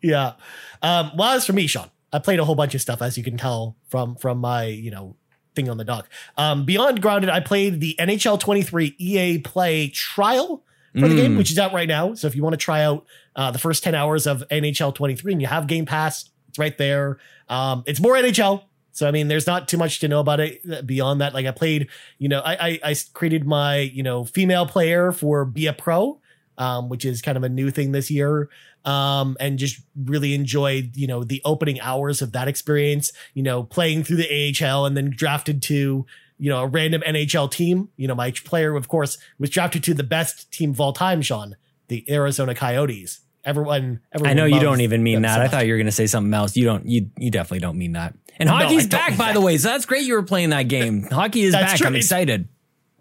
Yeah. 0.01 0.35
Um, 0.81 1.11
well, 1.17 1.31
as 1.37 1.45
for 1.45 1.53
me, 1.53 1.67
Sean, 1.67 1.91
I 2.13 2.21
played 2.21 2.39
a 2.39 2.45
whole 2.45 2.55
bunch 2.55 2.75
of 2.75 2.81
stuff, 2.81 3.03
as 3.03 3.19
you 3.19 3.25
can 3.25 3.37
tell 3.37 3.77
from 3.89 4.15
from 4.17 4.39
my 4.39 4.65
you 4.65 4.91
know 4.91 5.17
thing 5.55 5.69
on 5.69 5.77
the 5.77 5.85
dock. 5.85 6.09
Um, 6.39 6.65
Beyond 6.65 7.03
Grounded, 7.03 7.29
I 7.29 7.41
played 7.41 7.81
the 7.81 7.95
NHL 7.99 8.39
23 8.41 8.95
EA 8.97 9.39
Play 9.39 9.89
trial 9.89 10.65
for 10.99 11.09
the 11.09 11.15
game, 11.17 11.35
Mm. 11.35 11.39
which 11.39 11.51
is 11.51 11.59
out 11.59 11.73
right 11.73 11.89
now. 11.89 12.15
So 12.15 12.27
if 12.27 12.35
you 12.37 12.43
want 12.43 12.55
to 12.55 12.59
try 12.59 12.83
out 12.83 13.05
uh, 13.37 13.51
the 13.51 13.59
first 13.59 13.83
10 13.85 13.95
hours 13.95 14.27
of 14.27 14.43
NHL 14.51 14.95
23 14.95 15.33
and 15.33 15.41
you 15.41 15.49
have 15.49 15.67
Game 15.67 15.87
Pass, 15.87 16.29
it's 16.49 16.59
right 16.59 16.77
there. 16.79 17.19
Um, 17.49 17.83
it's 17.87 18.01
more 18.01 18.15
NHL. 18.15 18.63
So 18.93 19.07
I 19.07 19.11
mean, 19.13 19.29
there's 19.29 19.47
not 19.47 19.69
too 19.69 19.77
much 19.77 20.01
to 20.01 20.09
know 20.09 20.19
about 20.21 20.41
it 20.41 20.87
beyond 20.87 21.21
that. 21.21 21.33
Like 21.33 21.47
I 21.47 21.53
played, 21.53 21.89
you 22.19 22.29
know, 22.29 22.41
I 22.41 22.69
I, 22.69 22.81
I 22.91 22.97
created 23.15 23.47
my 23.47 23.77
you 23.79 24.03
know 24.03 24.25
female 24.25 24.67
player 24.67 25.13
for 25.13 25.45
Be 25.45 25.67
a 25.67 25.73
Pro, 25.73 26.21
um, 26.57 26.89
which 26.89 27.05
is 27.05 27.23
kind 27.23 27.37
of 27.37 27.45
a 27.45 27.49
new 27.49 27.71
thing 27.71 27.93
this 27.93 28.11
year 28.11 28.49
um, 28.85 29.37
and 29.39 29.59
just 29.59 29.81
really 30.05 30.35
enjoyed, 30.35 30.97
you 30.97 31.07
know, 31.07 31.23
the 31.23 31.41
opening 31.45 31.81
hours 31.81 32.23
of 32.23 32.33
that 32.33 32.49
experience, 32.49 33.13
you 33.35 33.43
know, 33.43 33.63
playing 33.63 34.03
through 34.03 34.17
the 34.17 34.29
AHL 34.67 34.87
and 34.87 34.97
then 34.97 35.11
drafted 35.11 35.63
to, 35.63 36.05
you 36.39 36.49
know, 36.51 36.63
a 36.63 36.67
random 36.67 37.03
NHL 37.07 37.51
team. 37.51 37.89
You 37.97 38.09
know, 38.09 38.15
my 38.15 38.31
player, 38.31 38.75
of 38.77 38.89
course, 38.89 39.19
was 39.39 39.51
drafted 39.51 39.83
to 39.85 39.95
the 39.95 40.05
best 40.05 40.51
team 40.53 40.71
of 40.71 40.81
all 40.81 40.93
time, 40.93 41.21
Sean, 41.23 41.57
the 41.89 42.05
Arizona 42.11 42.55
Coyotes. 42.55 43.21
Everyone, 43.45 44.01
everyone 44.13 44.31
I 44.31 44.35
know 44.35 44.45
you 44.45 44.61
don't 44.61 44.81
even 44.83 45.03
mean 45.03 45.23
that. 45.23 45.37
so 45.37 45.41
I 45.43 45.49
thought 45.49 45.67
you 45.67 45.73
were 45.73 45.79
gonna 45.79 45.91
say 45.93 46.07
something 46.07 46.35
else. 46.35 46.57
You 46.57 46.65
don't. 46.65 46.87
You 46.87 47.11
you 47.17 47.31
definitely 47.31 47.61
don't 47.61 47.79
mean 47.79 47.93
that. 47.93 48.15
And 48.39 48.49
hockey's 48.49 48.87
don't 48.87 49.01
back, 49.01 49.17
by 49.19 49.33
the 49.33 49.41
way. 49.41 49.57
So 49.59 49.69
that's 49.69 49.87
great. 49.87 50.05
You 50.05 50.15
were 50.15 50.23
playing 50.23 50.51
that 50.51 50.65
game. 50.69 51.05
Hockey 51.05 51.43
is 51.43 51.55
back. 51.55 51.77
true. 51.79 51.87
I'm 51.87 51.97
excited. 51.97 52.49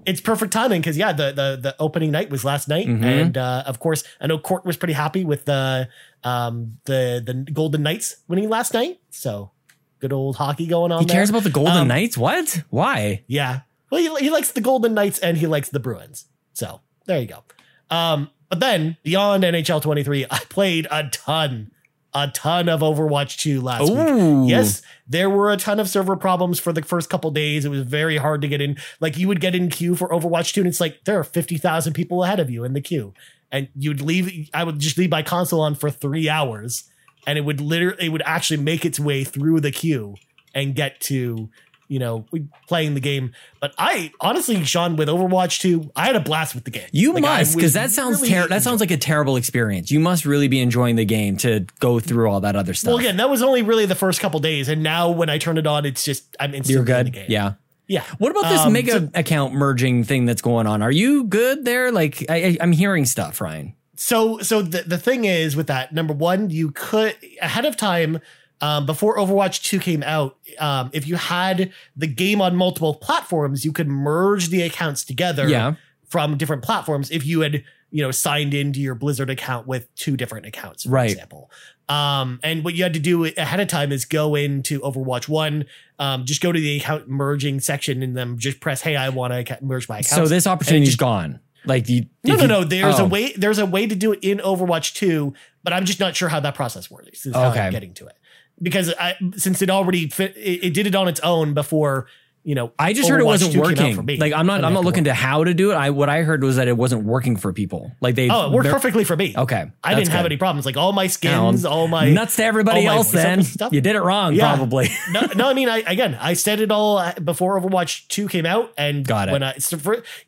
it's 0.06 0.22
perfect 0.22 0.54
timing 0.54 0.80
because 0.80 0.98
yeah, 0.98 1.12
the 1.12 1.34
the 1.34 1.60
the 1.62 1.76
opening 1.80 2.12
night 2.12 2.30
was 2.30 2.46
last 2.46 2.70
night, 2.70 2.88
Mhm. 2.88 3.04
and 3.04 3.38
uh, 3.38 3.64
of 3.66 3.80
course, 3.80 4.04
I 4.22 4.28
know 4.28 4.40
Court 4.40 4.64
was 4.64 4.78
pretty 4.78 4.94
happy 4.94 5.26
with 5.26 5.44
the 5.46 5.90
um 6.24 6.78
the 6.86 7.22
the 7.26 7.52
Golden 7.52 7.84
Knights 7.84 8.16
winning 8.30 8.48
last 8.48 8.74
night. 8.74 9.00
So 9.10 9.52
good 10.00 10.14
old 10.14 10.36
hockey 10.38 10.68
going 10.68 10.92
on. 10.92 11.00
He 11.02 11.06
cares 11.08 11.30
about 11.30 11.44
the 11.44 11.50
Golden 11.50 11.78
Um, 11.78 11.88
Knights. 11.88 12.18
What? 12.18 12.64
Why? 12.70 13.24
Yeah. 13.28 13.62
Well, 13.90 14.02
he, 14.18 14.26
he 14.26 14.30
likes 14.30 14.52
the 14.52 14.62
Golden 14.62 14.94
Knights 14.94 15.20
and 15.20 15.38
he 15.38 15.48
likes 15.48 15.70
the 15.70 15.80
Bruins. 15.80 16.26
So 16.54 16.82
there 17.06 17.20
you 17.20 17.28
go. 17.28 17.44
Um, 17.90 18.30
but 18.50 18.60
then 18.60 18.98
beyond 19.04 19.44
NHL 19.44 19.82
23, 19.82 20.26
I 20.30 20.40
played 20.50 20.88
a 20.92 21.08
ton, 21.10 21.72
a 22.14 22.28
ton 22.30 22.68
of 22.70 22.82
Overwatch 22.82 23.38
2 23.38 23.62
last 23.62 23.90
week. 23.90 24.50
Yes, 24.50 24.82
there 25.08 25.30
were 25.30 25.52
a 25.52 25.58
ton 25.58 25.80
of 25.80 25.88
server 25.90 26.16
problems 26.16 26.60
for 26.60 26.74
the 26.74 26.82
first 26.82 27.10
couple 27.10 27.32
days. 27.32 27.66
It 27.66 27.70
was 27.70 27.82
very 27.82 28.18
hard 28.18 28.42
to 28.42 28.48
get 28.48 28.62
in. 28.62 28.78
Like 29.00 29.18
you 29.18 29.28
would 29.28 29.40
get 29.42 29.56
in 29.56 29.70
queue 29.70 29.96
for 29.96 30.10
Overwatch 30.10 30.54
2 30.54 30.62
and 30.62 30.68
it's 30.68 30.82
like 30.82 31.04
there 31.06 31.18
are 31.20 31.24
50,000 31.24 31.94
people 31.94 32.24
ahead 32.24 32.40
of 32.40 32.50
you 32.50 32.64
in 32.64 32.74
the 32.74 32.82
queue. 32.82 33.14
And 33.52 33.70
you'd 33.76 34.02
leave, 34.02 34.50
I 34.54 34.66
would 34.66 34.80
just 34.80 34.98
leave 34.98 35.12
my 35.12 35.24
console 35.24 35.62
on 35.62 35.76
for 35.76 35.90
three 35.90 36.28
hours 36.28 36.84
and 37.28 37.38
it 37.38 37.42
would 37.42 37.62
literally, 37.62 38.06
it 38.06 38.10
would 38.10 38.24
actually 38.26 38.58
make 38.64 38.86
its 38.86 39.00
way 39.00 39.24
through 39.24 39.60
the 39.60 39.70
queue 39.72 40.16
and 40.56 40.74
get 40.74 41.00
to, 41.02 41.50
you 41.90 42.00
know, 42.00 42.26
playing 42.68 42.96
the 42.96 43.00
game. 43.00 43.34
But 43.62 43.74
I 43.78 44.12
honestly, 44.20 44.64
Sean, 44.66 44.96
with 44.96 45.08
Overwatch 45.08 45.60
2, 45.62 45.92
I 45.96 46.08
had 46.08 46.16
a 46.16 46.20
blast 46.20 46.56
with 46.56 46.64
the 46.64 46.72
game. 46.72 46.88
You 46.92 47.14
Like, 47.14 47.22
must, 47.22 47.56
because 47.56 47.74
that 47.74 47.92
sounds 47.92 48.18
really 48.22 48.34
ter- 48.34 48.48
that 48.48 48.64
sounds 48.64 48.80
like 48.80 48.92
a 48.92 48.98
terrible 48.98 49.36
experience. 49.36 49.92
You 49.92 50.00
must 50.00 50.26
really 50.26 50.48
be 50.48 50.60
enjoying 50.60 50.96
the 50.96 51.06
game 51.06 51.38
to 51.38 51.66
go 51.80 52.00
through 52.00 52.30
all 52.30 52.40
that 52.42 52.56
other 52.56 52.74
stuff. 52.74 52.90
Well, 52.90 52.98
again, 52.98 53.18
that 53.18 53.30
was 53.30 53.42
only 53.44 53.62
really 53.62 53.86
the 53.86 53.96
first 53.96 54.20
couple 54.20 54.40
days, 54.40 54.68
and 54.70 54.82
now 54.82 55.10
when 55.12 55.30
I 55.30 55.38
turn 55.38 55.58
it 55.58 55.68
on, 55.68 55.86
it's 55.86 56.04
just 56.04 56.36
I'm 56.40 56.56
instantly 56.56 56.74
You're 56.92 57.00
in 57.00 57.06
the 57.06 57.12
game. 57.12 57.26
Yeah. 57.30 57.54
yeah. 57.88 58.04
What 58.18 58.32
about 58.32 58.50
this 58.50 58.62
Um, 58.62 58.74
mega 58.74 58.92
so- 58.92 59.10
account 59.16 59.54
merging 59.54 60.04
thing 60.04 60.26
that's 60.26 60.42
going 60.42 60.68
on? 60.68 60.82
Are 60.82 60.92
you 60.92 61.24
good 61.26 61.64
there? 61.64 61.92
Like 61.92 62.26
I, 62.30 62.36
I, 62.36 62.58
I'm 62.62 62.72
hearing 62.74 63.06
stuff, 63.06 63.40
Ryan. 63.40 63.74
So 63.98 64.40
so 64.40 64.62
the 64.62 64.84
the 64.84 64.98
thing 64.98 65.26
is 65.26 65.56
with 65.56 65.68
that 65.68 65.94
number 65.94 66.14
one, 66.14 66.50
you 66.50 66.72
could 66.72 67.16
ahead 67.42 67.66
of 67.66 67.76
time. 67.76 68.20
Um, 68.60 68.88
before 68.88 69.18
Overwatch 69.18 69.62
2 69.62 69.78
came 69.78 70.02
out, 70.02 70.36
um, 70.58 70.90
if 70.92 71.06
you 71.08 71.16
had 71.16 71.72
the 71.96 72.08
game 72.08 72.42
on 72.42 72.56
multiple 72.56 72.96
platforms, 72.96 73.64
you 73.64 73.72
could 73.72 73.88
merge 73.88 74.50
the 74.50 74.64
accounts 74.64 75.04
together 75.04 75.48
Yeah. 75.48 75.76
from 76.10 76.38
different 76.38 76.64
platforms 76.64 77.12
if 77.12 77.24
you 77.24 77.42
had, 77.42 77.64
you 77.92 78.02
know, 78.02 78.10
signed 78.10 78.56
into 78.56 78.80
your 78.80 78.96
Blizzard 78.96 79.30
account 79.30 79.68
with 79.68 79.94
two 79.94 80.18
different 80.18 80.48
accounts, 80.48 80.86
for 80.86 80.90
Right. 80.90 81.12
example. 81.12 81.52
Um, 81.88 82.40
and 82.42 82.64
what 82.64 82.74
you 82.74 82.82
had 82.82 82.94
to 82.96 83.00
do 83.00 83.26
ahead 83.26 83.60
of 83.60 83.68
time 83.68 83.92
is 83.92 84.06
go 84.06 84.34
into 84.34 84.80
Overwatch 84.80 85.28
1, 85.30 85.66
um, 86.00 86.26
just 86.26 86.42
go 86.42 86.52
to 86.52 86.60
the 86.60 86.78
account 86.78 87.08
merging 87.08 87.60
section 87.60 88.02
and 88.02 88.18
then 88.18 88.40
just 88.40 88.60
press, 88.60 88.82
hey, 88.82 88.96
I 88.96 89.10
want 89.10 89.34
to 89.48 89.58
merge 89.62 89.88
my 89.88 90.00
account 90.00 90.16
So 90.16 90.28
this 90.28 90.48
opportunity 90.48 90.88
is 90.88 90.96
gone. 90.96 91.42
Like 91.68 91.90
you. 91.90 92.06
No, 92.24 92.36
no, 92.36 92.46
no. 92.46 92.64
There's 92.64 93.00
oh. 93.00 93.06
a 93.06 93.08
way. 93.08 93.34
There's 93.34 93.60
a 93.60 93.66
way 93.66 93.88
to 93.88 93.96
do 93.96 94.14
it 94.14 94.20
in 94.22 94.40
Overwatch 94.40 94.94
2, 94.96 95.34
but 95.64 95.74
I'm 95.74 95.86
just 95.86 96.00
not 96.00 96.16
sure 96.16 96.30
how 96.30 96.40
that 96.40 96.56
process 96.56 96.90
works. 96.90 97.26
Is 97.26 97.36
how 97.36 97.52
Okay. 97.52 97.60
I'm 97.60 97.72
getting 97.72 97.94
to 97.96 98.08
it 98.08 98.18
because 98.62 98.94
I 99.00 99.16
since 99.36 99.62
it 99.62 99.70
already 99.70 100.10
fit, 100.10 100.36
it, 100.38 100.66
it 100.66 100.74
did 100.74 100.88
it 100.88 100.96
on 100.96 101.08
its 101.08 101.20
own 101.22 101.54
before. 101.54 102.08
You 102.48 102.56
know, 102.56 102.72
I 102.80 102.94
just 102.94 103.10
heard 103.10 103.20
it 103.20 103.26
wasn't 103.26 103.52
2 103.52 103.58
came 103.58 103.66
out 103.66 103.78
working. 103.78 103.96
for 103.98 104.04
me. 104.04 104.16
Like 104.16 104.32
I'm 104.32 104.46
not. 104.46 104.64
I'm 104.64 104.72
not 104.72 104.86
looking 104.86 105.04
to 105.04 105.14
how 105.14 105.44
to 105.44 105.54
do 105.54 105.72
it. 105.72 105.76
I 105.76 105.90
what 105.90 106.08
I 106.08 106.22
heard 106.22 106.42
was 106.42 106.56
that 106.56 106.70
it 106.70 106.78
wasn't 106.78 107.04
working 107.04 107.36
for 107.36 107.52
people. 107.52 107.92
Like 108.00 108.16
they. 108.16 108.30
Oh, 108.30 108.46
it 108.48 108.54
worked 108.54 108.70
perfectly 108.70 109.04
for 109.04 109.18
me. 109.18 109.34
Okay, 109.38 109.70
I 109.84 109.96
didn't 109.96 110.12
have 110.12 110.26
any 110.26 110.38
problems. 110.38 110.66
Like 110.66 110.78
all 110.78 110.94
my 110.94 111.08
skins, 111.08 111.64
well, 111.66 111.74
all 111.74 111.88
my 111.90 112.10
nuts 112.10 112.38
to 112.38 112.46
everybody 112.46 112.86
else. 112.86 113.12
Then 113.12 113.44
stuff. 113.44 113.74
you 113.74 113.82
did 113.82 113.98
it 113.98 114.02
wrong, 114.02 114.34
Yeah. 114.34 114.56
probably. 114.56 114.88
no, 115.12 115.28
no, 115.36 115.50
I 115.50 115.54
mean, 115.54 115.68
I 115.68 115.80
again, 115.80 116.18
I 116.22 116.36
said 116.36 116.62
it 116.62 116.72
all 116.72 117.12
before 117.22 117.60
Overwatch 117.60 118.08
Two 118.08 118.30
came 118.30 118.46
out, 118.46 118.72
and 118.78 119.06
Got 119.06 119.28
it. 119.28 119.34
when 119.34 119.44
I 119.44 119.58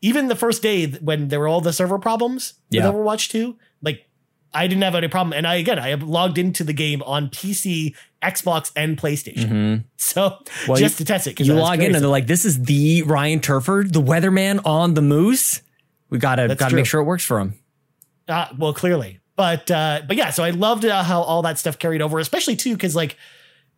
even 0.01 0.27
the 0.27 0.35
first 0.35 0.61
day 0.61 0.87
when 0.87 1.29
there 1.29 1.39
were 1.39 1.47
all 1.47 1.61
the 1.61 1.71
server 1.71 1.99
problems 1.99 2.55
Yeah. 2.69 2.85
with 2.85 2.95
Overwatch 2.95 3.29
Two, 3.29 3.55
like 3.81 4.05
I 4.53 4.67
didn't 4.67 4.83
have 4.83 4.95
any 4.95 5.07
problem, 5.07 5.31
and 5.31 5.47
I 5.47 5.55
again, 5.55 5.79
I 5.79 5.87
have 5.87 6.03
logged 6.03 6.37
into 6.37 6.65
the 6.65 6.73
game 6.73 7.01
on 7.03 7.29
PC, 7.29 7.95
Xbox, 8.23 8.71
and 8.75 8.97
PlayStation, 8.97 9.49
Mhm. 9.49 9.83
so 9.97 10.37
Well, 10.67 10.77
just 10.77 10.99
you- 10.99 11.05
to 11.05 11.13
test 11.13 11.27
it. 11.27 11.39
You 11.39 11.53
log 11.53 11.79
in 11.79 11.95
and 11.95 12.03
they're 12.03 12.09
like, 12.09 12.27
"This 12.27 12.43
is 12.43 12.61
the 12.63 13.03
Ryan 13.03 13.39
Turford, 13.39 13.93
the 13.93 14.01
weatherman 14.01 14.59
on 14.65 14.93
the 14.93 15.01
moose." 15.01 15.61
We 16.09 16.17
gotta 16.17 16.47
That's 16.47 16.59
gotta 16.59 16.71
true. 16.71 16.77
make 16.79 16.85
sure 16.85 16.99
it 17.01 17.05
works 17.05 17.23
for 17.23 17.39
him. 17.39 17.53
Uh, 18.27 18.47
well, 18.57 18.73
clearly, 18.73 19.19
but 19.35 19.71
uh, 19.71 20.01
but 20.07 20.17
yeah. 20.17 20.31
So 20.31 20.43
I 20.43 20.49
loved 20.49 20.83
uh, 20.85 21.03
how 21.03 21.21
all 21.21 21.41
that 21.43 21.57
stuff 21.57 21.79
carried 21.79 22.01
over, 22.01 22.19
especially 22.19 22.55
too 22.55 22.73
because 22.73 22.95
like 22.95 23.15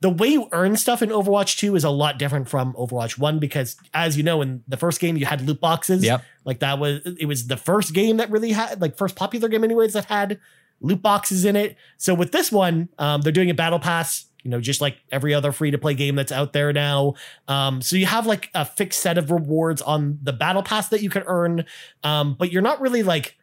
the 0.01 0.09
way 0.09 0.29
you 0.29 0.47
earn 0.51 0.75
stuff 0.75 1.03
in 1.03 1.09
Overwatch 1.09 1.57
Two 1.57 1.75
is 1.75 1.83
a 1.83 1.89
lot 1.91 2.17
different 2.17 2.49
from 2.49 2.73
Overwatch 2.73 3.19
One 3.19 3.37
because 3.37 3.75
as 3.93 4.17
you 4.17 4.23
know, 4.23 4.41
in 4.41 4.63
the 4.67 4.77
first 4.77 4.99
game 4.99 5.17
you 5.17 5.25
had 5.27 5.45
loot 5.47 5.61
boxes. 5.61 6.03
Yep. 6.03 6.23
Like 6.45 6.59
that 6.61 6.79
was 6.79 7.01
it 7.19 7.27
was 7.27 7.45
the 7.47 7.57
first 7.57 7.93
game 7.93 8.17
that 8.17 8.31
really 8.31 8.53
had 8.53 8.81
like 8.81 8.97
first 8.97 9.15
popular 9.15 9.47
game 9.49 9.63
anyways 9.63 9.93
that 9.93 10.05
had 10.05 10.39
loot 10.81 11.01
boxes 11.01 11.45
in 11.45 11.55
it. 11.55 11.75
So 11.97 12.15
with 12.15 12.31
this 12.31 12.51
one, 12.51 12.89
um, 12.97 13.21
they're 13.21 13.31
doing 13.31 13.51
a 13.51 13.53
battle 13.53 13.77
pass. 13.77 14.25
You 14.43 14.51
know, 14.51 14.59
just 14.59 14.81
like 14.81 14.97
every 15.11 15.33
other 15.33 15.51
free 15.51 15.71
to 15.71 15.77
play 15.77 15.93
game 15.93 16.15
that's 16.15 16.31
out 16.31 16.53
there 16.53 16.73
now. 16.73 17.13
Um, 17.47 17.81
so 17.81 17.95
you 17.95 18.05
have 18.07 18.25
like 18.25 18.49
a 18.53 18.65
fixed 18.65 18.99
set 18.99 19.17
of 19.17 19.31
rewards 19.31 19.81
on 19.81 20.19
the 20.21 20.33
battle 20.33 20.63
pass 20.63 20.89
that 20.89 21.01
you 21.01 21.09
can 21.09 21.23
earn, 21.25 21.65
um, 22.03 22.35
but 22.37 22.51
you're 22.51 22.61
not 22.61 22.81
really 22.81 23.03
like 23.03 23.37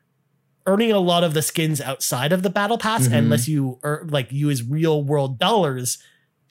earning 0.66 0.92
a 0.92 0.98
lot 0.98 1.24
of 1.24 1.32
the 1.34 1.40
skins 1.42 1.80
outside 1.80 2.32
of 2.32 2.42
the 2.42 2.50
battle 2.50 2.76
pass 2.78 3.08
Mhm. 3.08 3.16
unless 3.16 3.48
you 3.48 3.78
er, 3.84 4.06
like 4.10 4.30
use 4.30 4.62
real 4.62 5.02
world 5.02 5.38
dollars 5.38 5.98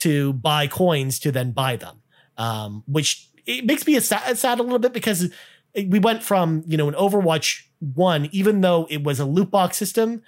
to 0.00 0.32
buy 0.32 0.66
coins 0.66 1.18
to 1.20 1.30
then 1.30 1.52
buy 1.52 1.76
them. 1.76 2.02
Um, 2.36 2.82
which 2.86 3.28
it 3.46 3.64
makes 3.64 3.86
me 3.86 3.98
sad, 4.00 4.36
sad 4.38 4.58
a 4.60 4.62
little 4.62 4.78
bit 4.78 4.92
because 4.92 5.30
we 5.74 5.98
went 5.98 6.22
from 6.22 6.62
you 6.66 6.76
know 6.76 6.88
an 6.88 6.94
Overwatch 6.94 7.62
one, 7.80 8.28
even 8.32 8.60
though 8.60 8.86
it 8.90 9.04
was 9.04 9.20
a 9.20 9.24
loot 9.24 9.50
box 9.50 9.76
system, 9.76 10.22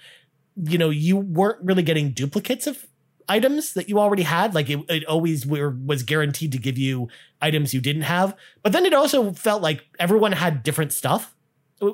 you 0.63 0.77
know 0.77 0.89
you 0.89 1.17
weren't 1.17 1.61
really 1.63 1.83
getting 1.83 2.11
duplicates 2.11 2.67
of 2.67 2.85
items 3.31 3.73
that 3.73 3.87
you 3.89 3.99
already 3.99 4.23
had. 4.23 4.53
Like 4.53 4.69
it, 4.69 4.79
it 4.89 5.05
always 5.05 5.45
were, 5.45 5.69
was 5.85 6.03
guaranteed 6.03 6.51
to 6.51 6.57
give 6.57 6.77
you 6.77 7.07
items 7.41 7.73
you 7.73 7.81
didn't 7.81 8.03
have. 8.03 8.35
But 8.63 8.71
then 8.73 8.85
it 8.85 8.93
also 8.93 9.31
felt 9.33 9.61
like 9.61 9.83
everyone 9.99 10.33
had 10.33 10.63
different 10.63 10.91
stuff 10.93 11.33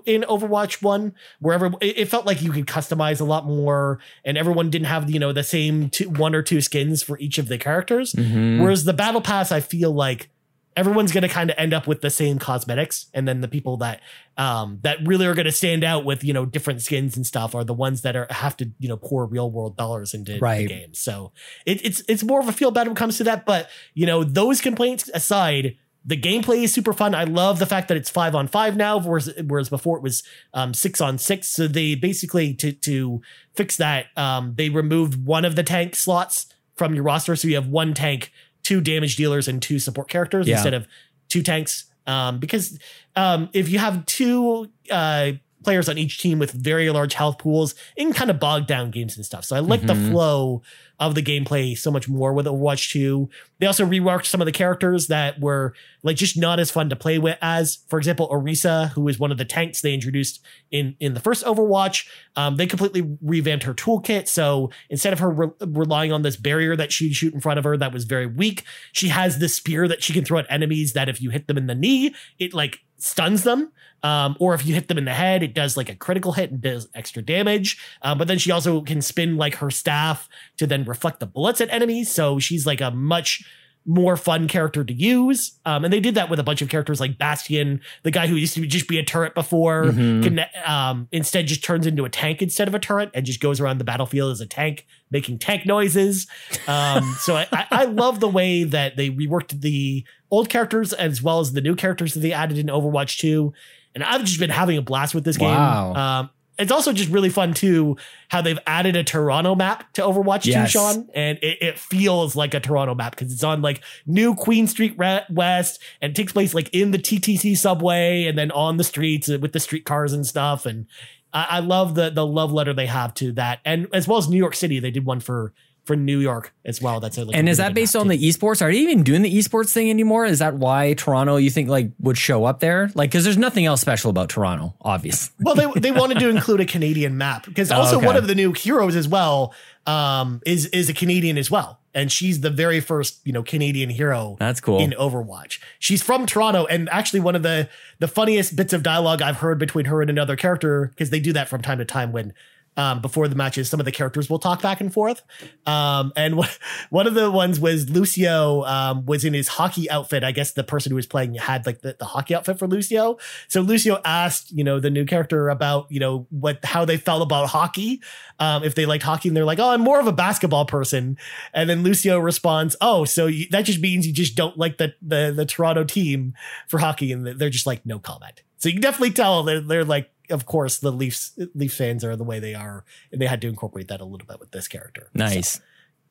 in 0.05 0.23
Overwatch 0.23 0.81
1 0.81 1.13
wherever 1.39 1.71
it 1.79 2.09
felt 2.09 2.25
like 2.25 2.41
you 2.41 2.51
could 2.51 2.65
customize 2.67 3.21
a 3.21 3.23
lot 3.23 3.45
more 3.45 3.99
and 4.25 4.37
everyone 4.37 4.69
didn't 4.69 4.87
have 4.87 5.09
you 5.09 5.17
know 5.17 5.31
the 5.31 5.43
same 5.45 5.89
two, 5.89 6.09
one 6.09 6.35
or 6.35 6.41
two 6.41 6.59
skins 6.59 7.01
for 7.01 7.17
each 7.19 7.37
of 7.37 7.47
the 7.47 7.57
characters 7.57 8.11
Mhm. 8.11 8.59
whereas 8.61 8.83
the 8.83 8.91
battle 8.91 9.21
pass 9.21 9.49
I 9.49 9.61
feel 9.61 9.93
like 9.93 10.29
everyone's 10.77 11.11
going 11.11 11.23
to 11.23 11.27
kind 11.27 11.49
of 11.49 11.55
end 11.57 11.73
up 11.73 11.87
with 11.87 11.99
the 12.01 12.09
same 12.09 12.39
cosmetics 12.39 13.07
and 13.13 13.27
then 13.27 13.41
the 13.41 13.47
people 13.49 13.75
that 13.77 13.99
um 14.37 14.79
that 14.83 14.97
really 15.05 15.25
are 15.25 15.33
going 15.33 15.45
to 15.45 15.51
stand 15.51 15.83
out 15.83 16.05
with 16.05 16.23
you 16.23 16.31
know 16.31 16.45
different 16.45 16.81
skins 16.81 17.17
and 17.17 17.25
stuff 17.27 17.53
are 17.55 17.65
the 17.65 17.73
ones 17.73 18.03
that 18.03 18.15
are 18.15 18.27
have 18.29 18.55
to 18.55 18.71
you 18.79 18.87
know 18.87 18.95
pour 18.95 19.25
real 19.25 19.51
world 19.51 19.75
dollars 19.75 20.13
into 20.13 20.37
Right. 20.39 20.59
the 20.59 20.73
game 20.73 20.93
so 20.93 21.33
it, 21.65 21.83
it's 21.85 22.01
it's 22.07 22.23
more 22.23 22.39
of 22.39 22.47
a 22.47 22.53
feel 22.53 22.71
bad 22.71 22.87
when 22.87 22.95
it 22.95 22.99
comes 22.99 23.17
to 23.17 23.23
that 23.25 23.45
but 23.45 23.69
you 23.93 24.05
know 24.05 24.23
those 24.23 24.61
complaints 24.61 25.09
aside 25.13 25.75
the 26.05 26.15
gameplay 26.15 26.63
is 26.63 26.73
super 26.73 26.93
fun. 26.93 27.13
I 27.13 27.25
love 27.25 27.59
the 27.59 27.65
fact 27.65 27.89
that 27.89 27.97
it's 27.97 28.09
five 28.09 28.33
on 28.33 28.47
five 28.47 28.77
now, 28.77 28.97
whereas, 28.97 29.29
whereas 29.45 29.67
before 29.67 29.97
it 29.97 30.01
was 30.03 30.23
um, 30.53 30.73
six 30.73 31.01
on 31.01 31.17
six. 31.17 31.49
So 31.49 31.67
they 31.67 31.95
basically 31.95 32.53
to 32.53 32.71
to 32.71 33.21
fix 33.55 33.75
that, 33.75 34.05
um, 34.15 34.53
they 34.55 34.69
removed 34.69 35.25
one 35.25 35.43
of 35.43 35.57
the 35.57 35.63
tank 35.63 35.95
slots 35.95 36.45
from 36.75 36.95
your 36.95 37.03
roster, 37.03 37.35
so 37.35 37.49
you 37.49 37.55
have 37.55 37.67
one 37.67 37.93
tank, 37.93 38.31
two 38.67 38.81
damage 38.81 39.15
dealers, 39.15 39.47
and 39.47 39.61
two 39.61 39.79
support 39.79 40.09
characters 40.09 40.47
Yeah. 40.47 40.55
instead 40.55 40.73
of 40.73 40.87
two 41.29 41.41
tanks. 41.41 41.85
Um, 42.05 42.39
because 42.39 42.77
um, 43.15 43.49
if 43.53 43.69
you 43.69 43.79
have 43.79 44.05
two 44.05 44.69
uh, 44.91 45.31
players 45.67 45.89
on 45.89 45.97
each 45.97 46.17
team 46.19 46.39
with 46.39 46.51
very 46.51 46.89
large 46.89 47.13
health 47.13 47.39
pools, 47.39 47.75
can 47.97 48.13
kind 48.13 48.31
of 48.31 48.39
bog 48.39 48.67
down 48.67 48.89
games 48.89 49.17
and 49.17 49.25
stuff. 49.25 49.43
So 49.43 49.53
I 49.53 49.59
like 49.59 49.85
the 49.85 49.95
Mhm. 49.95 50.07
flow 50.11 50.61
of 50.97 51.13
the 51.13 51.21
gameplay 51.21 51.77
so 51.77 51.91
much 51.91 52.07
more 52.07 52.31
with 52.33 52.45
Overwatch 52.45 52.89
2. 52.91 53.29
They 53.59 53.67
also 53.67 53.85
reworked 53.85 54.25
some 54.25 54.39
of 54.41 54.45
the 54.45 54.51
characters 54.53 55.07
that 55.07 55.39
were 55.41 55.73
like 56.03 56.15
just 56.15 56.37
not 56.37 56.57
as 56.59 56.71
fun 56.71 56.89
to 56.89 56.95
play 56.95 57.19
with 57.19 57.37
as, 57.41 57.79
for 57.89 57.99
example, 57.99 58.29
Orisa, 58.29 58.91
who 58.93 59.07
is 59.09 59.19
one 59.19 59.29
of 59.29 59.37
the 59.37 59.43
tanks 59.45 59.81
they 59.81 59.93
introduced 59.93 60.39
in 60.71 60.95
in 61.01 61.13
the 61.13 61.19
first 61.19 61.43
Overwatch. 61.43 62.05
Um, 62.37 62.55
they 62.55 62.65
completely 62.65 63.03
revamped 63.21 63.65
her 63.65 63.73
toolkit. 63.73 64.27
So 64.29 64.71
instead 64.89 65.11
of 65.11 65.19
her 65.19 65.29
re- 65.29 65.49
relying 65.59 66.13
on 66.13 66.21
this 66.21 66.37
barrier 66.37 66.77
that 66.77 66.93
she'd 66.93 67.13
shoot 67.13 67.33
in 67.33 67.41
front 67.41 67.59
of 67.59 67.65
her 67.65 67.75
that 67.75 67.91
was 67.91 68.05
very 68.05 68.25
weak, 68.25 68.63
she 68.93 69.09
has 69.09 69.37
this 69.39 69.53
spear 69.53 69.87
that 69.89 70.01
she 70.01 70.13
can 70.13 70.23
throw 70.23 70.39
at 70.39 70.47
enemies 70.49 70.93
that 70.93 71.09
if 71.09 71.21
you 71.21 71.29
hit 71.29 71.47
them 71.47 71.57
in 71.57 71.67
the 71.67 71.75
knee, 71.75 72.15
it 72.39 72.53
like 72.53 72.79
stuns 72.97 73.43
them. 73.43 73.71
Um, 74.03 74.37
or 74.39 74.53
if 74.53 74.65
you 74.65 74.75
hit 74.75 74.87
them 74.87 74.97
in 74.97 75.05
the 75.05 75.13
head, 75.13 75.41
it 75.41 75.53
does 75.53 75.75
like 75.75 75.89
a 75.89 75.95
critical 75.95 76.33
hit 76.33 76.51
and 76.51 76.61
does 76.61 76.87
extra 76.93 77.21
damage. 77.21 77.81
Um, 78.03 78.17
but 78.17 78.27
then 78.27 78.37
she 78.37 78.51
also 78.51 78.81
can 78.81 79.01
spin 79.01 79.37
like 79.37 79.55
her 79.55 79.71
staff 79.71 80.29
to 80.57 80.67
then 80.67 80.83
reflect 80.85 81.19
the 81.19 81.25
bullets 81.25 81.61
at 81.61 81.69
enemies. 81.69 82.11
So 82.11 82.39
she's 82.39 82.65
like 82.65 82.79
a 82.79 82.91
much 82.91 83.43
more 83.89 84.17
fun 84.17 84.49
character 84.49 84.83
to 84.83 84.93
use. 84.93 85.57
Um, 85.65 85.85
and 85.85 85.93
they 85.93 86.01
did 86.01 86.15
that 86.15 86.29
with 86.29 86.39
a 86.39 86.43
bunch 86.43 86.61
of 86.61 86.67
characters 86.67 86.99
like 86.99 87.17
Bastion, 87.17 87.79
the 88.03 88.11
guy 88.11 88.27
who 88.27 88.35
used 88.35 88.53
to 88.55 88.65
just 88.67 88.87
be 88.89 88.99
a 88.99 89.03
turret 89.03 89.33
before, 89.33 89.85
Mhm. 89.85 90.23
can 90.23 90.41
um, 90.65 91.07
instead 91.13 91.47
just 91.47 91.63
turns 91.63 91.87
into 91.87 92.03
a 92.03 92.09
tank 92.09 92.41
instead 92.41 92.67
of 92.67 92.75
a 92.75 92.79
turret 92.79 93.09
and 93.13 93.25
just 93.25 93.39
goes 93.39 93.61
around 93.61 93.77
the 93.77 93.85
battlefield 93.85 94.33
as 94.33 94.41
a 94.41 94.45
tank, 94.45 94.85
making 95.09 95.39
tank 95.39 95.65
noises. 95.65 96.27
Um, 96.67 97.15
so 97.21 97.37
I, 97.37 97.47
I, 97.53 97.65
I 97.71 97.83
love 97.85 98.19
the 98.19 98.27
way 98.27 98.65
that 98.65 98.97
they 98.97 99.09
reworked 99.09 99.61
the 99.61 100.03
old 100.29 100.49
characters 100.49 100.91
as 100.91 101.23
well 101.23 101.39
as 101.39 101.53
the 101.53 101.61
new 101.61 101.73
characters 101.75 102.13
that 102.13 102.19
they 102.19 102.33
added 102.33 102.57
in 102.57 102.67
Overwatch 102.67 103.17
2. 103.19 103.53
And 103.95 104.03
I've 104.03 104.25
just 104.25 104.39
been 104.39 104.49
having 104.49 104.77
a 104.77 104.81
blast 104.81 105.15
with 105.15 105.23
this 105.23 105.39
Wow. 105.39 105.93
game. 105.93 106.29
It's 106.59 106.71
also 106.71 106.91
just 106.93 107.09
really 107.11 107.29
fun 107.29 107.53
too 107.53 107.97
how 108.29 108.41
they've 108.41 108.59
added 108.65 108.95
a 108.95 109.03
Toronto 109.03 109.55
map 109.55 109.91
to 109.93 110.01
Overwatch 110.01 110.43
2, 110.63 110.67
Sean, 110.67 111.07
and 111.13 111.37
it, 111.41 111.57
it 111.61 111.79
feels 111.79 112.35
like 112.35 112.53
a 112.53 112.59
Toronto 112.59 112.95
map 112.95 113.15
because 113.15 113.31
it's 113.31 113.43
on 113.43 113.61
like 113.61 113.81
New 114.05 114.35
Queen 114.35 114.67
Street 114.67 114.97
West 114.97 115.81
and 116.01 116.11
it 116.11 116.15
takes 116.15 116.33
place 116.33 116.53
like 116.53 116.69
in 116.73 116.91
the 116.91 116.97
TTC 116.97 117.55
subway 117.57 118.25
and 118.25 118.37
then 118.37 118.51
on 118.51 118.77
the 118.77 118.83
streets 118.83 119.27
with 119.27 119.53
the 119.53 119.59
streetcars 119.59 120.13
and 120.13 120.25
stuff. 120.25 120.65
And 120.65 120.87
I, 121.31 121.47
I 121.49 121.59
love 121.59 121.95
the 121.95 122.09
the 122.09 122.25
love 122.25 122.51
letter 122.51 122.73
they 122.73 122.87
have 122.87 123.13
to 123.15 123.31
that, 123.33 123.59
and 123.63 123.87
as 123.93 124.07
well 124.07 124.17
as 124.17 124.27
New 124.27 124.37
York 124.37 124.55
City, 124.55 124.79
they 124.79 124.91
did 124.91 125.05
one 125.05 125.19
for 125.19 125.53
for 125.87 125.95
New 125.95 126.19
York 126.19 126.53
as 126.65 126.81
well. 126.81 126.99
That's 126.99 127.17
a, 127.17 127.25
like, 127.25 127.35
And 127.35 127.49
is 127.49 127.57
that 127.57 127.73
based 127.73 127.95
on 127.95 128.03
too. 128.03 128.09
the 128.17 128.19
esports? 128.29 128.61
Are 128.61 128.71
they 128.71 128.77
even 128.77 129.01
doing 129.03 129.23
the 129.23 129.33
esports 129.35 129.71
thing 129.71 129.89
anymore? 129.89 130.25
Is 130.25 130.39
that 130.39 130.53
why 130.55 130.93
Toronto 130.93 131.37
you 131.37 131.49
think 131.49 131.69
like 131.69 131.91
would 131.99 132.17
show 132.17 132.45
up 132.45 132.59
there? 132.59 132.91
Like, 132.93 133.09
because 133.09 133.23
there's 133.23 133.37
nothing 133.37 133.65
else 133.65 133.81
special 133.81 134.09
about 134.11 134.29
Toronto, 134.29 134.75
obviously. 134.81 135.33
well, 135.39 135.55
they 135.55 135.67
they 135.79 135.91
wanted 135.91 136.19
to 136.19 136.29
include 136.35 136.59
a 136.59 136.65
Canadian 136.65 137.17
map 137.17 137.45
because 137.45 137.71
Oh, 137.71 137.77
also 137.77 137.97
okay. 137.97 138.05
one 138.05 138.15
of 138.17 138.27
the 138.27 138.35
new 138.35 138.51
heroes 138.53 138.95
as 138.95 139.07
well 139.07 139.53
um, 139.87 140.41
is 140.45 140.65
is 140.67 140.89
a 140.89 140.93
Canadian 140.93 141.37
as 141.37 141.49
well, 141.49 141.79
and 141.93 142.11
she's 142.11 142.41
the 142.41 142.49
very 142.49 142.81
first 142.81 143.21
you 143.25 143.31
know 143.31 143.41
Canadian 143.43 143.89
hero 143.89 144.35
That's 144.39 144.59
cool. 144.59 144.79
in 144.79 144.91
Overwatch. 144.91 145.59
She's 145.79 146.03
from 146.03 146.25
Toronto, 146.25 146.65
and 146.65 146.89
actually 146.89 147.21
one 147.21 147.35
of 147.35 147.43
the 147.43 147.69
the 147.99 148.07
funniest 148.07 148.55
bits 148.57 148.73
of 148.73 148.83
dialogue 148.83 149.21
I've 149.21 149.37
heard 149.37 149.57
between 149.59 149.85
her 149.85 150.01
and 150.01 150.09
another 150.09 150.35
character 150.35 150.87
because 150.93 151.09
they 151.09 151.19
do 151.21 151.31
that 151.33 151.47
from 151.47 151.61
time 151.61 151.77
to 151.77 151.85
time 151.85 152.11
when. 152.11 152.33
Um, 152.77 153.01
before 153.01 153.27
the 153.27 153.35
matches, 153.35 153.69
some 153.69 153.79
of 153.79 153.85
the 153.85 153.91
characters 153.91 154.29
will 154.29 154.39
talk 154.39 154.61
back 154.61 154.79
and 154.79 154.93
forth. 154.93 155.23
Um, 155.65 156.13
and 156.15 156.35
one, 156.89 157.07
of 157.07 157.15
the 157.15 157.31
ones 157.31 157.59
was 157.59 157.89
Lucio 157.89 158.63
um, 158.63 159.05
was 159.05 159.25
in 159.25 159.33
his 159.33 159.47
hockey 159.47 159.89
outfit. 159.89 160.23
I 160.23 160.31
guess 160.31 160.51
the 160.51 160.63
person 160.63 160.91
who 160.91 160.95
was 160.95 161.07
playing 161.07 161.33
had 161.33 161.65
like 161.65 161.81
the, 161.81 161.95
the 161.97 162.05
hockey 162.05 162.35
outfit 162.35 162.59
for 162.59 162.67
Lucio. 162.67 163.17
So 163.47 163.61
Lucio 163.61 163.99
asked, 164.05 164.51
you 164.51 164.63
know, 164.63 164.79
the 164.79 164.91
new 164.91 165.05
character 165.05 165.49
about, 165.49 165.87
you 165.89 165.99
know, 165.99 166.27
what 166.29 166.63
how 166.63 166.85
they 166.85 166.97
felt 166.97 167.23
about 167.23 167.49
hockey, 167.49 168.01
um, 168.39 168.63
if 168.63 168.75
they 168.75 168.85
liked 168.85 169.03
hockey, 169.03 169.29
and 169.29 169.35
they're 169.35 169.45
like, 169.45 169.59
oh, 169.59 169.71
I'm 169.71 169.81
more 169.81 169.99
of 169.99 170.07
a 170.07 170.13
basketball 170.13 170.65
person. 170.65 171.17
And 171.53 171.69
then 171.69 171.83
Lucio 171.83 172.19
responds, 172.19 172.75
oh, 172.79 173.05
so 173.05 173.25
you, 173.25 173.47
that 173.49 173.63
just 173.63 173.79
means 173.79 174.05
you 174.05 174.13
just 174.13 174.35
don't 174.35 174.57
like 174.57 174.77
the 174.77 174.93
the 175.01 175.33
the 175.35 175.45
Toronto 175.45 175.83
team 175.83 176.33
for 176.67 176.77
hockey, 176.77 177.11
and 177.11 177.25
they're 177.25 177.49
just 177.49 177.65
like 177.65 177.85
no 177.85 177.99
comment. 177.99 178.43
So 178.57 178.69
you 178.69 178.73
can 178.73 178.81
definitely 178.81 179.11
tell 179.11 179.43
they're 179.43 179.61
they're 179.61 179.85
like, 179.85 180.09
of 180.29 180.45
course, 180.45 180.77
the 180.77 180.91
Leafs 180.91 181.37
Leafs 181.55 181.77
fans 181.77 182.03
are 182.03 182.15
the 182.15 182.23
way 182.23 182.39
they 182.39 182.53
are, 182.55 182.83
and 183.11 183.21
they 183.21 183.27
had 183.27 183.41
to 183.41 183.47
incorporate 183.47 183.87
that 183.89 184.01
a 184.01 184.05
little 184.05 184.27
bit 184.27 184.39
with 184.39 184.51
this 184.51 184.67
character. 184.67 185.09
So, 185.15 185.23
nice. 185.23 185.61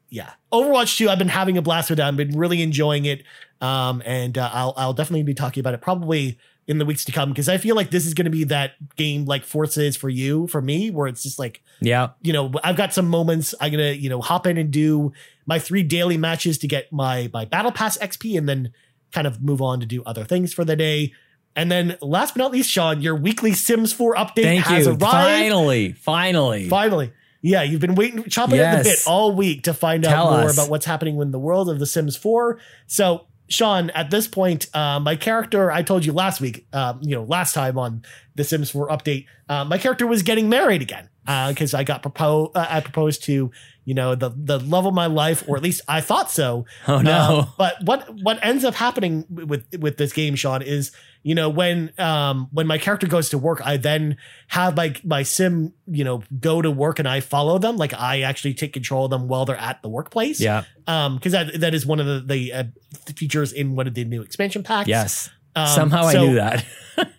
yeah, 0.09 0.31
Overwatch 0.53 0.97
2, 0.99 1.09
I've 1.09 1.19
been 1.19 1.29
having 1.29 1.59
a 1.59 1.63
blast 1.63 1.91
with 1.91 1.99
that. 1.99 2.07
I've 2.07 2.17
been 2.17 2.39
really 2.39 2.63
enjoying 2.63 3.05
it. 3.05 3.25
Um, 3.61 4.03
and 4.07 4.37
uh, 4.39 4.51
I'll 4.53 4.75
I'll 4.77 4.93
definitely 4.93 5.23
be 5.25 5.35
talking 5.35 5.61
about 5.61 5.75
it 5.75 5.81
probably 5.81 6.39
in 6.69 6.79
the 6.79 6.85
weeks 6.85 7.05
to 7.05 7.13
come 7.13 7.29
because 7.31 7.49
I 7.49 7.59
feel 7.59 7.77
like 7.77 7.91
this 7.91 8.05
is 8.07 8.13
going 8.13 8.25
to 8.25 8.31
be 8.31 8.43
that 8.45 8.73
game 8.97 9.25
like 9.25 9.45
Forza 9.45 9.85
is 9.85 9.97
for 9.97 10.09
you, 10.09 10.47
for 10.49 10.61
me, 10.61 10.91
where 10.91 11.07
it's 11.07 11.23
just 11.23 11.39
like 11.39 11.63
Yeah. 11.81 12.11
you 12.23 12.33
know, 12.33 12.53
I've 12.65 12.77
got 12.77 12.93
some 12.93 13.09
moments. 13.09 13.55
I'm 13.61 13.71
gonna, 13.71 13.93
you 13.93 14.09
know, 14.11 14.21
hop 14.21 14.47
in 14.47 14.59
and 14.59 14.71
do 14.71 15.13
my 15.47 15.59
three 15.59 15.83
daily 15.83 16.17
matches 16.17 16.59
to 16.59 16.67
get 16.69 16.93
my 16.93 17.31
my 17.33 17.45
battle 17.45 17.73
pass 17.73 17.97
XP, 17.99 18.37
and 18.37 18.49
then 18.49 18.73
kind 19.13 19.27
of 19.27 19.43
move 19.43 19.63
on 19.63 19.81
to 19.81 19.87
do 19.87 20.03
other 20.05 20.25
things 20.25 20.53
for 20.53 20.65
the 20.65 20.77
day. 20.77 21.13
And 21.57 21.71
then, 21.73 21.97
last 22.03 22.35
but 22.35 22.43
not 22.43 22.53
least, 22.53 22.71
Sean, 22.71 23.01
your 23.01 23.17
weekly 23.17 23.53
Sims 23.55 23.93
4 23.93 24.15
update 24.15 24.43
Thank 24.43 24.65
has 24.67 24.85
you. 24.87 24.93
arrived. 24.93 25.01
Finally. 25.01 25.93
Finally. 25.93 26.69
Finally. 26.69 27.13
Yeah, 27.43 27.63
you've 27.63 27.81
been 27.81 27.95
waiting, 27.95 28.25
chopping 28.25 28.59
at 28.59 28.79
the 28.79 28.91
bit 28.91 28.99
all 29.07 29.33
week 29.35 29.63
to 29.65 29.75
find 29.75 30.03
Tell 30.05 30.29
out 30.29 30.41
more 30.41 30.49
us. 30.51 30.55
about 30.59 30.69
what's 30.69 30.85
happening 30.85 31.19
in 31.21 31.31
the 31.31 31.39
world 31.39 31.71
of 31.71 31.79
The 31.79 31.87
Sims 31.87 32.17
4. 32.17 32.59
So, 32.87 33.27
Sean, 33.49 33.91
at 33.91 34.11
this 34.11 34.27
point, 34.27 34.67
uh, 34.75 34.99
my 34.99 35.15
character, 35.17 35.71
I 35.71 35.83
told 35.83 36.05
you 36.05 36.13
last 36.13 36.41
week, 36.41 36.67
um, 36.73 36.99
you 37.03 37.15
know, 37.15 37.23
last 37.23 37.55
time 37.55 37.79
on 37.79 38.03
The 38.35 38.43
Sims 38.45 38.71
4 38.71 38.89
update, 38.89 39.27
uh, 39.49 39.65
my 39.65 39.79
character 39.79 40.07
was 40.07 40.23
getting 40.23 40.49
married 40.49 40.83
again 40.83 41.09
because 41.49 41.73
I 41.75 41.85
got 41.85 42.03
proposed. 42.03 42.57
Uh, 42.57 42.67
I 42.69 42.81
proposed 42.81 43.23
to, 43.25 43.51
you 43.85 43.95
know, 43.95 44.15
the 44.15 44.31
the 44.35 44.59
love 44.59 44.87
of 44.87 44.95
my 44.95 45.07
life, 45.07 45.45
or 45.47 45.57
at 45.57 45.63
least 45.63 45.83
I 45.89 46.01
thought 46.01 46.31
so. 46.31 46.67
Oh 46.89 47.01
no. 47.01 47.41
Um, 47.41 47.49
but 47.57 47.77
what 47.85 48.13
what 48.23 48.45
ends 48.45 48.65
up 48.65 48.75
happening 48.75 49.25
with 49.29 49.67
with 49.79 49.97
this 49.97 50.13
game, 50.13 50.35
Sean, 50.35 50.63
is 50.63 50.91
you 51.27 51.35
know 51.35 51.49
when 51.51 51.93
um 51.99 52.47
when 52.53 52.69
my 52.69 52.79
character 52.79 53.09
goes 53.09 53.31
to 53.31 53.39
work, 53.39 53.61
I 53.67 53.77
then 53.79 54.17
have 54.47 54.77
my 54.77 54.95
my 55.03 55.25
sim 55.25 55.73
you 55.89 56.05
know 56.05 56.23
go 56.39 56.63
to 56.63 56.71
work 56.71 57.01
and 57.01 57.09
I 57.09 57.19
follow 57.19 57.59
them, 57.59 57.77
like 57.77 57.93
I 57.93 58.21
actually 58.21 58.55
take 58.55 58.73
control 58.73 59.07
of 59.07 59.11
them 59.11 59.27
while 59.27 59.45
they're 59.45 59.57
at 59.57 59.83
the 59.83 59.89
workplace. 59.89 60.41
yeah. 60.41 60.63
Um, 60.87 61.17
because 61.17 61.33
that 61.33 61.59
that 61.61 61.75
is 61.75 61.85
one 61.85 61.99
of 61.99 62.07
the 62.07 62.21
the 62.21 62.53
uh, 62.53 62.65
features 63.17 63.53
in 63.53 63.75
one 63.75 63.89
of 63.89 63.95
the 63.95 64.05
new 64.05 64.23
expansion 64.23 64.63
packs. 64.63 64.89
Yes. 64.89 65.29
Um, 65.57 65.67
Somehow 65.67 66.03
so- 66.11 66.19
I 66.23 66.27
knew 66.27 66.35
that. 66.37 66.65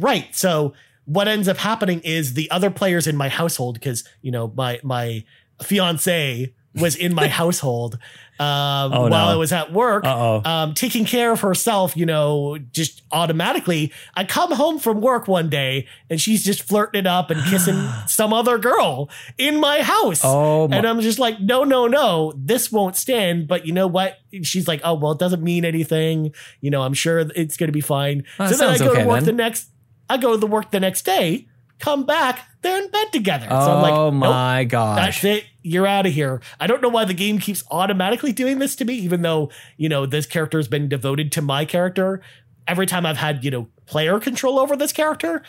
Right. 0.00 0.34
So 0.34 0.74
what 1.06 1.28
ends 1.28 1.48
up 1.48 1.56
happening 1.56 2.00
is 2.00 2.34
the 2.34 2.50
other 2.50 2.70
players 2.70 3.06
in 3.06 3.16
my 3.16 3.28
household, 3.28 3.74
because 3.74 4.02
you 4.20 4.30
know 4.30 4.52
my 4.56 4.80
my 4.82 5.24
fiance 5.62 6.52
was 6.74 6.96
in 6.96 7.14
my 7.14 7.28
household 7.42 7.98
um, 8.40 8.92
Oh, 8.92 9.00
while 9.02 9.26
no. 9.26 9.32
I 9.32 9.36
was 9.36 9.52
at 9.52 9.72
work. 9.72 10.04
Oh. 10.06 10.42
um, 10.44 10.74
taking 10.74 11.04
care 11.04 11.32
of 11.32 11.40
herself, 11.40 11.96
you 11.96 12.06
know, 12.06 12.58
just 12.72 13.02
automatically. 13.12 13.92
I 14.14 14.24
come 14.24 14.52
home 14.52 14.78
from 14.78 15.00
work 15.00 15.26
one 15.28 15.48
day 15.48 15.86
and 16.08 16.20
she's 16.20 16.44
just 16.44 16.62
flirting 16.62 17.00
it 17.00 17.06
up 17.06 17.30
and 17.30 17.42
kissing 17.44 17.88
some 18.06 18.32
other 18.32 18.58
girl 18.58 19.10
in 19.36 19.60
my 19.60 19.82
house. 19.82 20.20
Oh 20.24 20.68
my. 20.68 20.76
And 20.76 20.86
I'm 20.86 21.00
just 21.00 21.18
like, 21.18 21.40
no, 21.40 21.64
no, 21.64 21.86
no, 21.86 22.32
this 22.36 22.70
won't 22.70 22.96
stand. 22.96 23.48
But 23.48 23.66
you 23.66 23.72
know 23.72 23.86
what? 23.86 24.18
She's 24.42 24.68
like, 24.68 24.80
oh, 24.84 24.94
well, 24.94 25.12
it 25.12 25.18
doesn't 25.18 25.42
mean 25.42 25.64
anything. 25.64 26.32
You 26.60 26.70
know, 26.70 26.82
I'm 26.82 26.94
sure 26.94 27.18
it's 27.18 27.56
going 27.56 27.68
to 27.68 27.72
be 27.72 27.80
fine. 27.80 28.24
Oh, 28.38 28.50
so 28.50 28.56
then 28.56 28.68
I 28.68 28.78
go 28.78 28.90
okay, 28.92 29.02
to 29.02 29.08
work 29.08 29.24
then. 29.24 29.36
the 29.36 29.42
next, 29.42 29.70
I 30.08 30.16
go 30.16 30.32
to 30.32 30.38
the 30.38 30.46
work 30.46 30.70
the 30.70 30.80
next 30.80 31.02
day, 31.04 31.48
come 31.78 32.04
back, 32.06 32.46
they're 32.62 32.82
in 32.82 32.90
bed 32.90 33.12
together. 33.12 33.46
so 33.48 33.54
I'm 33.54 33.82
like, 33.82 33.92
oh 33.92 34.10
nope, 34.10 34.20
my 34.20 34.64
gosh. 34.64 35.22
that's 35.22 35.24
it. 35.24 35.44
You're 35.68 35.86
out 35.86 36.06
of 36.06 36.12
here. 36.12 36.40
I 36.58 36.66
don't 36.66 36.80
know 36.80 36.88
why 36.88 37.04
the 37.04 37.14
game 37.14 37.38
keeps 37.38 37.62
automatically 37.70 38.32
doing 38.32 38.58
this 38.58 38.74
to 38.76 38.84
me, 38.84 38.94
even 38.94 39.22
though, 39.22 39.50
you 39.76 39.88
know, 39.88 40.06
this 40.06 40.26
character 40.26 40.58
has 40.58 40.68
been 40.68 40.88
devoted 40.88 41.30
to 41.32 41.42
my 41.42 41.64
character. 41.64 42.20
Every 42.66 42.86
time 42.86 43.04
I've 43.06 43.18
had, 43.18 43.44
you 43.44 43.50
know, 43.50 43.68
player 43.86 44.18
control 44.18 44.58
over 44.58 44.76
this 44.76 44.92
character. 44.92 45.42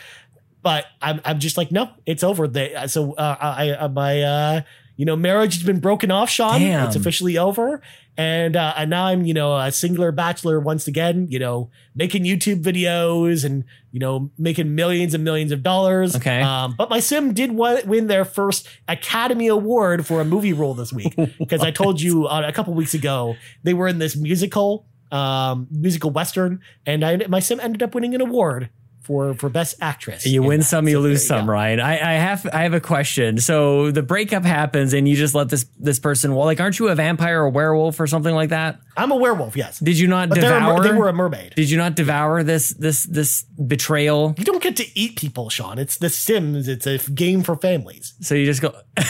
But 0.62 0.84
I'm, 1.00 1.20
I'm 1.24 1.38
just 1.38 1.56
like, 1.56 1.72
no, 1.72 1.90
it's 2.04 2.22
over. 2.22 2.46
They, 2.46 2.76
so 2.86 3.14
uh, 3.14 3.36
I, 3.40 3.74
I, 3.74 3.88
my, 3.88 4.22
uh, 4.22 4.60
you 4.96 5.06
know, 5.06 5.16
marriage 5.16 5.54
has 5.54 5.62
been 5.62 5.80
broken 5.80 6.10
off, 6.10 6.28
Sean. 6.28 6.60
Damn. 6.60 6.86
It's 6.86 6.96
officially 6.96 7.38
over. 7.38 7.80
And, 8.16 8.56
uh, 8.56 8.74
and 8.76 8.90
now 8.90 9.06
I'm, 9.06 9.24
you 9.24 9.32
know, 9.32 9.56
a 9.56 9.72
singular 9.72 10.12
bachelor 10.12 10.60
once 10.60 10.86
again, 10.86 11.26
you 11.30 11.38
know, 11.38 11.70
making 11.94 12.24
YouTube 12.24 12.62
videos 12.62 13.44
and, 13.44 13.64
you 13.92 14.00
know, 14.00 14.30
making 14.36 14.74
millions 14.74 15.14
and 15.14 15.24
millions 15.24 15.52
of 15.52 15.62
dollars. 15.62 16.16
Okay. 16.16 16.42
Um, 16.42 16.74
but 16.76 16.90
my 16.90 17.00
sim 17.00 17.32
did 17.32 17.52
win 17.52 18.08
their 18.08 18.24
first 18.24 18.68
Academy 18.88 19.46
Award 19.46 20.06
for 20.06 20.20
a 20.20 20.24
movie 20.24 20.52
role 20.52 20.74
this 20.74 20.92
week 20.92 21.16
because 21.38 21.62
I 21.62 21.70
told 21.70 22.00
you 22.00 22.26
uh, 22.26 22.42
a 22.46 22.52
couple 22.52 22.74
weeks 22.74 22.94
ago 22.94 23.36
they 23.62 23.74
were 23.74 23.88
in 23.88 23.98
this 23.98 24.16
musical 24.16 24.86
um, 25.12 25.66
musical 25.70 26.10
western, 26.10 26.60
and 26.86 27.04
I, 27.04 27.16
my 27.28 27.40
sim 27.40 27.58
ended 27.60 27.82
up 27.82 27.94
winning 27.94 28.14
an 28.14 28.20
award 28.20 28.70
for 29.02 29.34
for 29.34 29.48
best 29.48 29.76
actress. 29.80 30.26
You 30.26 30.42
win 30.42 30.60
that. 30.60 30.66
some, 30.66 30.86
you 30.88 30.94
So 30.96 31.00
lose 31.00 31.26
some, 31.26 31.46
go. 31.46 31.52
Ryan. 31.52 31.80
I, 31.80 31.92
I 31.94 32.12
have 32.14 32.46
I 32.52 32.62
have 32.62 32.74
a 32.74 32.80
question. 32.80 33.38
So 33.38 33.90
the 33.90 34.02
breakup 34.02 34.44
happens, 34.44 34.92
and 34.92 35.08
you 35.08 35.16
just 35.16 35.34
let 35.34 35.48
this 35.48 35.66
this 35.78 35.98
person. 35.98 36.34
Well, 36.34 36.44
like, 36.44 36.60
aren't 36.60 36.78
you 36.78 36.88
a 36.88 36.94
vampire 36.94 37.40
or 37.42 37.48
werewolf 37.48 37.98
or 38.00 38.06
something 38.06 38.34
like 38.34 38.50
that? 38.50 38.78
I'm 38.96 39.10
a 39.12 39.16
werewolf, 39.16 39.56
yes, 39.56 39.78
Did 39.78 39.98
you 39.98 40.06
not 40.08 40.28
but 40.28 40.34
devour? 40.36 40.82
they 40.82 40.92
were 40.92 41.08
a 41.08 41.12
mermaid. 41.14 41.54
did 41.56 41.70
you 41.70 41.78
not 41.78 41.94
devour 41.96 42.42
this 42.42 42.70
this 42.74 43.04
this 43.04 43.42
betrayal? 43.44 44.34
You 44.36 44.44
don't 44.44 44.62
get 44.62 44.76
to 44.76 44.86
eat 44.98 45.16
people, 45.16 45.48
Sean. 45.48 45.78
It's 45.78 45.96
The 45.96 46.10
Sims. 46.10 46.68
It's 46.68 46.86
a 46.86 46.98
game 47.10 47.42
for 47.42 47.56
families. 47.56 48.14
So 48.20 48.34
you 48.34 48.44
just 48.46 48.60
go. 48.62 48.74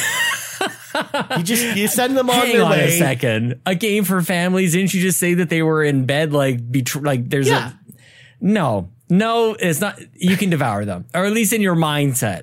You 1.36 1.42
just 1.44 1.76
you 1.76 1.86
send 1.88 2.16
them 2.16 2.28
on 2.28 2.36
Hang 2.36 2.52
their 2.52 2.64
on 2.64 2.70
way. 2.72 2.88
a 2.88 2.98
second. 2.98 3.60
A 3.64 3.74
game 3.76 4.02
for 4.04 4.20
families. 4.22 4.72
Didn't 4.72 4.92
you 4.92 5.00
just 5.00 5.20
say 5.20 5.34
that 5.34 5.48
they 5.48 5.62
were 5.62 5.84
in 5.84 6.04
bed 6.04 6.32
like 6.32 6.58
betr- 6.58 7.04
like 7.04 7.30
there's 7.30 7.48
Yeah. 7.48 7.70
a 7.70 7.92
no 8.40 8.90
no 9.10 9.54
it's 9.58 9.80
not. 9.80 9.98
You 10.14 10.36
can 10.36 10.50
devour 10.50 10.84
them 10.84 11.06
or 11.14 11.24
at 11.24 11.32
least 11.32 11.52
in 11.52 11.60
your 11.60 11.76
mindset. 11.76 12.42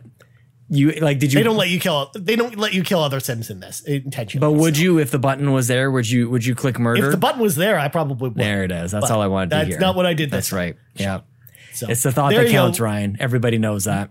You 0.70 0.92
like 0.92 1.20
did 1.20 1.32
you? 1.32 1.40
They 1.40 1.44
don't 1.44 1.56
let 1.56 1.70
you 1.70 1.80
kill. 1.80 2.12
They 2.14 2.36
don't 2.36 2.58
let 2.58 2.74
you 2.74 2.84
kill 2.84 3.00
other 3.00 3.22
Sims 3.22 3.50
in 3.50 3.62
this 3.62 3.80
intentionally. 3.82 4.42
But 4.46 4.60
would 4.60 4.76
So 4.76 4.82
you 4.82 5.00
if 5.00 5.12
the 5.12 5.20
button 5.20 5.54
was 5.54 5.68
there? 5.70 5.90
Would 5.90 6.10
you 6.10 6.30
would 6.30 6.46
you 6.46 6.56
click 6.56 6.78
murder? 6.78 7.06
If 7.06 7.12
the 7.12 7.18
button 7.18 7.42
was 7.42 7.56
there, 7.56 7.80
I 7.80 7.88
probably 7.88 8.30
would. 8.30 8.36
there 8.36 8.64
it 8.66 8.72
is. 8.72 8.92
That's 8.92 9.08
But 9.08 9.12
all 9.12 9.22
I 9.22 9.28
wanted 9.28 9.52
to 9.52 9.56
that's 9.56 9.70
hear. 9.70 9.80
not 9.80 9.96
what 9.96 10.06
I 10.06 10.14
did 10.14 10.30
That's 10.30 10.52
right. 10.52 10.76
Yeah. 10.96 11.22
So 11.74 11.88
It's 11.88 12.04
the 12.04 12.12
thought 12.12 12.34
that 12.34 12.42
you 12.42 12.48
go. 12.48 12.52
counts, 12.66 12.80
Ryan. 12.82 13.16
Everybody 13.20 13.58
knows 13.60 13.86
that. 13.86 14.10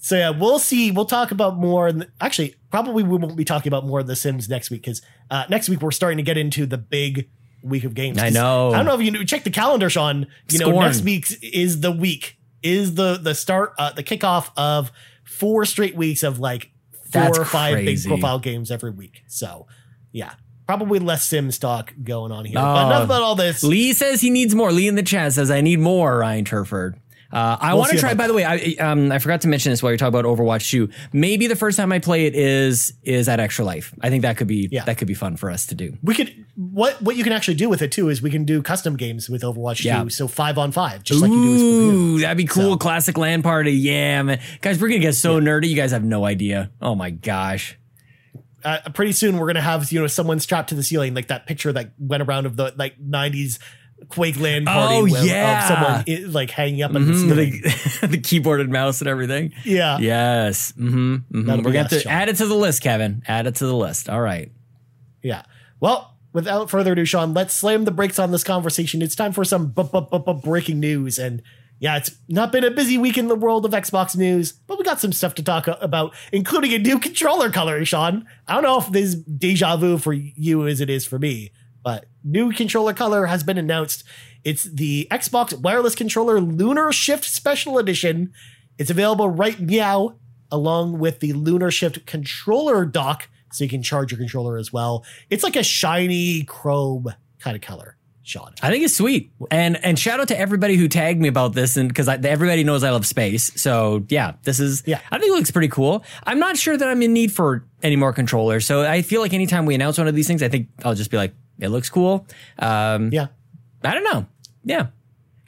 So 0.00 0.16
yeah, 0.16 0.30
we'll 0.30 0.58
see. 0.58 0.90
We'll 0.90 1.06
talk 1.06 1.30
about 1.30 1.56
more. 1.56 1.90
The, 1.90 2.08
actually, 2.20 2.54
probably 2.70 3.02
we 3.02 3.16
won't 3.16 3.34
be 3.36 3.44
talking 3.44 3.70
about 3.70 3.86
more 3.86 4.00
of 4.00 4.06
the 4.06 4.14
Sims 4.16 4.48
next 4.48 4.70
week 4.70 4.82
because 4.82 5.00
uh, 5.30 5.44
next 5.48 5.68
week 5.70 5.80
we're 5.80 5.90
starting 5.90 6.18
to 6.18 6.22
get 6.22 6.36
into 6.36 6.66
the 6.66 6.78
big 6.78 7.30
week 7.62 7.84
of 7.84 7.94
games. 7.94 8.18
I 8.18 8.28
know. 8.30 8.70
I 8.72 8.76
don't 8.76 8.86
know 8.86 8.94
if 8.94 9.00
you 9.02 9.10
knew, 9.10 9.24
check 9.24 9.44
the 9.44 9.50
calendar, 9.50 9.90
Sean. 9.90 10.26
You 10.50 10.58
know, 10.60 10.78
next 10.80 11.02
week 11.02 11.26
is 11.42 11.80
the 11.80 11.92
week 11.92 12.36
is 12.62 12.94
the 12.94 13.18
the 13.22 13.34
start 13.34 13.74
uh, 13.78 13.92
the 13.92 14.02
kickoff 14.02 14.50
of 14.56 14.90
four 15.24 15.64
straight 15.64 15.94
weeks 15.96 16.22
of 16.22 16.38
like 16.38 16.70
four 17.12 17.22
That's 17.22 17.38
or 17.38 17.44
five 17.44 17.74
crazy. 17.74 18.08
big 18.08 18.08
profile 18.20 18.38
games 18.38 18.70
every 18.70 18.90
week. 18.90 19.22
So 19.28 19.66
yeah, 20.12 20.32
probably 20.66 20.98
less 20.98 21.28
Sims 21.28 21.58
talk 21.58 21.92
going 22.02 22.32
on 22.32 22.44
here. 22.44 22.54
but 22.56 22.82
Oh. 22.82 22.86
enough 22.86 23.04
about 23.04 23.22
all 23.22 23.34
this. 23.34 23.62
Lee 23.62 23.92
says 23.92 24.20
he 24.20 24.30
needs 24.30 24.54
more. 24.54 24.72
Lee 24.72 24.88
in 24.88 24.94
the 24.94 25.02
chat 25.02 25.32
says 25.34 25.50
I 25.50 25.60
need 25.60 25.78
more. 25.80 26.18
Ryan 26.18 26.44
Turford. 26.44 26.98
Uh, 27.30 27.58
I 27.60 27.74
We'll 27.74 27.80
want 27.80 27.92
to 27.92 27.98
try. 27.98 28.14
By 28.14 28.26
the 28.26 28.32
way, 28.32 28.44
I 28.44 28.76
um, 28.82 29.12
I 29.12 29.18
forgot 29.18 29.42
to 29.42 29.48
mention 29.48 29.70
this 29.70 29.82
while 29.82 29.92
you're 29.92 29.98
talking 29.98 30.18
about 30.18 30.24
Overwatch 30.24 30.70
2. 30.70 30.88
Maybe 31.12 31.46
the 31.46 31.56
first 31.56 31.76
time 31.76 31.92
I 31.92 31.98
play 31.98 32.24
it 32.24 32.34
is 32.34 32.94
is 33.02 33.28
at 33.28 33.38
Extra 33.38 33.66
Life. 33.66 33.92
I 34.00 34.08
think 34.08 34.22
that 34.22 34.38
could 34.38 34.46
be 34.46 34.68
Yeah. 34.72 34.84
that 34.84 34.96
could 34.96 35.08
be 35.08 35.12
fun 35.14 35.36
for 35.36 35.50
us 35.50 35.66
to 35.66 35.74
do. 35.74 35.96
We 36.02 36.14
could 36.14 36.46
what 36.56 37.02
what 37.02 37.16
you 37.16 37.24
can 37.24 37.34
actually 37.34 37.56
do 37.56 37.68
with 37.68 37.82
it 37.82 37.92
too 37.92 38.08
is 38.08 38.22
we 38.22 38.30
can 38.30 38.44
do 38.46 38.62
custom 38.62 38.96
games 38.96 39.28
with 39.28 39.42
Overwatch 39.42 39.84
Yeah. 39.84 40.04
2. 40.04 40.08
So 40.10 40.26
five 40.26 40.56
on 40.56 40.72
five, 40.72 41.02
just 41.02 41.20
like 41.20 41.30
you 41.30 41.36
do. 41.36 41.50
Ooh, 41.60 42.18
that'd 42.20 42.38
be 42.38 42.44
cool. 42.46 42.72
So- 42.72 42.76
Classic 42.78 43.16
LAN 43.18 43.42
party. 43.42 43.72
Yeah, 43.72 44.22
man. 44.22 44.40
Guys, 44.62 44.80
we're 44.80 44.88
gonna 44.88 45.00
get 45.00 45.14
so 45.14 45.38
nerdy. 45.38 45.68
You 45.68 45.76
guys 45.76 45.90
have 45.90 46.04
no 46.04 46.24
idea. 46.24 46.70
Oh 46.80 46.94
my 46.94 47.10
gosh. 47.10 47.76
uh, 48.64 48.78
pretty 48.94 49.12
soon 49.12 49.36
we're 49.38 49.46
gonna 49.46 49.60
have 49.60 49.92
you 49.92 50.00
know 50.00 50.06
someone 50.06 50.40
strapped 50.40 50.70
to 50.70 50.74
the 50.74 50.82
ceiling 50.82 51.14
like 51.14 51.28
that 51.28 51.46
picture 51.46 51.72
that 51.72 51.92
went 51.98 52.22
around 52.22 52.44
of 52.46 52.56
the 52.56 52.72
like 52.76 52.98
90s 52.98 53.58
quake 54.08 54.38
LAN 54.40 54.64
party 54.64 54.94
Oh, 54.94 55.02
where- 55.06 55.24
yeah. 55.24 55.58
of 55.58 56.04
someone 56.06 56.32
like 56.32 56.50
hanging 56.50 56.82
up 56.82 56.94
on 56.94 57.06
the 57.06 57.12
Mhm, 57.12 58.00
the, 58.00 58.06
the 58.06 58.18
keyboard 58.18 58.60
and 58.60 58.70
mouse 58.70 59.00
and 59.00 59.08
everything. 59.08 59.52
yeah 59.64 59.98
Yes. 59.98 60.72
Mm-hmm. 60.72 61.14
mm-hmm. 61.14 61.48
We're 61.50 61.62
gonna 61.62 61.78
have 61.78 61.88
to 61.90 62.08
add 62.08 62.28
it 62.28 62.36
to 62.36 62.46
the 62.46 62.54
list, 62.54 62.82
Kevin. 62.82 63.22
Add 63.28 63.46
it 63.46 63.56
to 63.56 63.66
the 63.66 63.74
list. 63.76 64.08
All 64.08 64.20
right. 64.20 64.50
yeah 65.22 65.42
well 65.80 66.14
without 66.32 66.70
further 66.70 66.92
ado 66.92 67.04
sean 67.04 67.32
let's 67.34 67.54
slam 67.54 67.84
the 67.84 67.90
brakes 67.90 68.18
on 68.18 68.30
this 68.30 68.44
conversation 68.44 69.00
it's 69.02 69.14
time 69.16 69.32
for 69.32 69.44
some 69.44 69.68
bu- 69.68 69.84
bu- 69.84 70.02
bu- 70.20 70.34
breaking 70.34 70.78
news 70.80 71.18
and 71.18 71.42
yeah, 71.80 71.96
it's 71.96 72.10
not 72.28 72.50
been 72.50 72.64
a 72.64 72.72
busy 72.72 72.98
week 72.98 73.16
in 73.16 73.28
the 73.28 73.36
world 73.36 73.64
of 73.64 73.70
Xbox 73.70 74.16
news, 74.16 74.50
but 74.66 74.78
we 74.78 74.84
got 74.84 74.98
some 75.00 75.12
stuff 75.12 75.36
to 75.36 75.44
talk 75.44 75.68
about, 75.80 76.12
including 76.32 76.74
a 76.74 76.78
new 76.78 76.98
controller 76.98 77.50
color, 77.52 77.84
Sean. 77.84 78.26
I 78.48 78.54
don't 78.54 78.64
know 78.64 78.80
if 78.80 78.90
this 78.90 79.04
is 79.04 79.14
deja 79.22 79.76
vu 79.76 79.96
for 79.96 80.12
you 80.12 80.66
as 80.66 80.80
it 80.80 80.90
is 80.90 81.06
for 81.06 81.20
me, 81.20 81.52
but 81.88 82.04
new 82.22 82.52
controller 82.52 82.92
color 82.92 83.24
has 83.24 83.42
been 83.42 83.56
announced. 83.56 84.04
It's 84.44 84.64
the 84.64 85.08
Xbox 85.10 85.58
Wireless 85.58 85.94
Controller 85.94 86.38
Lunar 86.38 86.92
Shift 86.92 87.24
Special 87.24 87.78
Edition. 87.78 88.30
It's 88.76 88.90
available 88.90 89.30
right 89.30 89.58
now, 89.58 90.16
along 90.52 90.98
with 90.98 91.20
the 91.20 91.32
Lunar 91.32 91.70
Shift 91.70 92.04
controller 92.04 92.84
dock, 92.84 93.30
so 93.52 93.64
you 93.64 93.70
can 93.70 93.82
charge 93.82 94.12
your 94.12 94.18
controller 94.18 94.58
as 94.58 94.70
well. 94.70 95.02
It's 95.30 95.42
like 95.42 95.56
a 95.56 95.62
shiny 95.62 96.42
chrome 96.42 97.06
kind 97.38 97.56
of 97.56 97.62
color, 97.62 97.96
Sean. 98.22 98.52
I 98.60 98.68
think 98.68 98.84
it's 98.84 98.94
sweet, 98.94 99.32
and 99.50 99.82
and 99.82 99.98
shout 99.98 100.20
out 100.20 100.28
to 100.28 100.38
everybody 100.38 100.76
who 100.76 100.88
tagged 100.88 101.22
me 101.22 101.28
about 101.28 101.54
this, 101.54 101.78
and 101.78 101.88
because 101.88 102.06
everybody 102.06 102.64
knows 102.64 102.84
I 102.84 102.90
love 102.90 103.06
space. 103.06 103.50
So 103.58 104.04
yeah, 104.10 104.34
this 104.42 104.60
is 104.60 104.82
Yeah. 104.84 105.00
I 105.10 105.18
think 105.18 105.32
it 105.32 105.34
looks 105.36 105.50
pretty 105.50 105.68
cool. 105.68 106.04
I'm 106.24 106.38
not 106.38 106.58
sure 106.58 106.76
that 106.76 106.86
I'm 106.86 107.00
in 107.00 107.14
need 107.14 107.32
for 107.32 107.64
any 107.82 107.96
more 107.96 108.12
controllers, 108.12 108.66
so 108.66 108.82
I 108.82 109.00
feel 109.00 109.22
like 109.22 109.32
anytime 109.32 109.64
we 109.64 109.74
announce 109.74 109.96
one 109.96 110.06
of 110.06 110.14
these 110.14 110.26
things, 110.26 110.42
I 110.42 110.50
think 110.50 110.68
I'll 110.84 110.94
just 110.94 111.10
be 111.10 111.16
like, 111.16 111.32
it 111.58 111.68
looks 111.68 111.88
cool. 111.90 112.26
Um, 112.58 113.10
Yeah. 113.12 113.28
I 113.84 113.94
don't 113.94 114.04
know. 114.04 114.26
Yeah, 114.64 114.86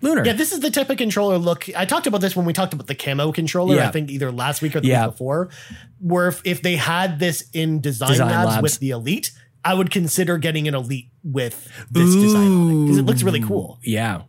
lunar. 0.03 0.25
Yeah, 0.25 0.33
this 0.35 0.53
is 0.53 0.61
the 0.61 0.71
type 0.71 0.89
of 0.89 0.97
controller 0.97 1.37
look. 1.37 1.69
I 1.77 1.85
talked 1.85 2.07
about 2.07 2.21
this 2.21 2.35
when 2.37 2.47
we 2.47 2.53
talked 2.53 2.73
about 2.73 2.87
the 2.87 2.95
camo 2.95 3.33
controller, 3.33 3.75
Yeah. 3.77 3.89
I 3.89 3.91
think 3.91 4.11
either 4.11 4.31
last 4.31 4.63
week 4.63 4.77
or 4.77 4.81
the 4.81 4.87
Yeah. 4.89 5.07
week 5.07 5.13
before, 5.15 5.51
where 5.99 6.29
if, 6.29 6.41
if 6.45 6.63
they 6.63 6.77
had 6.77 7.19
this 7.19 7.45
in 7.53 7.81
design, 7.81 8.11
Design 8.11 8.29
labs, 8.31 8.47
labs. 8.51 8.63
with 8.63 8.79
the 8.79 8.91
Elite, 8.91 9.33
I 9.65 9.75
would 9.75 9.91
consider 9.91 10.39
getting 10.39 10.69
an 10.69 10.75
Elite 10.75 11.09
with 11.25 11.69
this 11.91 12.15
design 12.15 12.47
on 12.53 12.71
it 12.71 12.83
because 12.85 12.99
it 12.99 13.03
looks 13.05 13.23
really 13.23 13.41
cool. 13.43 13.79
yeah. 13.83 14.23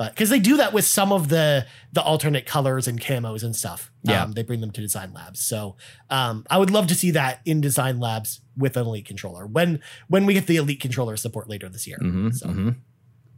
But 0.00 0.12
because 0.14 0.30
they 0.30 0.38
do 0.40 0.56
that 0.56 0.72
with 0.72 0.86
some 0.86 1.12
of 1.12 1.28
the 1.28 1.66
the 1.92 2.00
alternate 2.02 2.46
colors 2.46 2.88
and 2.88 2.98
camos 2.98 3.42
and 3.42 3.54
stuff. 3.54 3.92
Yeah. 4.02 4.22
Um, 4.22 4.32
they 4.32 4.42
bring 4.42 4.62
them 4.62 4.70
to 4.70 4.80
design 4.80 5.12
labs. 5.12 5.40
So 5.42 5.76
um, 6.08 6.46
I 6.48 6.56
would 6.56 6.70
love 6.70 6.86
to 6.86 6.94
see 6.94 7.10
that 7.10 7.42
in 7.44 7.60
design 7.60 8.00
labs 8.00 8.40
with 8.56 8.78
an 8.78 8.86
Elite 8.86 9.04
controller 9.04 9.44
when 9.46 9.80
when 10.08 10.24
we 10.24 10.32
get 10.32 10.46
the 10.46 10.56
Elite 10.56 10.80
controller 10.80 11.18
support 11.18 11.50
later 11.50 11.68
this 11.68 11.86
year. 11.86 11.98
Mhm, 12.00 12.34
So 12.34 12.46
mhm. 12.46 12.76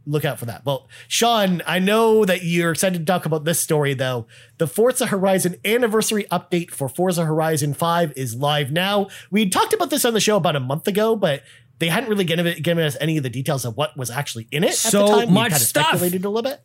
look 0.05 0.23
out 0.23 0.39
for 0.39 0.45
that. 0.45 0.65
Well, 0.65 0.87
Sean, 1.09 1.61
I 1.67 1.79
know 1.79 2.23
that 2.23 2.43
you're 2.43 2.71
excited 2.71 2.99
to 2.99 3.05
talk 3.05 3.25
about 3.25 3.43
this 3.43 3.59
story 3.59 3.93
though. 3.93 4.27
The 4.57 4.65
Forza 4.67 5.07
Horizon 5.07 5.55
anniversary 5.65 6.23
update 6.31 6.71
for 6.71 6.87
Forza 6.87 7.25
Horizon 7.25 7.73
5 7.73 8.13
is 8.15 8.35
live 8.37 8.71
now. 8.71 9.07
We 9.29 9.49
talked 9.49 9.73
about 9.73 9.89
this 9.89 10.05
on 10.05 10.13
the 10.13 10.21
show 10.21 10.37
about 10.37 10.55
a 10.55 10.61
month 10.61 10.87
ago, 10.87 11.17
but 11.17 11.43
they 11.79 11.89
hadn't 11.89 12.09
really 12.09 12.23
given, 12.23 12.61
given 12.61 12.83
us 12.83 12.95
any 13.01 13.17
of 13.17 13.23
the 13.23 13.29
details 13.29 13.65
of 13.65 13.75
what 13.75 13.97
was 13.97 14.09
actually 14.09 14.47
in 14.51 14.63
it 14.63 14.85
at 14.85 14.91
the 14.91 15.05
time. 15.07 15.27
We 15.29 15.33
much 15.33 15.51
kind 15.51 15.61
of 15.61 15.67
stuff. 15.67 15.87
speculated 15.87 16.25
a 16.25 16.29
little 16.29 16.49
bit. 16.49 16.61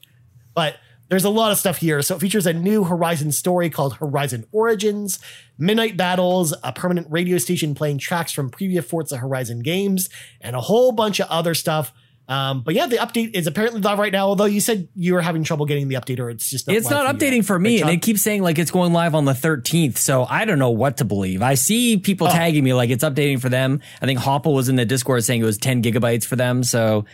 But 0.55 0.77
there's 1.09 1.25
a 1.25 1.31
lot 1.31 1.53
of 1.53 1.59
stuff 1.59 1.79
here. 1.79 2.03
So 2.03 2.17
it 2.17 2.21
features 2.21 2.47
a 2.47 2.53
new 2.53 2.85
Horizon 2.85 3.33
story 3.33 3.71
called 3.71 3.95
Horizon 3.95 4.45
Origins, 4.53 5.19
midnight 5.57 5.97
battles, 5.97 6.55
a 6.63 6.73
permanent 6.73 7.07
radio 7.11 7.39
station 7.39 7.75
playing 7.75 7.99
tracks 7.99 8.33
from 8.33 8.51
previous 8.51 8.85
Forza 8.85 9.17
Horizon 9.17 9.61
games, 9.61 10.09
and 10.41 10.55
a 10.55 10.61
whole 10.61 10.93
bunch 10.93 11.21
of 11.21 11.29
other 11.29 11.55
stuff. 11.55 11.93
Um, 12.29 12.61
but 12.61 12.75
yeah, 12.75 12.87
the 12.87 12.97
update 12.97 13.35
is 13.35 13.47
apparently 13.47 13.81
live 13.81 13.99
right 13.99 14.13
now. 14.13 14.27
Although 14.27 14.45
you 14.45 14.61
said 14.61 14.89
you 14.95 15.15
were 15.15 15.23
having 15.23 15.45
trouble 15.45 15.65
getting 15.65 15.89
the 15.89 15.95
update, 15.95 16.19
or 16.19 16.29
it's 16.29 16.51
just 16.51 16.67
not 16.67 16.77
It's 16.77 16.91
not 16.91 17.07
for 17.11 17.17
updating 17.17 17.37
yet. 17.37 17.45
for 17.47 17.59
me, 17.59 17.81
and 17.81 17.89
it 17.89 18.03
keeps 18.03 18.21
saying 18.21 18.43
like 18.43 18.59
it's 18.59 18.71
going 18.71 18.93
live 18.93 19.15
on 19.15 19.25
the 19.25 19.33
13th. 19.33 19.97
So 19.97 20.27
I 20.29 20.45
don't 20.45 20.59
know 20.59 20.69
what 20.71 20.99
to 20.99 21.07
believe. 21.07 21.41
I 21.41 21.55
see 21.55 21.97
people 21.97 22.27
Oh. 22.27 22.31
tagging 22.31 22.63
me 22.65 22.75
like 22.75 22.91
it's 22.91 23.03
updating 23.03 23.41
for 23.41 23.49
them. 23.49 23.81
I 24.03 24.07
think 24.07 24.19
Hopple 24.21 24.53
was 24.53 24.69
in 24.69 24.77
the 24.77 24.85
Discord 24.85 25.25
saying 25.25 25.41
it 25.41 25.45
was 25.45 25.57
10 25.57 25.83
gigabytes 25.83 26.25
for 26.27 26.37
them. 26.37 26.63
So 26.65 27.07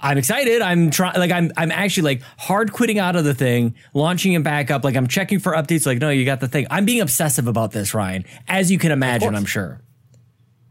I'm 0.00 0.16
excited. 0.16 0.62
I'm 0.62 0.90
trying, 0.90 1.18
like 1.18 1.30
I'm, 1.32 1.52
I'm 1.56 1.70
actually 1.70 2.04
like 2.14 2.22
hard 2.38 2.72
quitting 2.72 2.98
out 2.98 3.14
of 3.14 3.24
the 3.24 3.34
thing, 3.34 3.74
launching 3.92 4.32
it 4.32 4.42
back 4.42 4.70
up. 4.70 4.84
Like 4.84 4.96
I'm 4.96 5.06
checking 5.06 5.38
for 5.38 5.52
updates. 5.52 5.86
Like 5.86 5.98
no, 5.98 6.08
you 6.08 6.24
got 6.24 6.40
the 6.40 6.48
thing. 6.48 6.66
I'm 6.70 6.86
being 6.86 7.02
obsessive 7.02 7.46
about 7.46 7.72
this, 7.72 7.92
Ryan, 7.92 8.24
as 8.48 8.70
you 8.72 8.78
can 8.78 8.90
imagine. 8.90 9.34
I'm 9.34 9.44
sure. 9.44 9.82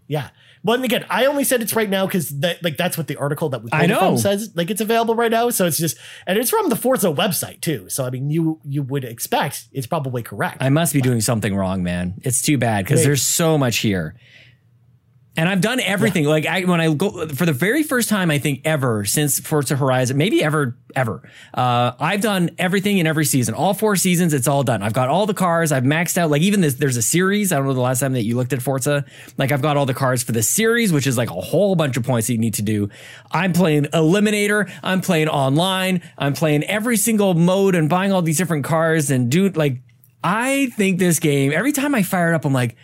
Yeah. 0.08 0.30
Well, 0.64 0.76
and 0.76 0.86
again, 0.86 1.06
I 1.10 1.26
only 1.26 1.44
said 1.44 1.62
it's 1.62 1.76
right 1.76 1.90
now 1.90 2.06
because 2.06 2.30
that 2.40 2.64
like 2.64 2.78
that's 2.78 2.98
what 2.98 3.08
the 3.08 3.18
article 3.18 3.50
that 3.50 3.64
we 3.64 3.70
I 3.74 3.88
know. 3.88 4.00
from 4.00 4.18
says. 4.18 4.52
Like 4.56 4.70
it's 4.70 4.82
available 4.82 5.16
right 5.16 5.32
now, 5.32 5.50
so 5.50 5.66
it's 5.66 5.78
just 5.78 5.98
and 6.28 6.38
it's 6.38 6.50
from 6.50 6.70
the 6.70 6.76
Forza 6.76 7.08
website 7.08 7.62
too. 7.62 7.90
So 7.90 8.06
I 8.06 8.10
mean, 8.12 8.30
you 8.30 8.60
you 8.64 8.84
would 8.84 9.04
expect 9.04 9.68
it's 9.72 9.88
probably 9.88 10.22
correct. 10.22 10.58
I 10.62 10.70
must 10.70 10.94
be 10.94 11.02
doing 11.02 11.22
something 11.22 11.56
wrong, 11.56 11.82
man. 11.82 12.16
It's 12.24 12.42
too 12.42 12.58
bad 12.58 12.86
because 12.86 13.04
there's 13.04 13.24
so 13.24 13.58
much 13.58 13.80
here. 13.80 14.16
And 15.38 15.48
I've 15.48 15.62
done 15.62 15.80
everything. 15.80 16.26
Like 16.26 16.46
I, 16.46 16.66
when 16.66 16.82
I 16.82 16.94
go 16.94 17.28
for 17.30 17.46
the 17.46 17.54
very 17.54 17.84
first 17.84 18.10
time, 18.10 18.30
I 18.30 18.38
think 18.38 18.62
ever 18.66 19.06
since 19.06 19.40
Forza 19.40 19.78
Horizon, 19.78 20.18
maybe 20.18 20.44
ever, 20.44 20.76
ever. 20.94 21.22
Uh, 21.54 21.94
I've 21.98 22.20
done 22.20 22.50
everything 22.60 22.98
in 22.98 23.08
every 23.08 23.24
season, 23.24 23.54
all 23.54 23.74
four 23.74 23.96
seasons. 23.96 24.34
It's 24.34 24.48
all 24.48 24.64
done. 24.64 24.84
I've 24.84 24.92
got 24.92 25.08
all 25.08 25.26
the 25.26 25.34
cars. 25.34 25.72
I've 25.72 25.84
maxed 25.84 26.18
out. 26.18 26.30
Like 26.32 26.42
even 26.42 26.60
this, 26.60 26.74
there's 26.74 26.98
a 26.98 27.02
series. 27.02 27.54
I 27.54 27.56
don't 27.56 27.66
know 27.66 27.74
the 27.74 27.80
last 27.80 28.02
time 28.02 28.12
that 28.14 28.24
you 28.24 28.36
looked 28.36 28.52
at 28.52 28.62
Forza. 28.62 29.06
Like 29.38 29.54
I've 29.54 29.62
got 29.62 29.78
all 29.78 29.86
the 29.86 29.94
cars 29.94 30.22
for 30.22 30.34
the 30.34 30.44
series, 30.44 30.92
which 30.92 31.08
is 31.08 31.18
like 31.18 31.30
a 31.30 31.42
whole 31.42 31.76
bunch 31.76 31.96
of 31.96 32.04
points 32.04 32.28
that 32.28 32.34
you 32.34 32.40
need 32.40 32.56
to 32.56 32.62
do. 32.62 32.90
I'm 33.32 33.54
playing 33.54 33.86
Eliminator. 33.86 34.70
I'm 34.84 35.00
playing 35.00 35.30
online. 35.30 36.02
I'm 36.18 36.34
playing 36.34 36.66
every 36.66 36.98
single 36.98 37.36
mode 37.36 37.74
and 37.74 37.88
buying 37.88 38.12
all 38.12 38.22
these 38.22 38.38
different 38.38 38.66
cars 38.66 39.10
and 39.10 39.32
do 39.32 39.48
like 39.50 39.78
I 40.26 40.68
think 40.76 41.00
this 41.00 41.20
game. 41.20 41.54
Every 41.54 41.72
time 41.72 41.96
I 41.96 42.04
fire 42.04 42.34
it 42.34 42.36
up, 42.36 42.44
I'm 42.44 42.54
like 42.54 42.76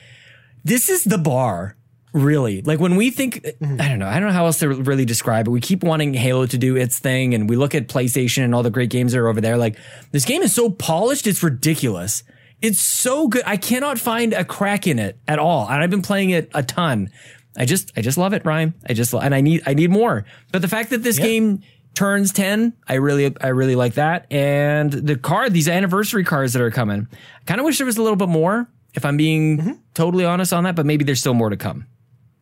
this 0.64 0.90
is 0.90 1.04
the 1.04 1.18
bar. 1.18 1.77
Really, 2.14 2.62
like 2.62 2.80
when 2.80 2.96
we 2.96 3.12
think, 3.12 3.44
mm-hmm. 3.44 3.82
I 3.82 3.90
don't 3.90 4.00
know, 4.00 4.08
I 4.08 4.20
don't 4.20 4.30
know 4.30 4.34
how 4.34 4.46
else 4.46 4.60
to 4.60 4.70
really 4.70 5.06
describe 5.06 5.48
it. 5.48 5.52
We 5.52 5.60
keep 5.60 5.84
wanting 5.84 6.14
Halo 6.14 6.46
to 6.46 6.58
do 6.58 6.76
its 6.76 7.00
thing, 7.00 7.34
and 7.34 7.50
we 7.50 7.56
look 7.56 7.76
at 7.76 7.88
PlayStation 7.88 8.44
and 8.44 8.56
all 8.56 8.64
the 8.64 8.72
great 8.72 8.90
games 8.90 9.12
that 9.12 9.20
are 9.20 9.28
over 9.28 9.42
there. 9.42 9.58
Like 9.58 9.78
this 10.12 10.26
game 10.26 10.42
is 10.42 10.54
so 10.56 10.70
polished, 10.70 11.28
it's 11.28 11.44
ridiculous. 11.44 12.24
It's 12.62 12.80
so 12.80 13.28
good. 13.28 13.44
I 13.46 13.58
cannot 13.58 14.00
find 14.00 14.34
a 14.34 14.44
crack 14.44 14.88
in 14.88 15.00
it 15.00 15.20
at 15.28 15.38
all, 15.38 15.68
and 15.70 15.84
I've 15.84 15.92
been 15.92 16.02
playing 16.02 16.32
it 16.32 16.50
a 16.54 16.64
ton. 16.64 17.10
I 17.56 17.66
just, 17.66 17.92
I 17.98 18.02
just 18.02 18.18
love 18.18 18.34
it, 18.34 18.46
Ryan. 18.46 18.74
I 18.88 18.94
just, 18.94 19.14
and 19.14 19.36
I 19.36 19.42
need, 19.42 19.64
I 19.66 19.74
need 19.74 19.92
more. 19.92 20.26
But 20.52 20.62
the 20.62 20.68
fact 20.68 20.92
that 20.92 21.04
this 21.04 21.20
Yeah. 21.20 21.26
game 21.26 21.62
turns 21.94 22.32
10 22.32 22.74
i 22.88 22.94
really 22.94 23.36
i 23.42 23.48
really 23.48 23.76
like 23.76 23.96
that 23.96 24.32
and 24.32 24.94
the 24.94 25.16
card 25.16 25.52
these 25.52 25.68
anniversary 25.68 26.24
cards 26.24 26.54
that 26.54 26.62
are 26.62 26.70
coming 26.70 27.08
i 27.12 27.44
kind 27.46 27.60
of 27.60 27.66
wish 27.66 27.80
there 27.80 27.88
was 27.88 27.98
a 27.98 28.04
little 28.04 28.16
bit 28.16 28.30
more 28.30 28.70
if 28.94 29.04
i'm 29.04 29.18
being 29.18 29.58
mm-hmm. 29.58 29.72
totally 29.96 30.24
honest 30.24 30.54
on 30.54 30.64
that 30.64 30.76
but 30.76 30.86
maybe 30.86 31.04
there's 31.04 31.20
still 31.20 31.34
more 31.34 31.50
to 31.50 31.58
come 31.58 31.88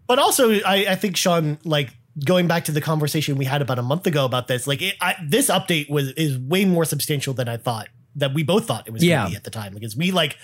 But 0.07 0.19
also, 0.19 0.51
I, 0.51 0.85
I 0.89 0.95
think 0.95 1.17
Sean, 1.17 1.57
like 1.63 1.93
going 2.23 2.47
back 2.47 2.65
to 2.65 2.71
the 2.71 2.81
conversation 2.81 3.37
we 3.37 3.45
had 3.45 3.61
about 3.61 3.79
a 3.79 3.83
month 3.83 4.07
ago 4.07 4.25
about 4.25 4.47
this, 4.47 4.67
like 4.67 4.81
it, 4.81 4.95
I, 5.01 5.15
this 5.25 5.49
update 5.49 5.89
was 5.89 6.11
is 6.11 6.37
way 6.37 6.65
more 6.65 6.85
substantial 6.85 7.33
than 7.33 7.49
I 7.49 7.57
thought 7.57 7.87
that 8.15 8.33
we 8.33 8.43
both 8.43 8.65
thought 8.65 8.87
it 8.87 8.91
was 8.91 9.03
Yeah. 9.03 9.17
going 9.17 9.25
to 9.25 9.31
be 9.31 9.35
at 9.37 9.43
the 9.43 9.49
time 9.51 9.73
because 9.73 9.95
we 9.97 10.11
like 10.11 10.37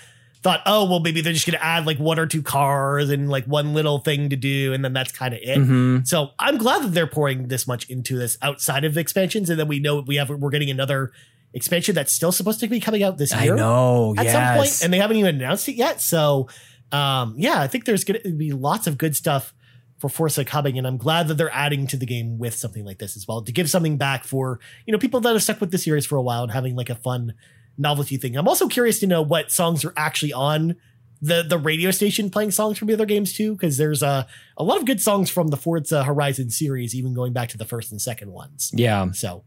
thought, 0.43 0.62
oh 0.65 0.89
well, 0.89 1.00
maybe 1.00 1.21
they're 1.21 1.32
just 1.34 1.45
going 1.45 1.58
to 1.58 1.63
add 1.63 1.86
like 1.86 2.00
one 2.00 2.17
or 2.19 2.26
two 2.26 2.41
cars 2.41 3.10
and 3.12 3.30
like 3.30 3.45
one 3.45 3.74
little 3.74 4.00
thing 4.00 4.30
to 4.32 4.36
do, 4.36 4.74
and 4.74 4.84
then 4.84 4.91
that's 4.93 5.12
kind 5.12 5.34
of 5.34 5.39
it. 5.43 5.58
Mhm. 5.60 6.06
So 6.08 6.32
I'm 6.39 6.58
glad 6.58 6.84
that 6.84 6.93
they're 6.93 7.08
pouring 7.08 7.47
this 7.47 7.67
much 7.67 7.89
into 7.89 8.17
this 8.17 8.38
outside 8.41 8.84
of 8.84 8.97
expansions, 8.97 9.50
and 9.50 9.60
then 9.60 9.67
we 9.67 9.80
know 9.80 10.02
we 10.02 10.15
have 10.15 10.30
we're 10.30 10.50
getting 10.50 10.71
another 10.71 11.12
expansion 11.54 11.93
that's 11.93 12.12
still 12.13 12.32
supposed 12.32 12.60
to 12.62 12.67
be 12.67 12.80
coming 12.80 13.04
out 13.04 13.17
this 13.17 13.34
i 13.34 13.43
year 13.43 13.56
know 13.58 14.15
at 14.17 14.24
yes. 14.26 14.32
some 14.34 14.58
point, 14.58 14.84
and 14.84 14.93
they 14.93 14.97
haven't 14.97 15.17
even 15.17 15.36
announced 15.36 15.67
it 15.69 15.76
yet. 15.76 16.02
So, 16.02 16.47
um, 16.91 17.36
yeah, 17.38 17.60
I 17.60 17.67
think 17.67 17.86
there's 17.86 18.04
going 18.04 18.21
to 18.21 18.32
be 18.32 18.51
lots 18.51 18.88
of 18.88 18.97
good 18.97 19.15
stuff 19.15 19.54
for 19.97 20.10
Forza 20.10 20.43
coming, 20.43 20.77
and 20.77 20.88
I'm 20.88 20.97
glad 20.97 21.27
that 21.27 21.36
they're 21.36 21.54
adding 21.54 21.88
to 21.88 21.97
the 21.97 22.06
game 22.06 22.39
with 22.39 22.56
something 22.56 22.84
like 22.84 22.97
this 22.97 23.15
as 23.15 23.27
well 23.27 23.41
to 23.43 23.51
give 23.51 23.69
something 23.69 23.97
back 23.97 24.23
for 24.23 24.60
you 24.86 24.91
know 24.91 24.97
people 24.97 25.19
that 25.21 25.34
have 25.34 25.43
stuck 25.43 25.62
with 25.62 25.71
the 25.71 25.77
series 25.77 26.06
for 26.06 26.15
a 26.15 26.21
while 26.21 26.43
and 26.43 26.51
having 26.51 26.75
like 26.75 26.89
a 26.89 26.95
fun 26.95 27.34
novelty 27.77 28.17
thing. 28.17 28.36
I'm 28.36 28.47
also 28.47 28.67
curious 28.67 28.99
to 28.99 29.08
know 29.08 29.21
what 29.21 29.51
songs 29.51 29.86
are 29.86 29.93
actually 29.95 30.34
on 30.34 30.75
the 31.21 31.43
the 31.47 31.58
radio 31.58 31.91
station 31.91 32.30
playing 32.30 32.51
songs 32.51 32.77
from 32.77 32.88
the 32.88 32.93
other 32.93 33.06
games 33.06 33.34
too, 33.34 33.54
because 33.54 33.77
there's 33.77 34.01
a 34.01 34.27
a 34.58 34.63
lot 34.63 34.77
of 34.77 34.86
good 34.86 34.99
songs 34.99 35.30
from 35.30 35.49
the 35.49 35.58
Forza 35.58 36.04
Horizon 36.04 36.49
series, 36.49 36.95
even 36.95 37.13
going 37.13 37.32
back 37.32 37.49
to 37.49 37.58
the 37.58 37.65
first 37.65 37.91
and 37.91 38.01
second 38.01 38.32
ones. 38.32 38.71
yeah 38.73 39.12
So, 39.12 39.43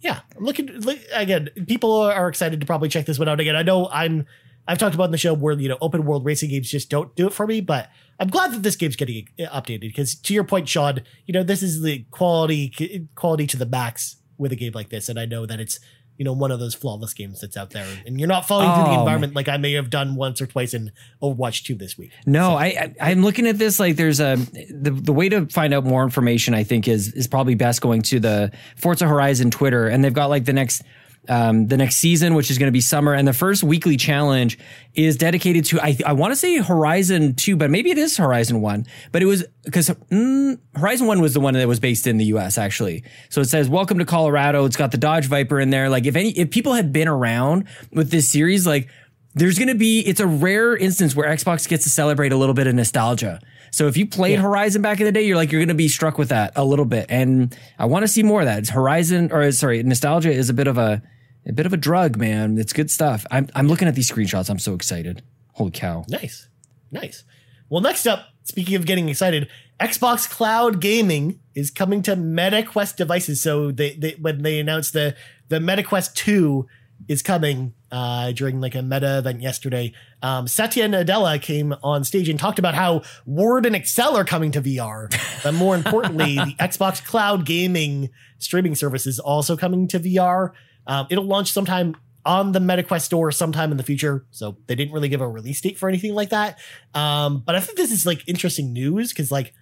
yeah, 0.00 0.20
I'm 0.36 0.44
looking 0.44 0.66
look, 0.66 0.98
again. 1.12 1.48
People 1.66 1.96
are 1.96 2.28
excited 2.28 2.60
to 2.60 2.66
probably 2.66 2.90
check 2.90 3.06
this 3.06 3.18
one 3.18 3.28
out 3.28 3.40
again. 3.40 3.56
I 3.56 3.62
know 3.62 3.88
I'm. 3.90 4.26
I've 4.66 4.78
talked 4.78 4.94
about 4.94 5.04
in 5.04 5.10
the 5.12 5.18
show 5.18 5.34
where 5.34 5.54
you 5.58 5.68
know 5.68 5.78
open 5.80 6.04
world 6.04 6.24
racing 6.24 6.50
games 6.50 6.70
just 6.70 6.88
don't 6.90 7.14
do 7.16 7.26
it 7.26 7.32
for 7.32 7.46
me, 7.46 7.60
but 7.60 7.90
I'm 8.18 8.28
glad 8.28 8.52
that 8.52 8.62
this 8.62 8.76
game's 8.76 8.96
getting 8.96 9.28
uh, 9.38 9.44
updated 9.60 9.80
because 9.82 10.14
to 10.14 10.34
your 10.34 10.44
point, 10.44 10.68
Sean, 10.68 11.00
you 11.26 11.34
know 11.34 11.42
this 11.42 11.62
is 11.62 11.82
the 11.82 12.04
quality 12.10 13.08
quality 13.14 13.46
to 13.48 13.56
the 13.56 13.66
max 13.66 14.16
with 14.38 14.52
a 14.52 14.56
game 14.56 14.72
like 14.74 14.88
this, 14.88 15.08
and 15.08 15.18
I 15.18 15.26
know 15.26 15.46
that 15.46 15.60
it's 15.60 15.80
you 16.16 16.24
know 16.24 16.32
one 16.32 16.50
of 16.52 16.60
those 16.60 16.74
flawless 16.74 17.12
games 17.12 17.40
that's 17.40 17.56
out 17.56 17.70
there, 17.70 17.86
and 18.06 18.18
you're 18.18 18.28
not 18.28 18.46
falling 18.46 18.72
through 18.72 18.84
the 18.84 18.90
Oh, 18.96 19.00
environment 19.00 19.34
like 19.34 19.48
I 19.48 19.56
may 19.56 19.72
have 19.72 19.90
done 19.90 20.14
once 20.14 20.40
or 20.40 20.46
twice 20.46 20.72
in 20.72 20.92
Overwatch 21.20 21.64
2 21.64 21.74
this 21.74 21.98
week. 21.98 22.12
No, 22.24 22.54
I, 22.54 22.66
I 23.00 23.10
I'm 23.10 23.22
looking 23.22 23.46
at 23.46 23.58
this 23.58 23.78
like 23.80 23.96
there's 23.96 24.20
a 24.20 24.36
the, 24.70 24.90
the 24.92 25.12
way 25.12 25.28
to 25.28 25.46
find 25.46 25.74
out 25.74 25.84
more 25.84 26.04
information 26.04 26.54
I 26.54 26.62
think 26.64 26.88
is 26.88 27.12
is 27.14 27.26
probably 27.26 27.54
best 27.56 27.80
going 27.80 28.00
to 28.02 28.20
the 28.20 28.52
Forza 28.76 29.06
Horizon 29.08 29.50
Twitter 29.50 29.88
and 29.88 30.02
they've 30.04 30.14
got 30.14 30.30
like 30.30 30.44
the 30.44 30.52
next 30.52 30.82
um, 31.28 31.68
the 31.68 31.76
next 31.76 31.96
season, 31.96 32.34
which 32.34 32.50
is 32.50 32.58
going 32.58 32.68
to 32.68 32.72
be 32.72 32.80
summer, 32.80 33.14
and 33.14 33.26
the 33.26 33.32
first 33.32 33.62
weekly 33.62 33.96
challenge 33.96 34.58
is 34.94 35.16
dedicated 35.16 35.64
to 35.66 35.80
I 35.80 35.96
I 36.04 36.12
want 36.12 36.32
to 36.32 36.36
say 36.36 36.58
Horizon 36.58 37.34
Two, 37.34 37.56
but 37.56 37.70
maybe 37.70 37.90
it 37.90 37.98
is 37.98 38.16
Horizon 38.16 38.60
One. 38.60 38.86
But 39.12 39.22
it 39.22 39.26
was 39.26 39.44
because 39.64 39.88
mm, 39.88 40.58
Horizon 40.74 41.06
One 41.06 41.20
was 41.20 41.34
the 41.34 41.40
one 41.40 41.54
that 41.54 41.66
was 41.68 41.80
based 41.80 42.06
in 42.06 42.18
the 42.18 42.26
U.S. 42.26 42.58
actually. 42.58 43.04
So 43.30 43.40
it 43.40 43.46
says 43.46 43.68
"Welcome 43.68 43.98
to 43.98 44.04
Colorado." 44.04 44.64
It's 44.64 44.76
got 44.76 44.90
the 44.90 44.98
Dodge 44.98 45.26
Viper 45.26 45.60
in 45.60 45.70
there. 45.70 45.88
Like 45.88 46.06
if 46.06 46.16
any 46.16 46.30
if 46.30 46.50
people 46.50 46.74
had 46.74 46.92
been 46.92 47.08
around 47.08 47.66
with 47.92 48.10
this 48.10 48.30
series, 48.30 48.66
like 48.66 48.88
there's 49.34 49.58
going 49.58 49.68
to 49.68 49.74
be 49.74 50.00
it's 50.00 50.20
a 50.20 50.26
rare 50.26 50.76
instance 50.76 51.16
where 51.16 51.28
Xbox 51.28 51.68
gets 51.68 51.84
to 51.84 51.90
celebrate 51.90 52.32
a 52.32 52.36
little 52.36 52.54
bit 52.54 52.66
of 52.66 52.74
nostalgia. 52.74 53.40
So 53.70 53.88
if 53.88 53.96
you 53.96 54.06
played 54.06 54.38
Horizon 54.38 54.82
back 54.82 55.00
in 55.00 55.06
the 55.06 55.10
day, 55.10 55.22
you're 55.22 55.36
like 55.36 55.50
you're 55.50 55.60
going 55.60 55.68
to 55.68 55.74
be 55.74 55.88
struck 55.88 56.16
with 56.16 56.28
that 56.28 56.52
a 56.54 56.64
little 56.64 56.84
bit, 56.84 57.06
and 57.08 57.56
I 57.76 57.86
want 57.86 58.04
to 58.04 58.08
see 58.08 58.22
more 58.22 58.40
of 58.40 58.46
that. 58.46 58.60
It's 58.60 58.70
Horizon, 58.70 59.32
or 59.32 59.50
sorry, 59.50 59.82
nostalgia 59.82 60.30
is 60.30 60.48
a 60.48 60.54
bit 60.54 60.68
of 60.68 60.78
a 60.78 61.02
a 61.46 61.52
bit 61.52 61.66
of 61.66 61.72
a 61.72 61.76
drug, 61.76 62.16
man. 62.16 62.58
It's 62.58 62.72
good 62.72 62.90
stuff. 62.90 63.26
I'm 63.30 63.48
I'm 63.54 63.68
looking 63.68 63.88
at 63.88 63.94
these 63.94 64.10
screenshots. 64.10 64.48
I'm 64.50 64.58
so 64.58 64.74
excited. 64.74 65.22
Holy 65.52 65.70
cow! 65.70 66.04
Nice. 66.08 66.48
Nice. 66.90 67.24
Well, 67.68 67.80
next 67.80 68.06
up, 68.06 68.28
speaking 68.44 68.76
of 68.76 68.86
getting 68.86 69.08
excited, 69.08 69.48
Xbox 69.80 70.28
Cloud 70.28 70.80
Gaming 70.80 71.40
is 71.54 71.70
coming 71.70 72.02
to 72.02 72.16
MetaQuest 72.16 72.96
devices. 72.96 73.40
So 73.40 73.70
they, 73.70 73.94
they 73.94 74.12
when 74.12 74.42
they 74.42 74.60
announced 74.60 74.92
the 74.92 75.16
the 75.48 75.58
MetaQuest 75.58 76.14
2 76.14 76.66
is 77.08 77.22
coming 77.22 77.74
uh, 77.90 78.32
during 78.32 78.60
like 78.60 78.74
a 78.74 78.82
meta 78.82 79.18
event 79.18 79.40
yesterday, 79.40 79.92
um, 80.22 80.46
Satya 80.48 80.88
Nadella 80.88 81.40
came 81.40 81.74
on 81.82 82.04
stage 82.04 82.28
and 82.28 82.38
talked 82.38 82.58
about 82.58 82.74
how 82.74 83.02
Word 83.26 83.66
and 83.66 83.76
Excel 83.76 84.16
are 84.16 84.24
coming 84.24 84.50
to 84.52 84.62
VR. 84.62 85.12
But 85.42 85.54
more 85.54 85.74
importantly, 85.74 86.34
the 86.36 86.54
Xbox 86.60 87.04
Cloud 87.04 87.44
Gaming 87.44 88.10
streaming 88.38 88.74
service 88.74 89.06
is 89.06 89.18
also 89.18 89.56
coming 89.56 89.88
to 89.88 90.00
VR. 90.00 90.52
Um, 90.86 91.06
it'll 91.10 91.24
launch 91.24 91.52
sometime 91.52 91.96
on 92.26 92.52
the 92.52 92.58
MetaQuest 92.58 93.02
store 93.02 93.30
sometime 93.30 93.70
in 93.70 93.76
the 93.76 93.82
future. 93.82 94.24
So 94.30 94.56
they 94.66 94.74
didn't 94.74 94.94
really 94.94 95.08
give 95.08 95.20
a 95.20 95.28
release 95.28 95.60
date 95.60 95.78
for 95.78 95.88
anything 95.88 96.14
like 96.14 96.30
that. 96.30 96.58
Um, 96.94 97.42
but 97.44 97.54
I 97.54 97.60
think 97.60 97.76
this 97.76 97.90
is 97.90 98.06
like 98.06 98.26
interesting 98.26 98.72
news 98.72 99.10
because 99.10 99.30
like 99.30 99.52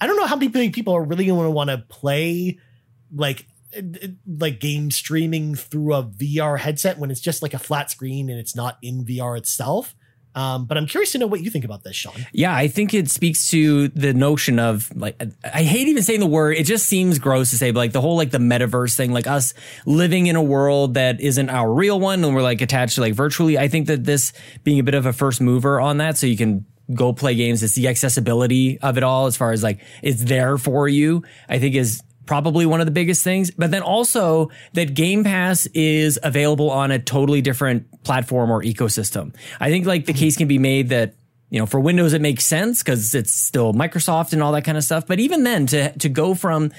I 0.00 0.06
don't 0.06 0.16
know 0.16 0.26
how 0.26 0.36
many 0.36 0.70
people 0.70 0.94
are 0.94 1.02
really 1.02 1.26
going 1.26 1.44
to 1.44 1.50
want 1.50 1.70
to 1.70 1.78
play 1.78 2.58
like 3.14 3.46
like 4.26 4.60
game 4.60 4.90
streaming 4.90 5.54
through 5.54 5.94
a 5.94 6.02
VR 6.02 6.58
headset 6.58 6.98
when 6.98 7.10
it's 7.10 7.20
just 7.20 7.42
like 7.42 7.52
a 7.52 7.58
flat 7.58 7.90
screen 7.90 8.30
and 8.30 8.38
it's 8.38 8.56
not 8.56 8.78
in 8.82 9.04
VR 9.04 9.36
itself. 9.36 9.94
Um, 10.38 10.66
but 10.66 10.78
I'm 10.78 10.86
curious 10.86 11.10
to 11.12 11.18
know 11.18 11.26
what 11.26 11.40
you 11.40 11.50
think 11.50 11.64
about 11.64 11.82
this, 11.82 11.96
Sean. 11.96 12.14
Yeah, 12.32 12.54
I 12.54 12.68
think 12.68 12.94
it 12.94 13.10
speaks 13.10 13.50
to 13.50 13.88
the 13.88 14.14
notion 14.14 14.60
of 14.60 14.88
like 14.94 15.20
I 15.42 15.64
hate 15.64 15.88
even 15.88 16.04
saying 16.04 16.20
the 16.20 16.26
word. 16.26 16.56
It 16.56 16.62
just 16.62 16.86
seems 16.86 17.18
gross 17.18 17.50
to 17.50 17.58
say, 17.58 17.72
but 17.72 17.80
like 17.80 17.90
the 17.90 18.00
whole 18.00 18.16
like 18.16 18.30
the 18.30 18.38
metaverse 18.38 18.94
thing, 18.96 19.12
like 19.12 19.26
us 19.26 19.52
living 19.84 20.28
in 20.28 20.36
a 20.36 20.42
world 20.42 20.94
that 20.94 21.20
isn't 21.20 21.50
our 21.50 21.72
real 21.74 21.98
one, 21.98 22.22
and 22.22 22.36
we're 22.36 22.42
like 22.42 22.60
attached 22.60 22.94
to 22.94 23.00
like 23.00 23.14
virtually. 23.14 23.58
I 23.58 23.66
think 23.66 23.88
that 23.88 24.04
this 24.04 24.32
being 24.62 24.78
a 24.78 24.84
bit 24.84 24.94
of 24.94 25.06
a 25.06 25.12
first 25.12 25.40
mover 25.40 25.80
on 25.80 25.96
that, 25.96 26.16
so 26.16 26.28
you 26.28 26.36
can 26.36 26.64
go 26.94 27.12
play 27.12 27.34
games. 27.34 27.64
It's 27.64 27.74
the 27.74 27.88
accessibility 27.88 28.78
of 28.78 28.96
it 28.96 29.02
all, 29.02 29.26
as 29.26 29.36
far 29.36 29.50
as 29.50 29.64
like 29.64 29.80
it's 30.02 30.22
there 30.22 30.56
for 30.56 30.86
you. 30.86 31.24
I 31.48 31.58
think 31.58 31.74
is 31.74 32.00
probably 32.28 32.66
one 32.66 32.78
of 32.78 32.86
the 32.86 32.92
biggest 32.92 33.24
things. 33.24 33.50
But 33.50 33.70
then 33.72 33.82
also 33.82 34.50
that 34.74 34.94
Game 34.94 35.24
Pass 35.24 35.66
is 35.74 36.20
available 36.22 36.70
on 36.70 36.90
a 36.90 36.98
totally 36.98 37.40
different 37.40 38.04
platform 38.04 38.50
or 38.50 38.62
ecosystem. 38.62 39.34
I 39.58 39.70
think 39.70 39.86
like 39.86 40.04
the 40.04 40.12
case 40.12 40.36
can 40.36 40.46
be 40.46 40.58
made 40.58 40.90
that 40.90 41.14
you 41.50 41.58
know, 41.58 41.64
for 41.64 41.80
Windows, 41.80 42.12
it 42.12 42.20
makes 42.20 42.44
sense 42.44 42.82
because 42.82 43.14
it's 43.14 43.32
still 43.32 43.72
Microsoft 43.72 44.34
and 44.34 44.42
all 44.42 44.52
that 44.52 44.64
kind 44.64 44.76
of 44.76 44.84
stuff. 44.84 45.06
But 45.06 45.18
even 45.18 45.44
then, 45.44 45.64
to 45.68 45.96
to 45.98 46.10
go 46.10 46.34
from 46.34 46.72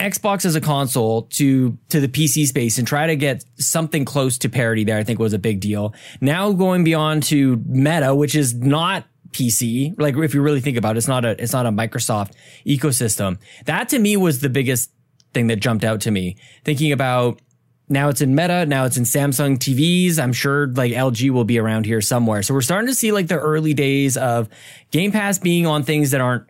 Xbox 0.00 0.44
as 0.44 0.56
a 0.56 0.60
console 0.60 1.22
to 1.38 1.78
to 1.90 2.00
the 2.00 2.08
PC 2.08 2.46
space 2.46 2.76
and 2.76 2.88
try 2.88 3.06
to 3.06 3.14
get 3.14 3.44
something 3.56 4.04
close 4.04 4.36
to 4.38 4.48
parity 4.48 4.82
there, 4.82 4.98
I 4.98 5.04
think 5.04 5.20
was 5.20 5.32
a 5.32 5.38
big 5.38 5.60
deal. 5.60 5.94
Now 6.20 6.52
going 6.52 6.82
beyond 6.82 7.22
to 7.24 7.62
Meta, 7.66 8.16
which 8.16 8.34
is 8.34 8.52
not 8.52 9.04
PC, 9.30 9.94
like 10.00 10.16
if 10.16 10.34
you 10.34 10.42
really 10.42 10.60
think 10.60 10.76
about 10.76 10.96
it, 10.96 10.98
it's 10.98 11.08
not 11.08 11.24
a 11.24 11.40
it's 11.40 11.52
not 11.52 11.66
a 11.66 11.70
Microsoft 11.70 12.32
ecosystem. 12.66 13.38
That 13.66 13.88
to 13.90 13.98
me 13.98 14.16
was 14.16 14.40
the 14.40 14.48
biggest 14.48 14.90
thing 15.36 15.48
that 15.48 15.56
jumped 15.56 15.84
out 15.84 16.00
to 16.00 16.10
me. 16.10 16.36
Thinking 16.64 16.92
about 16.92 17.40
now 17.90 18.08
it's 18.08 18.22
in 18.22 18.34
Meta, 18.34 18.64
now 18.64 18.86
it's 18.86 18.96
in 18.96 19.04
Samsung 19.04 19.58
TVs. 19.58 20.18
I'm 20.18 20.32
sure 20.32 20.66
like 20.68 20.92
LG 20.92 21.28
will 21.30 21.44
be 21.44 21.58
around 21.58 21.84
here 21.84 22.00
somewhere. 22.00 22.42
So 22.42 22.54
we're 22.54 22.62
starting 22.62 22.88
to 22.88 22.94
see 22.94 23.12
like 23.12 23.28
the 23.28 23.38
early 23.38 23.74
days 23.74 24.16
of 24.16 24.48
Game 24.90 25.12
Pass 25.12 25.38
being 25.38 25.66
on 25.66 25.82
things 25.82 26.12
that 26.12 26.22
aren't 26.22 26.46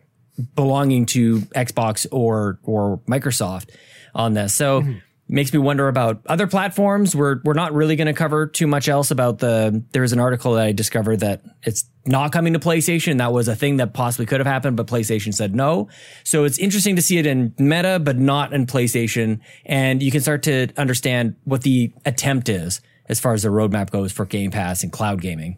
belonging 0.55 1.05
to 1.07 1.41
Xbox 1.53 2.07
or 2.11 2.59
or 2.63 2.99
Microsoft 3.07 3.71
on 4.15 4.33
this. 4.33 4.55
So 4.55 4.81
mm-hmm. 4.81 4.99
Makes 5.29 5.51
me 5.51 5.59
wonder 5.59 5.87
about 5.87 6.21
other 6.27 6.47
platforms. 6.47 7.15
We're 7.15 7.41
we're 7.43 7.53
not 7.53 7.73
really 7.73 7.95
going 7.95 8.07
to 8.07 8.13
cover 8.13 8.47
too 8.47 8.67
much 8.67 8.87
else 8.87 9.11
about 9.11 9.39
the. 9.39 9.83
There 9.91 10.01
was 10.01 10.13
an 10.13 10.19
article 10.19 10.53
that 10.53 10.65
I 10.65 10.71
discovered 10.71 11.19
that 11.21 11.41
it's 11.63 11.89
not 12.05 12.31
coming 12.31 12.53
to 12.53 12.59
PlayStation. 12.59 13.17
That 13.17 13.33
was 13.33 13.47
a 13.47 13.55
thing 13.55 13.77
that 13.77 13.93
possibly 13.93 14.25
could 14.25 14.39
have 14.39 14.47
happened, 14.47 14.77
but 14.77 14.87
PlayStation 14.87 15.33
said 15.33 15.53
no. 15.55 15.89
So 16.23 16.45
it's 16.45 16.57
interesting 16.57 16.95
to 16.95 17.01
see 17.01 17.17
it 17.17 17.25
in 17.25 17.53
Meta, 17.57 17.99
but 17.99 18.17
not 18.17 18.53
in 18.53 18.65
PlayStation, 18.65 19.39
and 19.65 20.01
you 20.01 20.11
can 20.11 20.21
start 20.21 20.43
to 20.43 20.67
understand 20.77 21.35
what 21.43 21.63
the 21.63 21.93
attempt 22.05 22.49
is 22.49 22.81
as 23.09 23.19
far 23.19 23.33
as 23.33 23.43
the 23.43 23.49
roadmap 23.49 23.89
goes 23.89 24.11
for 24.11 24.25
Game 24.25 24.51
Pass 24.51 24.83
and 24.83 24.91
cloud 24.91 25.21
gaming. 25.21 25.57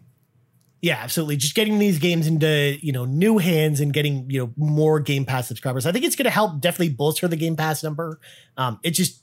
Yeah, 0.82 0.96
absolutely. 0.98 1.36
Just 1.36 1.54
getting 1.54 1.78
these 1.78 1.98
games 1.98 2.26
into, 2.26 2.78
you 2.80 2.92
know, 2.92 3.04
new 3.04 3.36
hands 3.36 3.80
and 3.80 3.92
getting, 3.92 4.30
you 4.30 4.40
know, 4.40 4.52
more 4.56 4.98
Game 4.98 5.26
Pass 5.26 5.46
subscribers. 5.46 5.84
I 5.84 5.92
think 5.92 6.06
it's 6.06 6.16
going 6.16 6.24
to 6.24 6.30
help 6.30 6.60
definitely 6.60 6.94
bolster 6.94 7.28
the 7.28 7.36
Game 7.36 7.54
Pass 7.54 7.82
number. 7.82 8.18
Um, 8.56 8.80
it 8.82 8.92
just 8.92 9.19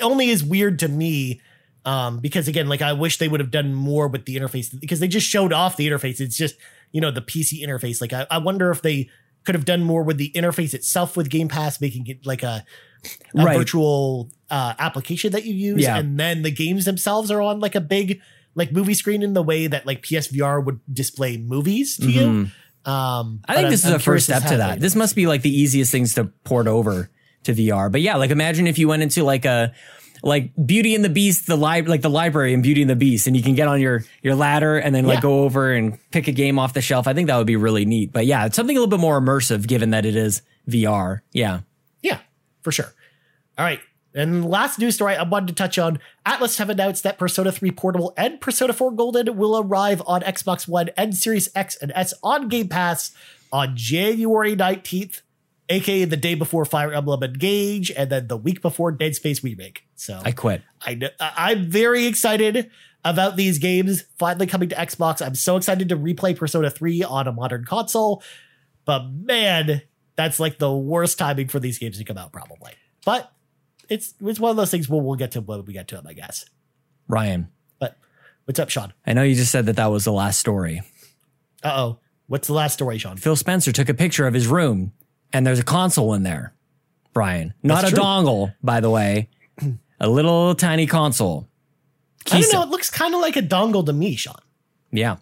only 0.00 0.30
is 0.30 0.42
weird 0.44 0.78
to 0.80 0.88
me 0.88 1.40
um, 1.84 2.18
because 2.20 2.48
again, 2.48 2.68
like 2.68 2.82
I 2.82 2.92
wish 2.94 3.18
they 3.18 3.28
would 3.28 3.40
have 3.40 3.50
done 3.50 3.74
more 3.74 4.08
with 4.08 4.24
the 4.24 4.36
interface 4.36 4.78
because 4.80 5.00
they 5.00 5.08
just 5.08 5.26
showed 5.26 5.52
off 5.52 5.76
the 5.76 5.86
interface. 5.88 6.20
It's 6.20 6.36
just, 6.36 6.54
you 6.92 7.00
know, 7.00 7.10
the 7.10 7.20
PC 7.22 7.62
interface. 7.62 8.00
Like 8.00 8.12
I, 8.12 8.26
I 8.30 8.38
wonder 8.38 8.70
if 8.70 8.80
they 8.82 9.08
could 9.44 9.54
have 9.54 9.66
done 9.66 9.82
more 9.82 10.02
with 10.02 10.16
the 10.16 10.30
interface 10.34 10.72
itself 10.72 11.16
with 11.16 11.28
Game 11.28 11.48
Pass, 11.48 11.80
making 11.80 12.06
it 12.06 12.24
like 12.24 12.42
a, 12.42 12.64
a 13.36 13.44
Right. 13.44 13.58
virtual 13.58 14.30
uh, 14.50 14.72
application 14.78 15.32
that 15.32 15.44
you 15.44 15.52
use, 15.52 15.82
Yeah. 15.82 15.98
and 15.98 16.18
then 16.18 16.40
the 16.42 16.50
games 16.50 16.86
themselves 16.86 17.30
are 17.30 17.42
on 17.42 17.60
like 17.60 17.74
a 17.74 17.80
big 17.82 18.20
like 18.54 18.72
movie 18.72 18.94
screen 18.94 19.22
in 19.22 19.34
the 19.34 19.42
way 19.42 19.66
that 19.66 19.84
like 19.84 20.00
PSVR 20.02 20.64
would 20.64 20.80
display 20.90 21.36
movies 21.36 21.98
to 21.98 22.10
you. 22.10 22.22
Um, 22.26 22.50
Mm-hmm. 22.86 23.34
I 23.50 23.54
think 23.54 23.64
I'm- 23.64 23.70
this 23.70 23.84
is 23.84 23.90
I'm 23.90 23.96
a 23.96 23.98
first 23.98 24.24
step 24.26 24.42
to 24.44 24.56
that. 24.58 24.78
This 24.80 24.94
must 24.94 25.14
be 25.16 25.26
like 25.26 25.42
the 25.42 25.50
easiest 25.54 25.90
things 25.90 26.14
to 26.14 26.24
port 26.44 26.66
over 26.66 27.10
to 27.44 27.54
VR. 27.54 27.90
But 27.90 28.00
yeah, 28.00 28.16
like 28.16 28.30
imagine 28.30 28.66
if 28.66 28.78
you 28.78 28.88
went 28.88 29.02
into 29.02 29.24
like 29.24 29.44
a 29.44 29.72
like 30.22 30.52
Beauty 30.64 30.94
and 30.94 31.04
the 31.04 31.10
Beast, 31.10 31.46
the 31.46 31.56
li- 31.56 31.82
like 31.82 32.00
the 32.02 32.08
library 32.10 32.54
in 32.54 32.62
Beauty 32.62 32.80
and 32.80 32.88
the 32.90 32.96
Beast, 32.96 33.26
and 33.26 33.36
you 33.36 33.42
can 33.42 33.54
get 33.54 33.68
on 33.68 33.80
your 33.80 34.04
your 34.22 34.34
ladder 34.34 34.78
and 34.78 34.94
then 34.94 35.04
like 35.06 35.16
Yeah. 35.18 35.22
go 35.22 35.42
over 35.42 35.72
and 35.72 35.98
pick 36.10 36.28
a 36.28 36.32
game 36.32 36.58
off 36.58 36.72
the 36.72 36.80
shelf. 36.82 37.06
I 37.06 37.12
think 37.14 37.26
that 37.28 37.36
would 37.36 37.46
be 37.46 37.56
really 37.56 37.84
neat. 37.84 38.12
But 38.12 38.26
yeah, 38.26 38.46
it's 38.46 38.56
something 38.56 38.76
a 38.76 38.80
little 38.80 38.90
bit 38.90 39.00
more 39.00 39.20
immersive 39.20 39.66
given 39.66 39.90
that 39.90 40.06
it 40.06 40.16
is 40.16 40.42
VR. 40.68 41.20
Yeah. 41.32 41.60
Yeah, 42.02 42.18
for 42.62 42.72
sure. 42.72 42.92
All 43.58 43.64
right. 43.64 43.80
And 44.16 44.48
last 44.48 44.78
news 44.78 44.94
story 44.94 45.16
I 45.16 45.24
wanted 45.24 45.48
to 45.48 45.54
touch 45.54 45.76
on 45.76 45.98
Atlus 46.24 46.58
have 46.58 46.70
announced 46.70 47.02
that 47.02 47.18
Persona 47.18 47.50
3 47.50 47.72
Portable 47.72 48.14
and 48.16 48.40
Persona 48.40 48.72
4 48.72 48.92
Golden 48.92 49.36
will 49.36 49.58
arrive 49.58 50.00
on 50.06 50.22
Xbox 50.22 50.68
One 50.68 50.90
and 50.96 51.16
Series 51.16 51.48
X 51.54 51.76
and 51.82 51.90
S 51.96 52.14
on 52.22 52.48
Game 52.48 52.68
Pass 52.68 53.10
on 53.52 53.76
January 53.76 54.54
19th, 54.54 55.22
aka 55.68 56.04
the 56.04 56.16
day 56.16 56.34
before 56.34 56.64
Fire 56.64 56.92
Emblem 56.92 57.22
Engage, 57.22 57.90
and 57.90 58.10
then 58.10 58.28
the 58.28 58.36
week 58.36 58.60
before 58.60 58.92
Dead 58.92 59.14
Space 59.14 59.42
Remake. 59.42 59.84
So 59.94 60.20
I 60.24 60.32
quit. 60.32 60.62
I 60.82 61.00
I'm 61.20 61.70
very 61.70 62.06
excited 62.06 62.70
about 63.04 63.36
these 63.36 63.58
games 63.58 64.04
finally 64.18 64.46
coming 64.46 64.68
to 64.70 64.74
Xbox. 64.74 65.24
I'm 65.24 65.34
so 65.34 65.56
excited 65.56 65.88
to 65.90 65.96
replay 65.96 66.36
Persona 66.36 66.70
3 66.70 67.02
on 67.04 67.28
a 67.28 67.32
modern 67.32 67.64
console. 67.64 68.22
But 68.86 69.08
man, 69.10 69.82
that's 70.16 70.40
like 70.40 70.58
the 70.58 70.72
worst 70.72 71.18
timing 71.18 71.48
for 71.48 71.60
these 71.60 71.78
games 71.78 71.98
to 71.98 72.04
come 72.04 72.18
out, 72.18 72.32
probably. 72.32 72.72
But 73.04 73.30
it's 73.88 74.14
it's 74.20 74.40
one 74.40 74.50
of 74.50 74.56
those 74.56 74.70
things 74.70 74.88
where 74.88 75.00
we'll 75.00 75.16
get 75.16 75.32
to 75.32 75.40
when 75.40 75.64
we 75.64 75.72
get 75.72 75.88
to 75.88 75.96
them, 75.96 76.06
I 76.06 76.14
guess. 76.14 76.46
Ryan, 77.06 77.48
But 77.78 77.98
what's 78.46 78.58
up, 78.58 78.70
Sean? 78.70 78.94
I 79.06 79.12
know 79.12 79.22
you 79.22 79.34
just 79.34 79.52
said 79.52 79.66
that 79.66 79.76
that 79.76 79.86
was 79.86 80.04
the 80.04 80.12
last 80.12 80.38
story. 80.40 80.82
Uh 81.62 81.72
oh. 81.76 81.98
What's 82.26 82.46
the 82.48 82.54
last 82.54 82.72
story, 82.72 82.96
Sean? 82.96 83.18
Phil 83.18 83.36
Spencer 83.36 83.70
took 83.72 83.90
a 83.90 83.94
picture 83.94 84.26
of 84.26 84.32
his 84.32 84.46
room 84.46 84.92
and 85.34 85.46
there's 85.46 85.58
a 85.58 85.64
console 85.64 86.14
in 86.14 86.22
there. 86.22 86.54
Brian, 87.12 87.52
not 87.62 87.82
That's 87.82 87.92
a 87.92 87.94
true. 87.96 88.02
dongle, 88.04 88.54
by 88.62 88.80
the 88.80 88.90
way, 88.90 89.28
a 90.00 90.08
little 90.08 90.54
tiny 90.54 90.86
console. 90.86 91.48
I 92.32 92.40
don't 92.40 92.52
know. 92.52 92.62
It 92.62 92.68
looks 92.70 92.88
kind 92.90 93.14
of 93.14 93.20
like 93.20 93.36
a 93.36 93.42
dongle 93.42 93.84
to 93.86 93.92
me, 93.92 94.16
Sean. 94.16 94.34
Yeah. 94.90 95.16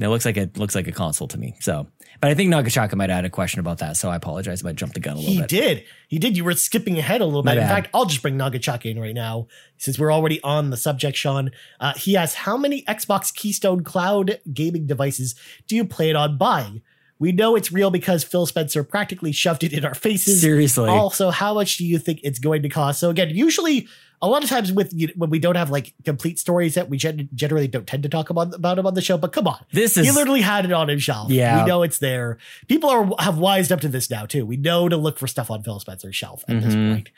It 0.00 0.08
looks 0.08 0.24
like 0.24 0.36
it 0.36 0.56
looks 0.56 0.74
like 0.74 0.86
a 0.86 0.92
console 0.92 1.26
to 1.28 1.38
me. 1.38 1.56
So, 1.60 1.86
but 2.20 2.30
I 2.30 2.34
think 2.34 2.52
Ngachacha 2.52 2.94
might 2.94 3.10
have 3.10 3.16
had 3.16 3.24
a 3.24 3.30
question 3.30 3.58
about 3.60 3.78
that. 3.78 3.96
So 3.96 4.08
I 4.08 4.16
apologize 4.16 4.60
if 4.60 4.66
I 4.66 4.72
jumped 4.72 4.94
the 4.94 5.00
gun 5.00 5.16
a 5.16 5.18
little 5.18 5.32
He 5.34 5.40
bit. 5.40 5.48
did. 5.48 5.84
He 6.08 6.18
did. 6.18 6.36
You 6.36 6.44
were 6.44 6.54
skipping 6.54 6.98
ahead 6.98 7.20
a 7.20 7.24
little 7.24 7.42
My 7.42 7.54
bit. 7.54 7.62
In 7.64 7.68
fact, 7.68 7.88
I'll 7.92 8.04
just 8.06 8.22
bring 8.22 8.38
Ngachacha 8.38 8.86
in 8.90 9.00
right 9.00 9.14
now 9.14 9.48
since 9.76 9.98
we're 9.98 10.12
already 10.12 10.40
on 10.42 10.70
the 10.70 10.76
subject, 10.76 11.16
Sean. 11.16 11.50
Uh, 11.80 11.94
he 11.94 12.16
asks, 12.16 12.36
How 12.36 12.56
many 12.56 12.82
Xbox 12.84 13.34
Keystone 13.34 13.82
Cloud 13.82 14.38
gaming 14.54 14.86
devices 14.86 15.34
do 15.66 15.74
you 15.76 15.84
plan 15.84 16.14
on 16.16 16.38
buying? 16.38 16.80
We 17.20 17.32
know 17.32 17.56
it's 17.56 17.72
real 17.72 17.90
because 17.90 18.22
Phil 18.22 18.46
Spencer 18.46 18.84
practically 18.84 19.32
shoved 19.32 19.64
it 19.64 19.72
in 19.72 19.84
our 19.84 19.94
faces. 19.94 20.40
Seriously. 20.40 20.88
Also, 20.88 21.30
how 21.30 21.54
much 21.54 21.76
do 21.76 21.84
you 21.84 21.98
think 21.98 22.20
it's 22.22 22.38
going 22.38 22.62
to 22.62 22.68
cost? 22.68 23.00
So, 23.00 23.10
again, 23.10 23.30
usually 23.30 23.88
a 24.22 24.28
lot 24.28 24.44
of 24.44 24.48
times 24.48 24.70
with 24.72 24.92
you 24.92 25.08
when 25.16 25.28
we 25.30 25.38
don't 25.40 25.56
have 25.56 25.70
like 25.70 25.94
complete 26.04 26.38
stories 26.38 26.74
that 26.74 26.88
we 26.88 26.96
gen- 26.96 27.28
generally 27.34 27.66
don't 27.68 27.86
tend 27.88 28.02
to 28.04 28.08
talk 28.08 28.30
about, 28.30 28.54
about 28.54 28.76
them 28.76 28.86
on 28.86 28.94
the 28.94 29.02
show, 29.02 29.18
but 29.18 29.32
come 29.32 29.48
on. 29.48 29.58
This 29.72 29.96
is 29.96 30.06
He 30.06 30.12
literally 30.12 30.40
had 30.42 30.64
it 30.64 30.72
on 30.72 30.88
his 30.88 31.02
shelf. 31.02 31.30
Yeah. 31.30 31.62
We 31.64 31.68
know 31.68 31.82
it's 31.82 31.98
there. 31.98 32.38
People 32.68 32.88
are 32.90 33.10
have 33.20 33.38
wised 33.38 33.72
up 33.72 33.80
to 33.80 33.88
this 33.88 34.10
now 34.10 34.24
too. 34.26 34.46
We 34.46 34.56
know 34.56 34.88
to 34.88 34.96
look 34.96 35.18
for 35.18 35.26
stuff 35.26 35.50
on 35.50 35.62
Phil 35.64 35.80
Spencer's 35.80 36.14
shelf 36.16 36.44
at 36.48 36.60
this 36.62 36.74
Mhm. 36.74 36.92
point. 36.92 37.08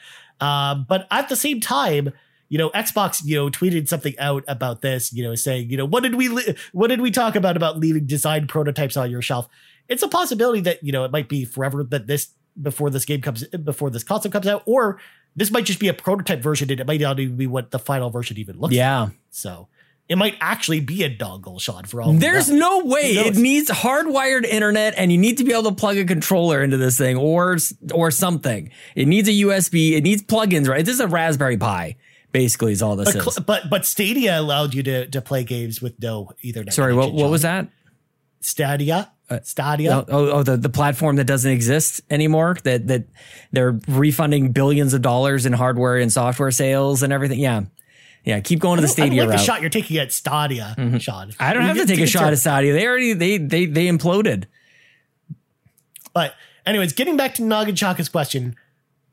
Um, 0.41 0.87
but 0.89 1.07
at 1.11 1.29
the 1.29 1.37
same 1.37 1.61
time, 1.61 2.13
you 2.49 2.59
know, 2.59 2.71
Xbox, 2.71 3.23
you 3.25 3.37
know, 3.37 3.49
tweeted 3.51 3.87
something 3.89 4.19
out 4.19 4.45
about 4.49 4.81
this, 4.83 5.13
you 5.13 5.23
know, 5.23 5.35
saying, 5.35 5.71
you 5.71 5.77
know, 5.77 5.85
what 5.85 6.03
did 6.03 6.15
we 6.17 6.29
li- 6.29 6.55
what 6.73 6.89
did 6.89 7.01
we 7.01 7.11
talk 7.11 7.37
about 7.37 7.57
about 7.57 7.79
leaving 7.79 8.07
design 8.07 8.47
prototypes 8.47 8.97
on 8.97 9.11
your 9.11 9.23
shelf? 9.23 9.49
It's 9.91 10.03
a 10.03 10.09
possibility 10.09 10.61
that, 10.63 10.83
you 10.83 10.93
know, 10.93 11.05
it 11.05 11.11
might 11.11 11.29
be 11.29 11.45
forever 11.45 11.85
that 11.85 12.07
this 12.07 12.29
before 12.61 12.89
this 12.91 13.05
game 13.05 13.21
comes 13.21 13.45
before 13.49 13.91
this 13.91 14.05
console 14.05 14.33
comes 14.33 14.47
out, 14.47 14.63
or 14.65 14.99
this 15.37 15.51
might 15.51 15.65
just 15.65 15.81
be 15.81 15.89
a 15.89 15.95
prototype 15.95 16.41
version 16.41 16.71
and 16.71 16.81
it 16.81 16.87
might 16.87 17.01
not 17.01 17.21
even 17.21 17.37
be 17.37 17.47
what 17.47 17.71
the 17.71 17.79
final 17.79 18.11
version 18.11 18.39
even 18.39 18.59
looks 18.59 18.73
like. 18.73 18.77
yeah. 18.77 19.09
So 19.31 19.69
it 20.09 20.19
might 20.19 20.37
actually 20.41 20.81
be 20.81 21.05
a 21.05 21.17
dongle 21.17 21.61
shot 21.61 21.87
for 21.87 22.03
all 22.03 22.13
There's 22.13 22.51
no 22.51 22.85
way 22.85 23.13
it 23.13 23.37
needs 23.37 23.71
hardwired 23.71 24.45
internet, 24.45 24.95
and 24.97 25.13
you 25.13 25.19
need 25.19 25.39
to 25.39 25.45
be 25.45 25.53
able 25.53 25.71
to 25.71 25.75
plug 25.75 25.97
a 25.99 26.05
controller 26.05 26.63
into 26.63 26.77
this 26.77 26.99
thing 26.99 27.17
or 27.17 27.59
or 27.95 28.11
something. 28.11 28.71
It 28.97 29.07
needs 29.07 29.29
a 29.29 29.33
USB. 29.33 29.93
It 29.93 30.03
needs 30.03 30.23
plugins, 30.23 30.69
right? 30.69 30.85
This 30.85 30.95
is 30.95 31.01
a 31.01 31.07
Raspberry 31.09 31.57
Pi. 31.57 31.97
Basically, 32.33 32.73
is 32.73 32.83
all 32.83 32.97
this 32.97 33.15
A 33.15 33.19
is. 33.19 33.39
but 33.41 33.71
but 33.71 33.87
Stadia 33.87 34.39
allowed 34.39 34.75
you 34.75 34.83
to 34.83 35.07
to 35.07 35.21
play 35.21 35.45
games 35.45 35.81
with 35.81 36.01
no 36.01 36.31
Ethernet. 36.45 36.73
Sorry, 36.73 36.95
what 36.95 37.13
what 37.13 37.31
was 37.31 37.43
that? 37.43 37.69
Stadia? 38.41 39.13
Stadia. 39.43 39.97
Oh, 39.97 40.05
oh, 40.09 40.31
oh, 40.31 40.43
the, 40.43 40.57
the 40.57 40.69
platform 40.69 41.17
that 41.17 41.25
doesn't 41.25 41.51
exist 41.51 42.01
anymore. 42.11 42.57
That 42.65 42.89
that 42.89 43.05
they're 43.53 43.79
refunding 43.89 44.53
billions 44.53 44.95
of 44.95 45.03
dollars 45.03 45.47
in 45.47 45.53
hardware 45.53 45.99
and 45.99 46.13
software 46.13 46.51
sales 46.51 47.03
and 47.03 47.13
everything. 47.13 47.39
Yeah, 47.39 47.63
yeah. 48.25 48.41
Keep 48.41 48.61
going 48.61 48.81
to 48.81 48.87
the 48.87 49.03
I 49.03 49.07
like 49.07 49.17
the. 49.17 49.35
Mm-hmm. 49.35 49.45
shot 49.45 49.61
you're 49.61 49.71
taking 49.71 49.99
at 49.99 50.13
Stadia, 50.13 50.75
Sean. 51.01 51.33
I 51.39 51.53
don't 51.53 51.63
You 51.63 51.69
have 51.69 51.77
to 51.79 51.87
take 51.87 52.01
a 52.01 52.07
shot 52.07 52.33
at 52.33 52.39
Stadia. 52.39 52.73
They 52.73 52.87
already 52.87 53.13
they 53.13 53.39
they 53.39 53.67
they 53.67 53.87
imploded. 53.87 54.47
But 56.13 56.35
anyways, 56.67 56.93
getting 56.93 57.17
back 57.17 57.35
to 57.35 57.43
Ngachacha's 57.43 58.09
question, 58.09 58.57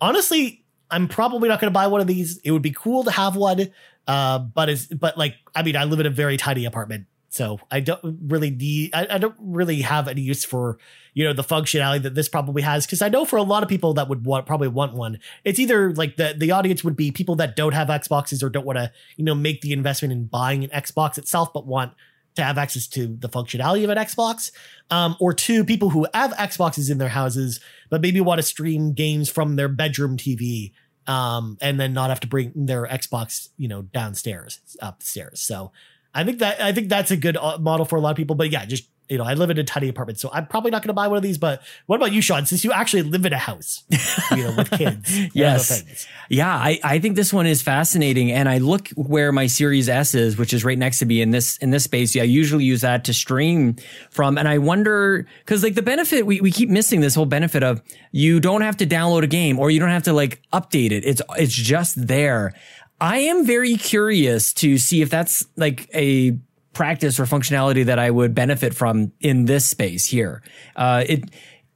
honestly, 0.02 0.64
I'm 0.90 1.08
probably 1.08 1.50
not 1.50 1.60
going 1.60 1.72
to 1.72 1.74
buy 1.74 1.88
one 1.88 2.02
of 2.02 2.08
these. 2.08 2.38
It 2.40 2.52
would 2.52 2.62
be 2.62 2.72
cool 2.72 3.04
to 3.04 3.12
have 3.12 3.36
one, 3.36 3.70
uh, 4.08 4.40
but 4.40 4.70
is 4.70 4.88
but 4.88 5.18
like 5.18 5.36
I 5.56 5.64
mean, 5.64 5.76
I 5.76 5.84
live 5.84 6.00
in 6.00 6.06
a 6.06 6.12
very 6.12 6.38
tiny 6.38 6.66
apartment, 6.66 7.06
so 7.38 7.60
I 7.70 7.82
don't 7.82 8.02
really 8.04 8.50
need. 8.50 8.96
I, 8.96 9.08
I 9.12 9.18
don't 9.20 9.36
really 9.40 9.82
have 9.82 10.08
any 10.08 10.22
use 10.22 10.44
for 10.44 10.80
you 11.14 11.24
know 11.24 11.34
the 11.34 11.44
functionality 11.44 12.02
that 12.02 12.16
this 12.16 12.28
probably 12.28 12.64
has 12.64 12.88
because 12.88 13.04
I 13.04 13.10
know 13.10 13.26
for 13.26 13.38
a 13.38 13.44
lot 13.44 13.62
of 13.62 13.70
people 13.70 13.94
that 13.94 14.10
would 14.10 14.26
want 14.26 14.48
probably 14.48 14.70
want 14.70 14.96
one. 14.96 15.20
It's 15.46 15.60
either 15.60 15.94
like 15.94 16.18
the 16.18 16.34
the 16.36 16.50
audience 16.50 16.84
would 16.84 16.96
be 16.96 17.12
people 17.12 17.36
that 17.36 17.56
don't 17.56 17.74
have 17.74 17.90
Xboxes 17.90 18.42
or 18.42 18.50
don't 18.50 18.66
want 18.66 18.80
to 18.80 18.92
you 19.18 19.24
know 19.24 19.36
make 19.36 19.62
the 19.62 19.72
investment 19.72 20.12
in 20.12 20.26
buying 20.26 20.64
an 20.64 20.72
Xbox 20.72 21.20
itself, 21.20 21.54
but 21.54 21.68
want 21.68 21.94
to 22.38 22.44
have 22.44 22.58
access 22.58 22.88
to 22.88 23.06
the 23.06 23.30
functionality 23.30 23.84
of 23.84 23.92
an 23.92 24.00
Xbox, 24.00 24.52
um, 24.90 25.16
or 25.20 25.32
two 25.32 25.64
people 25.64 25.92
who 25.92 26.08
have 26.16 26.32
Xboxes 26.34 26.90
in 26.90 26.98
their 26.98 27.10
houses 27.10 27.60
but 27.92 28.02
maybe 28.02 28.20
want 28.20 28.40
to 28.40 28.44
stream 28.44 28.94
games 28.94 29.30
from 29.30 29.58
their 29.58 29.70
bedroom 29.70 30.18
TV, 30.18 30.72
um, 31.06 31.60
and 31.62 31.80
then 31.80 31.94
not 31.94 32.10
have 32.10 32.20
to 32.22 32.28
bring 32.28 32.52
their 32.56 32.88
Xbox, 32.88 33.50
you 33.58 33.68
know, 33.68 33.84
downstairs, 33.84 34.60
upstairs. 34.82 35.40
So 35.40 35.72
I 36.18 36.24
think 36.24 36.40
that 36.40 36.60
I 36.60 36.72
think 36.74 36.90
that's 36.90 37.12
a 37.12 37.16
good 37.16 37.38
uh, 37.38 37.60
model 37.60 37.86
for 37.86 37.96
a 37.96 38.02
lot 38.02 38.10
of 38.10 38.18
people. 38.18 38.36
But 38.36 38.50
yeah, 38.50 38.66
just 38.66 38.90
you 39.08 39.20
know, 39.20 39.24
I 39.24 39.36
live 39.36 39.52
in 39.52 39.60
a 39.60 39.64
tiny 39.64 39.88
apartment, 39.88 40.20
so 40.20 40.32
I'm 40.34 40.48
probably 40.48 40.72
not 40.72 40.82
going 40.82 40.90
to 40.90 40.94
buy 40.94 41.08
one 41.08 41.16
of 41.16 41.22
these. 41.22 41.38
But 41.38 41.62
what 41.86 41.98
about 41.98 42.12
you, 42.12 42.22
Sean? 42.22 42.48
Since 42.48 42.64
you 42.64 42.72
actually 42.72 43.04
live 43.04 43.24
in 43.24 43.34
a 43.34 43.38
house, 43.38 43.84
you 44.32 44.44
know, 44.44 44.56
with 44.58 44.72
kids, 44.72 45.16
Yes. 45.36 46.08
Yeah, 46.28 46.50
I, 46.50 46.80
I 46.84 46.98
think 46.98 47.16
this 47.16 47.32
one 47.32 47.46
is 47.46 47.62
fascinating, 47.62 48.32
and 48.32 48.50
I 48.50 48.58
look 48.58 48.90
where 48.96 49.32
my 49.32 49.46
Series 49.46 49.88
S 49.88 50.16
is, 50.16 50.38
which 50.40 50.54
is 50.54 50.66
right 50.66 50.78
next 50.78 50.98
to 51.00 51.06
me 51.06 51.22
in 51.22 51.30
this 51.30 51.58
in 51.58 51.70
this 51.70 51.84
space. 51.84 52.16
Yeah, 52.16 52.24
I 52.24 52.26
usually 52.26 52.64
use 52.64 52.82
that 52.82 53.06
to 53.06 53.14
stream 53.14 53.76
from, 54.10 54.40
and 54.40 54.48
I 54.48 54.58
wonder 54.58 55.28
because 55.46 55.62
like 55.62 55.76
the 55.76 55.84
benefit 55.84 56.26
we, 56.26 56.42
we 56.42 56.52
keep 56.52 56.70
missing 56.70 57.00
this 57.00 57.14
whole 57.14 57.28
benefit 57.28 57.62
of 57.62 57.80
you 58.12 58.40
don't 58.40 58.62
have 58.62 58.78
to 58.78 58.88
download 58.88 59.22
a 59.22 59.28
game 59.28 59.60
or 59.60 59.70
you 59.70 59.80
don't 59.80 59.90
have 59.90 60.04
to 60.04 60.14
like 60.14 60.42
update 60.52 60.92
it. 60.92 61.06
It's 61.06 61.22
it's 61.38 61.54
just 61.54 62.08
there. 62.08 62.56
I 63.00 63.20
am 63.20 63.46
very 63.46 63.76
curious 63.76 64.54
to 64.56 64.78
see 64.78 65.02
if 65.02 65.10
that's 65.10 65.46
like 65.56 65.90
a 65.94 66.38
practice 66.74 67.20
or 67.20 67.26
functionality 67.26 67.86
that 67.86 68.00
I 68.00 68.12
would 68.12 68.34
benefit 68.36 68.74
from 68.74 69.12
in 69.20 69.46
this 69.46 69.66
space 69.66 70.06
here. 70.06 70.42
Uh, 70.76 71.04
it 71.08 71.30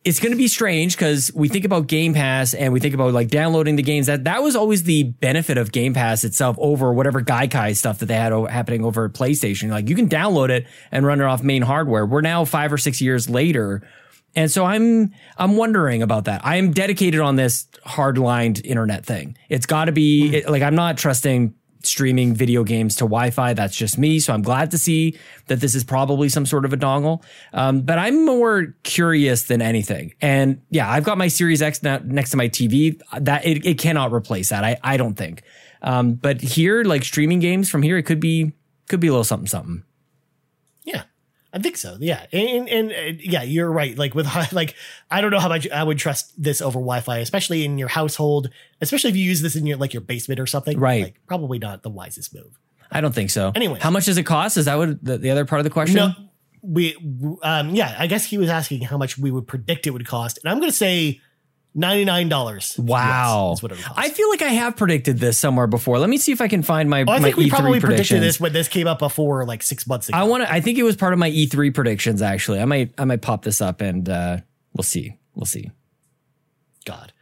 it's 0.04 0.20
going 0.20 0.32
to 0.32 0.38
be 0.38 0.48
strange 0.48 0.96
because 0.96 1.32
we 1.36 1.48
think 1.48 1.64
about 1.64 1.86
Game 1.86 2.16
Pass 2.16 2.56
and 2.56 2.74
we 2.74 2.80
think 2.80 2.96
about 2.96 3.14
like 3.14 3.28
downloading 3.28 3.76
the 3.76 3.84
games. 3.84 4.08
That 4.08 4.24
that 4.24 4.42
was 4.42 4.56
always 4.56 4.84
the 4.84 5.04
benefit 5.04 5.58
of 5.60 5.72
Game 5.72 5.94
Pass 5.94 6.24
itself 6.24 6.56
over 6.60 6.92
whatever 6.92 7.22
Gaikai 7.22 7.76
stuff 7.76 8.00
that 8.00 8.08
they 8.08 8.16
had 8.16 8.32
o- 8.32 8.46
happening 8.46 8.84
over 8.84 9.06
at 9.06 9.14
PlayStation. 9.14 9.70
Like 9.70 9.90
you 9.90 9.96
can 9.96 10.10
download 10.10 10.50
it 10.50 10.66
and 10.92 11.06
run 11.06 11.22
it 11.22 11.26
off 11.26 11.44
main 11.44 11.62
hardware. 11.62 12.06
We're 12.06 12.22
now 12.22 12.46
five 12.46 12.74
or 12.74 12.80
six 12.80 13.00
years 13.00 13.30
later. 13.30 13.88
And 14.36 14.50
so 14.50 14.66
I'm 14.66 15.14
I'm 15.38 15.58
wondering 15.58 16.02
about 16.02 16.26
that. 16.26 16.42
I 16.46 16.58
am 16.58 16.72
dedicated 16.72 17.20
on 17.20 17.36
this 17.36 17.68
hardlined 17.86 18.64
internet 18.66 19.06
thing. 19.06 19.38
It's 19.50 19.66
got 19.66 19.86
to 19.86 19.92
be 19.92 20.38
it- 20.38 20.50
like 20.50 20.62
I'm 20.62 20.76
not 20.76 20.98
trusting 20.98 21.54
streaming 21.84 22.36
video 22.36 22.64
games 22.64 22.96
to 22.98 23.06
Wi-Fi. 23.06 23.54
That's 23.54 23.76
just 23.76 23.98
me. 23.98 24.20
So 24.20 24.34
I'm 24.34 24.44
glad 24.44 24.70
to 24.72 24.78
see 24.78 25.18
that 25.48 25.60
this 25.62 25.74
is 25.74 25.84
probably 25.84 26.30
some 26.30 26.46
sort 26.46 26.64
of 26.64 26.74
a 26.74 26.78
dongle. 26.78 27.24
Um, 27.54 27.82
but 27.82 27.98
I'm 27.98 28.24
more 28.24 28.76
curious 28.84 29.44
than 29.46 29.64
anything. 29.64 30.14
And 30.22 30.62
yeah, 30.70 30.90
I've 30.90 31.04
got 31.04 31.18
my 31.18 31.28
Series 31.28 31.62
X 31.62 31.82
now 31.82 32.00
next 32.04 32.32
to 32.32 32.38
my 32.38 32.50
TV. 32.50 33.02
That 33.20 33.46
it, 33.46 33.66
it 33.66 33.78
cannot 33.80 34.14
replace 34.14 34.50
that. 34.50 34.64
I 34.64 34.78
I 34.84 34.98
don't 34.98 35.16
think. 35.16 35.44
Um, 35.82 36.14
but 36.14 36.42
here, 36.42 36.84
like 36.84 37.04
streaming 37.04 37.40
games 37.40 37.70
from 37.70 37.82
here, 37.82 37.98
it 37.98 38.04
could 38.04 38.20
be 38.20 38.54
could 38.88 39.00
be 39.00 39.08
a 39.08 39.12
little 39.12 39.24
something 39.24 39.48
something. 39.48 39.84
I 41.54 41.60
think 41.60 41.76
so. 41.76 41.98
Yeah, 42.00 42.26
and, 42.32 42.70
and, 42.70 42.92
and 42.92 43.22
yeah, 43.22 43.44
you're 43.44 43.70
right. 43.70 43.98
Like 43.98 44.16
with 44.16 44.26
like, 44.54 44.76
I 45.10 45.22
don't 45.22 45.32
know 45.32 45.40
how 45.40 45.50
much 45.50 45.70
I 45.70 45.84
would 45.84 45.98
trust 45.98 46.42
this 46.42 46.62
over 46.62 46.80
Wi-Fi, 46.80 47.18
especially 47.18 47.66
in 47.66 47.78
your 47.78 47.90
household, 47.90 48.50
especially 48.80 49.10
if 49.10 49.16
you 49.16 49.26
use 49.26 49.42
this 49.42 49.56
in 49.56 49.66
your 49.66 49.78
like 49.78 49.94
your 49.94 50.02
basement 50.02 50.40
or 50.40 50.48
something. 50.48 50.80
Right. 50.80 51.04
Like, 51.04 51.22
probably 51.28 51.60
not 51.60 51.84
the 51.84 51.90
wisest 51.90 52.34
move. 52.34 52.58
I 52.92 53.02
don't 53.02 53.16
think 53.16 53.30
so. 53.30 53.52
Anyway. 53.56 53.80
how 53.80 53.90
much 53.90 54.06
does 54.06 54.18
it 54.18 54.24
cost? 54.24 54.58
Is 54.58 54.66
that 54.66 54.78
what 54.78 55.04
the, 55.04 55.18
the 55.18 55.30
other 55.30 55.46
part 55.46 55.60
of 55.60 55.64
the 55.64 55.70
question? 55.70 55.96
No, 55.96 56.14
we, 56.62 56.96
um, 57.42 57.74
yeah, 57.74 57.96
I 57.98 58.08
guess 58.08 58.26
he 58.26 58.38
was 58.38 58.50
asking 58.50 58.82
how 58.82 58.98
much 58.98 59.18
we 59.18 59.32
would 59.32 59.48
predict 59.48 59.88
it 59.88 59.92
would 59.92 60.06
cost, 60.06 60.40
and 60.44 60.52
I'm 60.52 60.60
going 60.60 60.70
to 60.70 60.76
say 60.76 61.22
ninety 61.74 62.06
nine 62.06 62.30
dollars. 62.30 62.76
Wow, 62.78 63.54
is 63.54 63.64
what 63.64 63.72
it. 63.72 63.80
I 63.96 64.10
feel 64.10 64.30
like 64.30 64.42
I 64.42 64.50
have 64.50 64.76
predicted 64.76 65.20
this 65.20 65.38
somewhere 65.38 65.68
before. 65.68 66.00
Let 66.00 66.10
me 66.10 66.18
see 66.18 66.32
if 66.32 66.42
I 66.42 66.48
can 66.48 66.64
find 66.64 66.90
my. 66.90 67.02
Oh, 67.02 67.12
I 67.12 67.20
my 67.20 67.22
think 67.22 67.38
we 67.38 67.48
E3 67.48 67.50
probably 67.50 67.80
predicted 67.80 68.22
this 68.22 68.40
when 68.40 68.54
this 68.54 68.68
came 68.68 68.88
up 68.88 69.00
before, 69.00 69.46
like 69.46 69.64
six 69.64 69.88
months 69.88 70.10
ago. 70.10 70.18
I 70.18 70.24
want 70.24 70.44
to. 70.44 70.52
I 70.52 70.62
think 70.62 70.78
it 70.78 70.84
was 70.84 70.96
part 70.96 71.14
of 71.14 71.20
my 71.20 71.30
E3 71.30 71.74
predictions. 71.74 72.22
Actually, 72.22 72.60
I 72.60 72.66
might. 72.66 72.94
I 72.98 73.06
might 73.06 73.22
pop 73.22 73.44
this 73.44 73.62
up 73.62 73.82
and 73.82 74.08
uh, 74.08 74.38
we'll 74.74 74.84
see. 74.84 75.18
We'll 75.36 75.46
see. 75.46 75.72
God. 76.86 77.14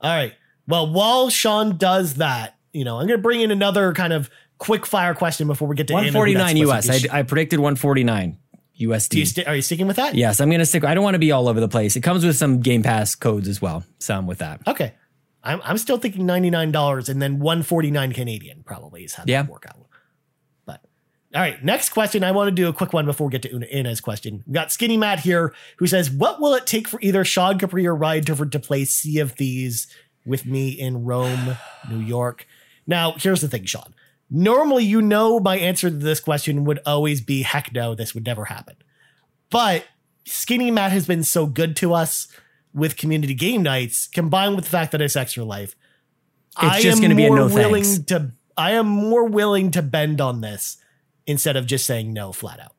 All 0.00 0.14
right. 0.14 0.34
Well, 0.68 0.92
while 0.92 1.30
Sean 1.30 1.76
does 1.76 2.14
that, 2.14 2.56
you 2.72 2.84
know, 2.84 2.98
I'm 2.98 3.06
going 3.06 3.18
to 3.18 3.22
bring 3.22 3.40
in 3.40 3.50
another 3.50 3.92
kind 3.92 4.12
of 4.12 4.28
quick 4.58 4.84
fire 4.86 5.14
question 5.14 5.46
before 5.46 5.68
we 5.68 5.76
get 5.76 5.88
to 5.88 5.94
Anna, 5.94 6.10
who 6.10 6.18
149 6.18 6.66
that's 6.66 6.70
US. 6.70 6.84
supposed 6.84 7.02
to 7.04 7.08
be- 7.08 7.14
I, 7.14 7.18
I 7.20 7.22
predicted 7.22 7.58
149 7.60 8.38
USD. 8.80 9.08
Do 9.10 9.18
you 9.18 9.26
sti- 9.26 9.44
are 9.44 9.56
you 9.56 9.62
sticking 9.62 9.86
with 9.86 9.96
that? 9.96 10.14
yes, 10.14 10.40
I'm 10.40 10.50
gonna 10.50 10.66
stick. 10.66 10.84
I 10.84 10.94
don't 10.94 11.04
want 11.04 11.14
to 11.14 11.18
be 11.18 11.32
all 11.32 11.48
over 11.48 11.60
the 11.60 11.68
place. 11.68 11.96
It 11.96 12.00
comes 12.02 12.24
with 12.24 12.36
some 12.36 12.60
Game 12.60 12.82
Pass 12.82 13.14
codes 13.14 13.48
as 13.48 13.60
well. 13.62 13.84
So 13.98 14.14
I'm 14.14 14.26
with 14.26 14.38
that. 14.38 14.60
Okay. 14.66 14.92
I'm, 15.42 15.60
I'm 15.64 15.78
still 15.78 15.96
thinking 15.98 16.26
$99 16.26 17.08
and 17.08 17.22
then 17.22 17.38
149 17.38 18.12
Canadian 18.12 18.64
probably 18.64 19.04
is 19.04 19.14
how 19.14 19.22
that 19.24 19.30
Yeah. 19.30 19.42
would 19.42 19.50
work 19.50 19.66
out. 19.68 19.76
But 20.66 20.80
all 21.34 21.40
right, 21.40 21.62
next 21.64 21.90
question. 21.90 22.24
I 22.24 22.32
want 22.32 22.48
to 22.48 22.52
do 22.52 22.68
a 22.68 22.72
quick 22.72 22.92
one 22.92 23.06
before 23.06 23.28
we 23.28 23.30
get 23.30 23.42
to 23.42 23.54
Una- 23.54 23.66
Anna's 23.66 24.00
question. 24.00 24.42
We 24.46 24.52
got 24.54 24.72
Skinny 24.72 24.96
Matt 24.96 25.20
here 25.20 25.54
who 25.78 25.86
says, 25.86 26.10
What 26.10 26.40
will 26.40 26.54
it 26.54 26.66
take 26.66 26.88
for 26.88 26.98
either 27.00 27.24
Sean 27.24 27.58
Capri 27.60 27.86
or 27.86 27.94
Ryan 27.94 28.24
to 28.24 28.58
play 28.58 28.84
Sea 28.84 29.20
of 29.20 29.32
Thieves 29.32 29.86
with 30.24 30.46
me 30.46 30.70
in 30.70 31.04
Rome, 31.04 31.56
New 31.88 32.00
York? 32.00 32.46
Now, 32.86 33.12
here's 33.12 33.40
the 33.40 33.48
thing, 33.48 33.64
Sean. 33.66 33.94
Normally, 34.30 34.84
you 34.84 35.00
know, 35.00 35.38
my 35.38 35.56
answer 35.56 35.88
to 35.88 35.96
this 35.96 36.20
question 36.20 36.64
would 36.64 36.80
always 36.84 37.20
be 37.20 37.42
heck 37.42 37.72
no, 37.72 37.94
this 37.94 38.14
would 38.14 38.26
never 38.26 38.46
happen. 38.46 38.76
But 39.50 39.84
Skinny 40.24 40.70
Matt 40.70 40.92
has 40.92 41.06
been 41.06 41.22
so 41.22 41.46
good 41.46 41.76
to 41.76 41.94
us 41.94 42.28
with 42.74 42.96
community 42.96 43.34
game 43.34 43.62
nights, 43.62 44.08
combined 44.08 44.56
with 44.56 44.64
the 44.64 44.70
fact 44.70 44.92
that 44.92 45.00
it's 45.00 45.16
extra 45.16 45.44
life. 45.44 45.76
It's 46.60 46.82
just 46.82 47.00
gonna 47.00 47.14
be 47.14 47.26
a 47.26 47.28
more 47.28 47.48
no 47.48 47.54
willing 47.54 47.84
thanks. 47.84 48.06
to. 48.06 48.32
I 48.56 48.72
am 48.72 48.86
more 48.86 49.24
willing 49.24 49.70
to 49.72 49.82
bend 49.82 50.20
on 50.20 50.40
this 50.40 50.78
instead 51.26 51.56
of 51.56 51.66
just 51.66 51.86
saying 51.86 52.12
no 52.12 52.32
flat 52.32 52.58
out. 52.58 52.72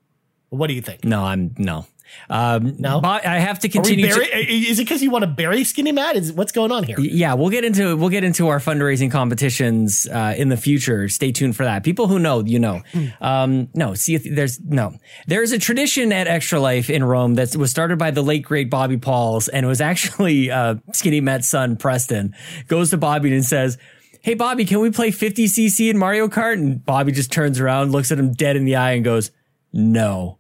What 0.50 0.68
do 0.68 0.74
you 0.74 0.82
think? 0.82 1.04
No, 1.04 1.24
I'm 1.24 1.54
no. 1.58 1.86
Um, 2.30 2.76
No? 2.78 3.02
I 3.04 3.40
have 3.40 3.60
to 3.60 3.70
continue. 3.70 4.08
bury, 4.08 4.26
to, 4.26 4.54
is 4.54 4.80
it 4.80 4.84
because 4.84 5.02
you 5.02 5.12
want 5.12 5.24
to 5.24 5.28
bury 5.28 5.64
Skinny 5.64 5.92
Matt? 5.92 6.16
Is 6.16 6.32
what's 6.34 6.52
going 6.52 6.72
on 6.72 6.84
here? 6.84 7.00
yeah, 7.00 7.34
we'll 7.34 7.50
get 7.50 7.64
into 7.64 7.96
we'll 7.96 8.10
get 8.10 8.24
into 8.24 8.48
our 8.48 8.60
fundraising 8.60 9.12
competitions 9.12 10.08
uh, 10.08 10.34
in 10.38 10.50
the 10.50 10.58
future. 10.58 11.10
Stay 11.10 11.32
tuned 11.32 11.56
for 11.56 11.64
that. 11.64 11.84
People 11.84 12.08
who 12.08 12.20
know, 12.20 12.44
you 12.44 12.60
know. 12.60 12.82
Um, 13.22 13.70
no, 13.74 13.94
see, 13.94 14.16
if 14.16 14.24
there's 14.24 14.60
no. 14.62 14.94
There's 15.28 15.52
a 15.52 15.60
tradition 15.60 16.12
at 16.12 16.28
Extra 16.28 16.60
Life 16.60 16.90
in 16.90 17.04
Rome 17.04 17.36
that 17.36 17.56
was 17.56 17.72
started 17.72 17.98
by 17.98 18.12
the 18.12 18.22
late 18.22 18.44
great 18.44 18.70
Bobby 18.70 18.98
Pauls, 18.98 19.48
and 19.48 19.66
it 19.66 19.70
was 19.70 19.82
actually 19.82 20.52
uh, 20.52 20.76
Skinny 20.94 21.22
Matt's 21.22 21.48
son 21.48 21.78
Preston 21.78 22.36
goes 22.68 22.90
to 22.92 22.98
Bobby 22.98 23.34
and 23.34 23.46
says. 23.46 23.78
Hey 24.20 24.34
Bobby, 24.34 24.66
can 24.66 24.82
we 24.82 24.92
play 24.92 25.12
50cc 25.12 25.90
in 25.90 25.98
Mario 25.98 26.28
Kart? 26.28 26.54
And 26.54 26.84
Bobby 26.84 27.14
just 27.14 27.32
turns 27.32 27.62
around, 27.62 27.94
looks 27.94 28.12
at 28.12 28.20
him 28.20 28.34
dead 28.34 28.58
in 28.58 28.66
the 28.66 28.76
eye, 28.76 28.92
and 28.92 29.06
goes, 29.06 29.32
"No." 29.72 30.37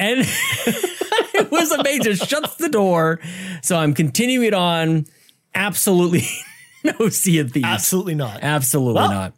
And 0.00 0.20
it 0.26 1.50
was 1.50 1.70
amazing. 1.72 2.14
Shuts 2.26 2.56
the 2.56 2.68
door. 2.68 3.20
So 3.62 3.76
I'm 3.76 3.94
continuing 3.94 4.54
on. 4.54 5.06
Absolutely 5.54 6.24
no 6.84 7.08
Sea 7.08 7.40
of 7.40 7.52
Thieves. 7.52 7.66
Absolutely 7.66 8.14
not. 8.14 8.38
Absolutely 8.42 8.94
Well, 8.94 9.10
not. 9.10 9.34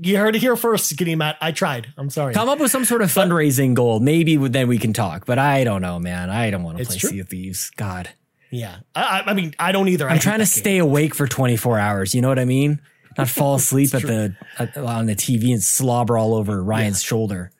You 0.00 0.18
heard 0.18 0.34
it 0.34 0.40
here 0.40 0.56
first, 0.56 0.88
Skinny 0.88 1.14
Matt. 1.14 1.36
I 1.40 1.52
tried. 1.52 1.86
I'm 1.96 2.10
sorry. 2.10 2.34
Come 2.34 2.48
up 2.48 2.58
with 2.58 2.70
some 2.70 2.84
sort 2.84 3.00
of 3.00 3.10
fundraising 3.12 3.74
goal. 3.74 4.00
Maybe 4.00 4.36
then 4.36 4.66
we 4.66 4.78
can 4.78 4.92
talk. 4.92 5.24
But 5.24 5.38
I 5.38 5.62
don't 5.64 5.82
know, 5.82 5.98
man. 6.00 6.30
I 6.30 6.50
don't 6.50 6.64
want 6.64 6.78
to 6.78 6.84
play 6.84 6.96
true. 6.96 7.10
Sea 7.10 7.20
of 7.20 7.28
Thieves. 7.28 7.70
God, 7.76 8.08
Yeah. 8.50 8.78
I, 8.94 9.22
I- 9.26 9.34
mean, 9.34 9.54
I 9.58 9.70
don't 9.72 9.88
either. 9.88 10.08
I'm 10.10 10.18
trying 10.18 10.40
to 10.40 10.46
stay 10.46 10.78
awake 10.78 11.14
for 11.14 11.26
24 11.28 11.78
hours. 11.78 12.14
You 12.14 12.22
know 12.22 12.28
what 12.28 12.38
I 12.40 12.44
mean? 12.44 12.80
Not 13.16 13.28
fall 13.30 13.54
asleep 13.54 13.94
at 13.94 14.02
the 14.02 14.34
at, 14.58 14.76
on 14.76 15.06
the 15.06 15.14
TV 15.14 15.52
and 15.52 15.62
slobber 15.62 16.18
all 16.18 16.34
over 16.34 16.62
Ryan's 16.62 17.00
shoulder. 17.02 17.52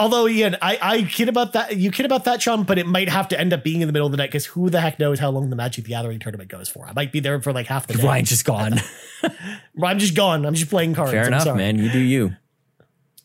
Although, 0.00 0.28
Ian, 0.28 0.56
I, 0.62 0.78
I 0.80 1.02
kid 1.02 1.28
about 1.28 1.52
that. 1.52 1.76
You 1.76 1.90
kid 1.90 2.06
about 2.06 2.24
that, 2.24 2.40
Sean, 2.40 2.62
but 2.62 2.78
it 2.78 2.86
might 2.86 3.10
have 3.10 3.28
to 3.28 3.38
end 3.38 3.52
up 3.52 3.62
being 3.62 3.82
in 3.82 3.86
the 3.86 3.92
middle 3.92 4.06
of 4.06 4.12
the 4.12 4.16
night 4.16 4.30
because 4.30 4.46
who 4.46 4.70
the 4.70 4.80
heck 4.80 4.98
knows 4.98 5.18
how 5.18 5.28
long 5.28 5.50
the 5.50 5.56
Magic 5.56 5.84
the 5.84 5.90
Gathering 5.90 6.18
tournament 6.18 6.48
goes 6.48 6.70
for? 6.70 6.86
I 6.86 6.92
might 6.94 7.12
be 7.12 7.20
there 7.20 7.38
for 7.42 7.52
like 7.52 7.66
half 7.66 7.86
the 7.86 7.94
day. 7.94 8.02
Ryan's 8.02 8.30
just 8.30 8.46
gone. 8.46 8.80
I'm 9.82 9.98
just 9.98 10.14
gone. 10.14 10.46
I'm 10.46 10.54
just 10.54 10.70
playing 10.70 10.94
cards. 10.94 11.12
Fair 11.12 11.26
enough, 11.26 11.54
man. 11.54 11.76
You 11.76 11.90
do 11.90 11.98
you. 11.98 12.34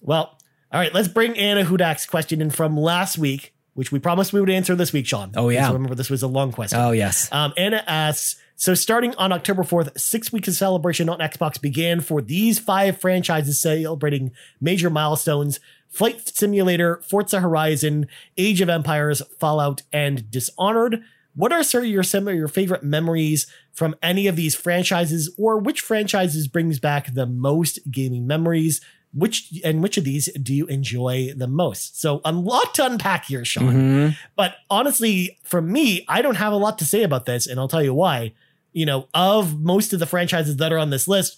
Well, 0.01 0.37
all 0.69 0.79
right. 0.81 0.93
Let's 0.93 1.07
bring 1.07 1.37
Anna 1.37 1.63
Hudak's 1.63 2.05
question 2.05 2.41
in 2.41 2.49
from 2.49 2.75
last 2.75 3.17
week, 3.17 3.53
which 3.73 3.93
we 3.93 3.99
promised 3.99 4.33
we 4.33 4.41
would 4.41 4.49
answer 4.49 4.75
this 4.75 4.91
week, 4.91 5.07
Sean. 5.07 5.31
Oh, 5.37 5.47
yeah. 5.47 5.71
Remember, 5.71 5.95
this 5.95 6.09
was 6.09 6.23
a 6.23 6.27
long 6.27 6.51
question. 6.51 6.77
Oh 6.77 6.91
yes. 6.91 7.29
Um, 7.31 7.53
Anna 7.55 7.85
asks, 7.87 8.35
so 8.57 8.73
starting 8.73 9.13
on 9.15 9.31
October 9.33 9.63
4th, 9.63 9.99
six 9.99 10.31
weeks 10.31 10.47
of 10.47 10.55
celebration 10.55 11.09
on 11.09 11.19
Xbox 11.19 11.59
began 11.59 11.99
for 11.99 12.21
these 12.21 12.57
five 12.57 12.99
franchises 12.99 13.61
celebrating 13.61 14.31
major 14.61 14.89
milestones 14.89 15.59
Flight 15.95 16.27
Simulator, 16.27 17.01
Forza 17.07 17.39
Horizon, 17.39 18.07
Age 18.37 18.59
of 18.59 18.67
Empires, 18.67 19.21
Fallout, 19.39 19.83
and 19.93 20.29
Dishonored. 20.29 21.01
What 21.35 21.53
are 21.53 21.63
sort 21.63 21.85
of 21.85 21.89
your 21.89 22.03
some 22.03 22.27
of 22.27 22.35
your 22.35 22.49
favorite 22.49 22.83
memories 22.83 23.47
from 23.71 23.95
any 24.03 24.27
of 24.27 24.35
these 24.35 24.55
franchises, 24.55 25.33
or 25.37 25.57
which 25.57 25.79
franchises 25.79 26.49
brings 26.49 26.81
back 26.81 27.13
the 27.13 27.25
most 27.25 27.79
gaming 27.89 28.27
memories? 28.27 28.81
Which 29.13 29.53
and 29.63 29.81
which 29.81 29.97
of 29.97 30.03
these 30.03 30.27
do 30.33 30.53
you 30.53 30.65
enjoy 30.65 31.31
the 31.33 31.47
most? 31.47 32.01
So 32.01 32.19
a 32.25 32.33
lot 32.33 32.73
to 32.73 32.85
unpack 32.85 33.27
here, 33.27 33.45
Sean. 33.45 33.73
Mhm. 33.73 34.17
But 34.35 34.55
honestly, 34.69 35.37
for 35.45 35.61
me, 35.61 36.03
I 36.09 36.21
don't 36.21 36.35
have 36.35 36.51
a 36.51 36.57
lot 36.57 36.77
to 36.79 36.85
say 36.85 37.03
about 37.03 37.25
this, 37.25 37.47
and 37.47 37.57
I'll 37.57 37.69
tell 37.69 37.83
you 37.83 37.93
why. 37.93 38.33
You 38.73 38.85
know, 38.85 39.07
of 39.13 39.61
most 39.61 39.93
of 39.93 40.01
the 40.01 40.05
franchises 40.05 40.57
that 40.57 40.73
are 40.73 40.77
on 40.77 40.89
this 40.89 41.07
list, 41.07 41.37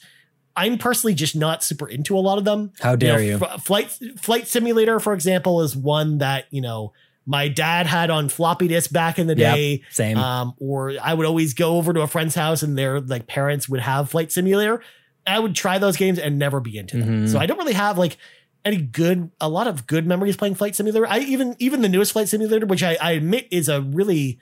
I'm 0.58 0.78
personally 0.78 1.14
just 1.14 1.36
not 1.36 1.64
super 1.64 1.88
into 1.88 2.18
a 2.18 2.20
lot 2.20 2.38
of 2.38 2.44
them. 2.44 2.74
How 2.82 2.96
dare 2.98 3.14
know, 3.18 3.20
you? 3.22 3.36
F- 3.42 3.64
Flight 3.64 3.92
Flight 4.18 4.48
Simulator, 4.48 5.00
for 5.00 5.14
example, 5.14 5.62
is 5.62 5.76
one 5.76 6.18
that 6.18 6.46
you 6.50 6.62
know 6.62 6.92
my 7.26 7.48
dad 7.48 7.86
had 7.88 8.10
on 8.10 8.28
floppy 8.30 8.68
disk 8.68 8.92
back 8.92 9.20
in 9.20 9.28
the 9.28 9.36
Yep, 9.38 9.56
day. 9.56 9.84
same. 9.92 10.18
Um, 10.18 10.54
or 10.60 10.94
I 11.02 11.14
would 11.14 11.26
always 11.26 11.54
go 11.54 11.76
over 11.78 11.94
to 11.94 12.02
a 12.02 12.08
friend's 12.08 12.36
house 12.36 12.64
and 12.64 12.78
their 12.78 13.00
like 13.00 13.28
parents 13.28 13.70
would 13.70 13.82
have 13.82 14.10
Flight 14.10 14.32
Simulator. 14.32 14.82
I 15.26 15.38
would 15.40 15.54
try 15.56 15.78
those 15.78 15.98
games 15.98 16.20
and 16.20 16.40
never 16.40 16.60
be 16.62 16.78
into 16.78 16.98
them. 16.98 17.26
Mhm. 17.26 17.30
So 17.32 17.38
I 17.38 17.46
don't 17.46 17.58
really 17.58 17.74
have 17.74 17.98
like 17.98 18.18
any 18.64 18.78
good, 18.78 19.30
a 19.42 19.48
lot 19.50 19.68
of 19.68 19.86
good 19.88 20.08
memories 20.08 20.36
playing 20.38 20.56
Flight 20.56 20.76
Simulator. 20.76 21.06
I 21.08 21.20
even 21.20 21.56
even 21.60 21.82
the 21.82 21.90
newest 21.90 22.14
Flight 22.14 22.30
Simulator, 22.30 22.66
which 22.66 22.82
I, 22.82 22.98
I 23.02 23.12
admit 23.12 23.48
is 23.52 23.68
a 23.70 23.82
really 23.82 24.40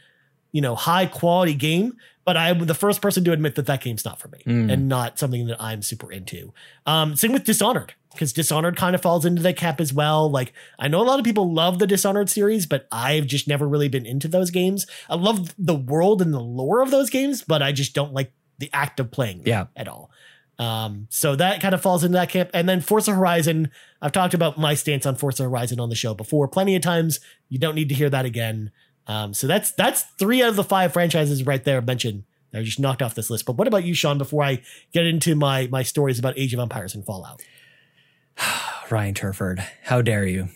you 0.51 0.61
know 0.61 0.75
high 0.75 1.07
quality 1.07 1.55
game, 1.55 1.97
but 2.25 2.35
I'm 2.35 2.65
the 2.65 2.73
first 2.73 3.01
person 3.01 3.23
to 3.23 3.31
admit 3.31 3.55
that 3.55 3.67
that 3.67 3.81
game's 3.81 4.03
not 4.03 4.19
for 4.19 4.27
me 4.29 4.39
Mm. 4.45 4.71
and 4.73 4.89
not 4.89 5.17
something 5.19 5.47
that 5.47 5.61
I'm 5.61 5.81
super 5.81 6.11
into. 6.11 6.53
Um, 6.85 7.15
same 7.15 7.31
with 7.31 7.43
Dishonored 7.45 7.93
because 8.11 8.33
Dishonored 8.33 8.75
kind 8.77 8.95
of 8.95 9.01
falls 9.01 9.25
into 9.25 9.41
that 9.43 9.57
cap 9.57 9.79
as 9.79 9.93
well. 9.93 10.29
Like 10.29 10.51
I 10.79 10.87
know 10.87 11.01
a 11.01 11.03
lot 11.05 11.19
of 11.19 11.25
people 11.25 11.53
love 11.53 11.79
the 11.79 11.87
Dishonored 11.87 12.29
series, 12.29 12.65
but 12.65 12.87
I've 12.91 13.25
just 13.27 13.47
never 13.47 13.67
really 13.67 13.89
been 13.89 14.05
into 14.05 14.27
those 14.27 14.49
games. 14.51 14.85
I 15.09 15.15
love 15.15 15.53
the 15.57 15.75
world 15.75 16.21
and 16.21 16.33
the 16.33 16.39
lore 16.39 16.81
of 16.81 16.91
those 16.91 17.09
games, 17.09 17.41
but 17.41 17.61
I 17.61 17.71
just 17.71 17.93
don't 17.93 18.13
like 18.13 18.31
the 18.57 18.69
act 18.73 18.99
of 18.99 19.11
playing 19.11 19.39
them 19.39 19.47
Yeah. 19.47 19.65
at 19.75 19.87
all. 19.87 20.09
Um, 20.57 21.07
so 21.09 21.35
that 21.35 21.59
kind 21.61 21.75
of 21.75 21.81
falls 21.81 22.05
into 22.05 22.17
that 22.17 22.29
camp. 22.29 22.49
And 22.53 22.69
then 22.69 22.79
Forza 22.79 23.13
Horizon, 23.13 23.69
I've 24.01 24.13
talked 24.13 24.33
about 24.33 24.57
my 24.57 24.73
stance 24.73 25.05
on 25.05 25.15
Forza 25.17 25.43
Horizon 25.43 25.81
on 25.81 25.89
the 25.89 25.95
show 25.95 26.13
before 26.13 26.47
plenty 26.47 26.77
of 26.77 26.81
times. 26.81 27.19
You 27.49 27.59
don't 27.59 27.75
need 27.75 27.89
to 27.89 27.95
hear 27.95 28.09
that 28.09 28.23
again. 28.23 28.71
Um, 29.07 29.33
so 29.33 29.47
that's 29.47 29.71
that's 29.71 30.03
three 30.17 30.41
out 30.41 30.49
of 30.49 30.55
the 30.55 30.63
five 30.63 30.93
franchises 30.93 31.45
right 31.45 31.63
there 31.63 31.81
mentioned. 31.81 32.23
They're 32.51 32.63
just 32.63 32.79
knocked 32.79 33.01
off 33.01 33.15
this 33.15 33.29
list. 33.29 33.45
But 33.45 33.57
what 33.57 33.67
about 33.67 33.83
you, 33.83 33.93
Sean? 33.93 34.17
Before 34.17 34.43
I 34.43 34.61
get 34.93 35.05
into 35.05 35.35
my 35.35 35.67
my 35.67 35.83
stories 35.83 36.19
about 36.19 36.37
Age 36.37 36.53
of 36.53 36.59
Empires 36.59 36.95
and 36.95 37.05
Fallout, 37.05 37.41
Ryan 38.89 39.13
Turford. 39.13 39.63
How 39.83 40.01
dare 40.01 40.25
you? 40.25 40.49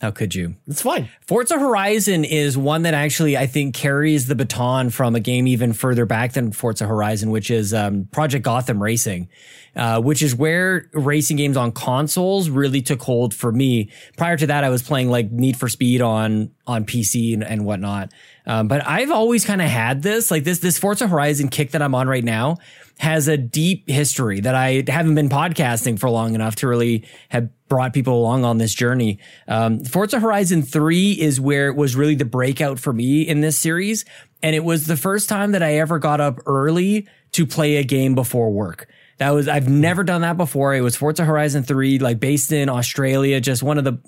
How 0.00 0.10
could 0.10 0.34
you? 0.34 0.56
it's 0.66 0.82
fine. 0.82 1.08
Forza 1.26 1.58
Horizon 1.58 2.24
is 2.24 2.58
one 2.58 2.82
that 2.82 2.92
actually 2.92 3.36
I 3.36 3.46
think 3.46 3.74
carries 3.74 4.26
the 4.26 4.34
baton 4.34 4.90
from 4.90 5.14
a 5.14 5.20
game 5.20 5.46
even 5.46 5.72
further 5.72 6.04
back 6.04 6.34
than 6.34 6.52
Forza 6.52 6.86
Horizon, 6.86 7.30
which 7.30 7.50
is 7.50 7.72
um, 7.72 8.06
Project 8.12 8.44
Gotham 8.44 8.82
Racing, 8.82 9.28
uh, 9.74 10.02
which 10.02 10.20
is 10.20 10.34
where 10.34 10.90
racing 10.92 11.38
games 11.38 11.56
on 11.56 11.72
consoles 11.72 12.50
really 12.50 12.82
took 12.82 13.02
hold 13.02 13.32
for 13.32 13.50
me. 13.50 13.90
Prior 14.18 14.36
to 14.36 14.46
that, 14.48 14.64
I 14.64 14.68
was 14.68 14.82
playing 14.82 15.08
like 15.08 15.30
Need 15.30 15.56
for 15.56 15.68
Speed 15.68 16.02
on 16.02 16.50
on 16.66 16.84
PC 16.84 17.32
and, 17.32 17.42
and 17.42 17.64
whatnot. 17.64 18.12
Um, 18.46 18.68
but 18.68 18.86
I've 18.86 19.10
always 19.10 19.44
kind 19.44 19.62
of 19.62 19.68
had 19.68 20.02
this, 20.02 20.30
like 20.30 20.44
this, 20.44 20.58
this 20.58 20.78
Forza 20.78 21.08
Horizon 21.08 21.48
kick 21.48 21.72
that 21.72 21.82
I'm 21.82 21.94
on 21.94 22.06
right 22.06 22.24
now 22.24 22.58
has 22.98 23.28
a 23.28 23.36
deep 23.36 23.88
history 23.88 24.40
that 24.40 24.54
I 24.54 24.82
haven't 24.88 25.14
been 25.14 25.28
podcasting 25.28 25.98
for 25.98 26.08
long 26.08 26.34
enough 26.34 26.56
to 26.56 26.68
really 26.68 27.06
have 27.28 27.50
brought 27.68 27.92
people 27.92 28.14
along 28.14 28.44
on 28.44 28.58
this 28.58 28.72
journey. 28.72 29.18
Um, 29.48 29.80
Forza 29.84 30.18
Horizon 30.18 30.62
3 30.62 31.12
is 31.12 31.40
where 31.40 31.68
it 31.68 31.76
was 31.76 31.94
really 31.94 32.14
the 32.14 32.24
breakout 32.24 32.78
for 32.78 32.92
me 32.92 33.22
in 33.22 33.40
this 33.40 33.58
series. 33.58 34.04
And 34.42 34.56
it 34.56 34.64
was 34.64 34.86
the 34.86 34.96
first 34.96 35.28
time 35.28 35.52
that 35.52 35.62
I 35.62 35.74
ever 35.74 35.98
got 35.98 36.20
up 36.20 36.38
early 36.46 37.06
to 37.32 37.46
play 37.46 37.76
a 37.76 37.84
game 37.84 38.14
before 38.14 38.50
work. 38.50 38.88
That 39.18 39.30
was, 39.30 39.48
I've 39.48 39.68
never 39.68 40.04
done 40.04 40.22
that 40.22 40.36
before. 40.36 40.74
It 40.74 40.82
was 40.82 40.96
Forza 40.96 41.24
Horizon 41.24 41.64
3, 41.64 41.98
like 41.98 42.20
based 42.20 42.52
in 42.52 42.68
Australia, 42.68 43.40
just 43.40 43.62
one 43.62 43.78
of 43.78 43.84
the, 43.84 43.98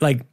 like, 0.00 0.26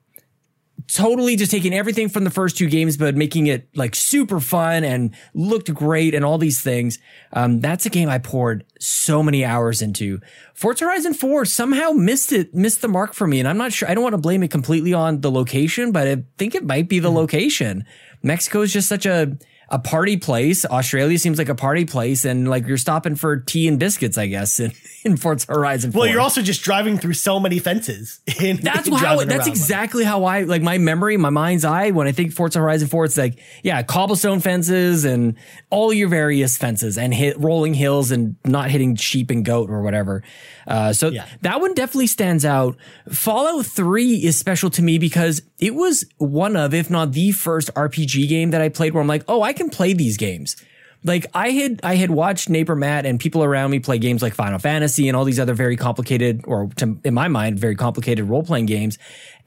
totally 0.93 1.35
just 1.35 1.51
taking 1.51 1.73
everything 1.73 2.09
from 2.09 2.23
the 2.23 2.29
first 2.29 2.57
two 2.57 2.67
games, 2.67 2.97
but 2.97 3.15
making 3.15 3.47
it 3.47 3.67
like 3.75 3.95
super 3.95 4.39
fun 4.39 4.83
and 4.83 5.13
looked 5.33 5.73
great 5.73 6.15
and 6.15 6.25
all 6.25 6.37
these 6.37 6.61
things. 6.61 6.99
Um, 7.31 7.59
that's 7.59 7.85
a 7.85 7.89
game 7.89 8.09
I 8.09 8.17
poured 8.17 8.65
so 8.79 9.21
many 9.21 9.45
hours 9.45 9.81
into. 9.81 10.19
Forza 10.53 10.85
Horizon 10.85 11.13
4 11.13 11.45
somehow 11.45 11.91
missed 11.91 12.31
it, 12.31 12.53
missed 12.55 12.81
the 12.81 12.87
mark 12.87 13.13
for 13.13 13.27
me. 13.27 13.39
And 13.39 13.47
I'm 13.47 13.57
not 13.57 13.71
sure, 13.71 13.89
I 13.89 13.93
don't 13.93 14.03
want 14.03 14.13
to 14.13 14.21
blame 14.21 14.41
it 14.43 14.51
completely 14.51 14.93
on 14.93 15.21
the 15.21 15.31
location, 15.31 15.91
but 15.91 16.07
I 16.07 16.23
think 16.37 16.55
it 16.55 16.65
might 16.65 16.89
be 16.89 16.99
the 16.99 17.09
mm-hmm. 17.09 17.17
location. 17.17 17.85
Mexico 18.23 18.61
is 18.61 18.73
just 18.73 18.89
such 18.89 19.05
a, 19.05 19.37
a 19.71 19.79
party 19.79 20.17
place. 20.17 20.65
Australia 20.65 21.17
seems 21.17 21.37
like 21.37 21.49
a 21.49 21.55
party 21.55 21.85
place, 21.85 22.25
and 22.25 22.49
like 22.49 22.67
you're 22.67 22.77
stopping 22.77 23.15
for 23.15 23.37
tea 23.37 23.67
and 23.67 23.79
biscuits, 23.79 24.17
I 24.17 24.27
guess, 24.27 24.59
in, 24.59 24.71
in 25.03 25.17
Forza 25.17 25.45
Horizon. 25.51 25.91
4. 25.91 25.99
Well, 25.99 26.09
you're 26.09 26.21
also 26.21 26.41
just 26.41 26.63
driving 26.63 26.97
through 26.97 27.13
so 27.13 27.39
many 27.39 27.59
fences. 27.59 28.19
In, 28.39 28.57
that's 28.57 28.87
in 28.87 28.93
how. 28.95 29.23
That's 29.25 29.47
exactly 29.47 30.03
how 30.03 30.23
I 30.23 30.43
like 30.43 30.61
my 30.61 30.77
memory, 30.77 31.17
my 31.17 31.29
mind's 31.29 31.65
eye. 31.65 31.91
When 31.91 32.07
I 32.07 32.13
think 32.13 32.31
Forza 32.31 32.59
Horizon 32.59 32.87
4, 32.87 33.05
it's 33.05 33.17
like 33.17 33.39
yeah, 33.63 33.83
cobblestone 33.83 34.39
fences 34.39 35.03
and 35.03 35.35
all 35.69 35.91
your 35.91 36.07
various 36.07 36.57
fences 36.57 36.97
and 36.97 37.13
hit 37.13 37.37
rolling 37.39 37.73
hills 37.73 38.11
and 38.11 38.35
not 38.45 38.69
hitting 38.71 38.95
sheep 38.95 39.29
and 39.29 39.43
goat 39.43 39.69
or 39.69 39.81
whatever. 39.81 40.23
Uh, 40.69 40.93
so 40.93 41.09
yeah. 41.09 41.25
that 41.41 41.59
one 41.59 41.73
definitely 41.73 42.07
stands 42.07 42.45
out. 42.45 42.77
Fallout 43.09 43.65
3 43.65 44.23
is 44.23 44.37
special 44.37 44.69
to 44.69 44.83
me 44.83 44.99
because 44.99 45.41
it 45.59 45.73
was 45.73 46.05
one 46.17 46.55
of, 46.55 46.73
if 46.73 46.89
not 46.89 47.11
the 47.11 47.31
first 47.31 47.73
RPG 47.73 48.29
game 48.29 48.51
that 48.51 48.61
I 48.61 48.69
played 48.69 48.93
where 48.93 49.01
I'm 49.01 49.07
like, 49.07 49.23
oh, 49.27 49.41
I 49.41 49.53
can 49.59 49.69
play 49.69 49.93
these 49.93 50.17
games. 50.17 50.55
Like 51.03 51.27
I 51.33 51.51
had, 51.51 51.79
I 51.81 51.95
had 51.95 52.11
watched 52.11 52.49
Neighbor 52.49 52.75
Matt 52.75 53.05
and 53.05 53.19
people 53.19 53.41
around 53.41 53.71
me 53.71 53.79
play 53.79 53.99
games 53.99 54.21
like 54.21 54.33
Final 54.33 54.59
Fantasy 54.59 55.07
and 55.07 55.15
all 55.15 55.23
these 55.23 55.39
other 55.39 55.53
very 55.53 55.77
complicated, 55.77 56.43
or 56.45 56.67
to, 56.75 56.99
in 57.05 57.13
my 57.13 57.29
mind, 57.29 57.57
very 57.57 57.75
complicated 57.75 58.25
role 58.25 58.43
playing 58.43 58.65
games. 58.65 58.97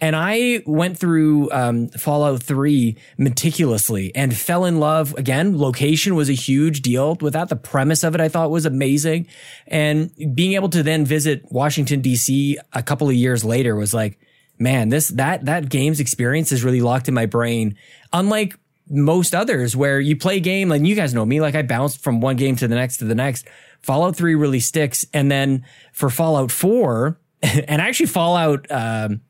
And 0.01 0.17
I 0.17 0.63
went 0.65 0.99
through 0.99 1.51
um, 1.53 1.89
Fallout 1.89 2.43
3 2.43 2.97
meticulously 3.19 4.15
and 4.15 4.35
fell 4.35 4.65
in 4.65 4.81
love. 4.81 5.15
Again, 5.19 5.59
location 5.59 6.15
was 6.15 6.31
a 6.31 6.35
huge 6.35 6.81
deal 6.81 7.17
Without. 7.21 7.51
The 7.51 7.57
premise 7.57 8.03
of 8.03 8.15
it 8.15 8.21
I 8.21 8.29
thought 8.29 8.51
was 8.51 8.65
amazing. 8.65 9.27
And 9.67 10.11
being 10.35 10.55
able 10.55 10.71
to 10.71 10.83
then 10.83 11.05
visit 11.05 11.45
Washington, 11.51 12.01
D.C. 12.01 12.59
a 12.73 12.83
couple 12.83 13.09
of 13.09 13.15
years 13.15 13.45
later 13.45 13.77
was 13.77 13.93
like, 13.93 14.19
man, 14.59 14.89
this, 14.89 15.09
that, 15.09 15.45
that 15.45 15.69
game's 15.69 16.01
experience 16.01 16.51
is 16.51 16.65
really 16.65 16.81
locked 16.81 17.09
in 17.09 17.15
my 17.15 17.27
brain. 17.27 17.77
Unlike 18.13 18.59
most 18.93 19.35
others 19.35 19.75
where 19.75 19.99
you 19.99 20.17
play 20.17 20.37
a 20.37 20.41
game, 20.41 20.69
like 20.69 20.83
you 20.83 20.95
guys 20.95 21.15
know 21.15 21.25
me, 21.25 21.41
like 21.41 21.55
I 21.55 21.63
bounced 21.63 22.01
from 22.01 22.21
one 22.21 22.37
game 22.37 22.57
to 22.57 22.69
the 22.69 22.75
next 22.75 22.99
to 22.99 23.05
the 23.05 23.15
next. 23.15 23.47
Fallout 23.81 24.15
3 24.15 24.35
really 24.35 24.61
sticks. 24.61 25.07
And 25.13 25.31
then 25.31 25.65
for 25.93 26.11
Fallout 26.11 26.53
4, 26.53 27.19
and 27.43 27.83
actually 27.83 28.07
Fallout, 28.07 28.71
um, 28.71 29.23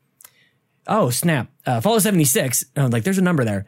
oh 0.87 1.09
snap, 1.09 1.47
uh, 1.65 1.81
Fallout 1.81 2.01
76, 2.01 2.65
oh, 2.77 2.87
like 2.87 3.03
there's 3.03 3.17
a 3.17 3.23
number 3.23 3.45
there 3.45 3.65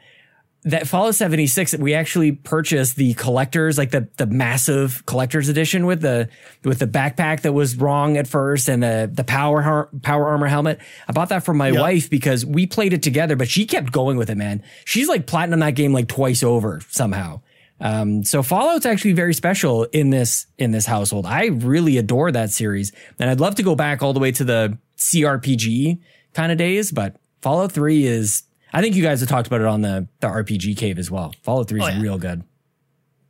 that 0.66 0.88
Fallout 0.88 1.14
76 1.14 1.78
we 1.78 1.94
actually 1.94 2.32
purchased 2.32 2.96
the 2.96 3.14
collectors 3.14 3.78
like 3.78 3.92
the 3.92 4.08
the 4.18 4.26
massive 4.26 5.06
collectors 5.06 5.48
edition 5.48 5.86
with 5.86 6.02
the 6.02 6.28
with 6.64 6.80
the 6.80 6.88
backpack 6.88 7.42
that 7.42 7.54
was 7.54 7.76
wrong 7.78 8.18
at 8.18 8.28
first 8.28 8.68
and 8.68 8.82
the 8.82 9.10
the 9.12 9.24
power 9.24 9.90
power 10.02 10.28
armor 10.28 10.48
helmet. 10.48 10.80
I 11.08 11.12
bought 11.12 11.30
that 11.30 11.46
for 11.46 11.54
my 11.54 11.70
yep. 11.70 11.80
wife 11.80 12.10
because 12.10 12.46
we 12.46 12.66
played 12.66 12.94
it 12.94 13.04
together 13.04 13.36
but 13.36 13.48
she 13.48 13.66
kept 13.66 13.92
going 13.92 14.18
with 14.18 14.30
it 14.30 14.36
man. 14.36 14.64
She's 14.86 15.08
like 15.08 15.28
platinum 15.28 15.60
that 15.60 15.76
game 15.76 15.94
like 15.94 16.08
twice 16.08 16.44
over 16.44 16.82
somehow. 16.90 17.42
Um, 17.80 18.24
so 18.24 18.42
Fallout's 18.42 18.86
actually 18.86 19.14
very 19.14 19.34
special 19.34 19.84
in 19.84 20.10
this 20.10 20.48
in 20.58 20.72
this 20.72 20.88
household. 20.88 21.28
I 21.28 21.48
really 21.48 21.98
adore 21.98 22.32
that 22.32 22.50
series 22.50 22.92
and 23.20 23.30
I'd 23.30 23.40
love 23.40 23.56
to 23.56 23.64
go 23.64 23.76
back 23.76 24.02
all 24.02 24.14
the 24.14 24.20
way 24.20 24.32
to 24.32 24.44
the 24.44 24.80
CRPG 24.98 26.00
kind 26.34 26.52
of 26.52 26.58
days 26.58 26.92
but 26.92 27.18
Fallout 27.42 27.72
3 27.72 28.04
is 28.08 28.42
I 28.76 28.82
think 28.82 28.96
you 28.96 29.04
guys 29.04 29.22
have 29.22 29.30
talked 29.30 29.48
about 29.48 29.62
it 29.62 29.68
on 29.68 29.82
the 29.82 30.08
the 30.20 30.28
RPG 30.28 30.76
cave 30.76 31.00
as 31.00 31.10
well. 31.10 31.34
Fallout 31.44 31.70
Three 31.70 31.80
is 31.80 31.88
oh, 31.88 31.92
yeah. 31.92 32.02
real 32.02 32.18
good. 32.18 32.44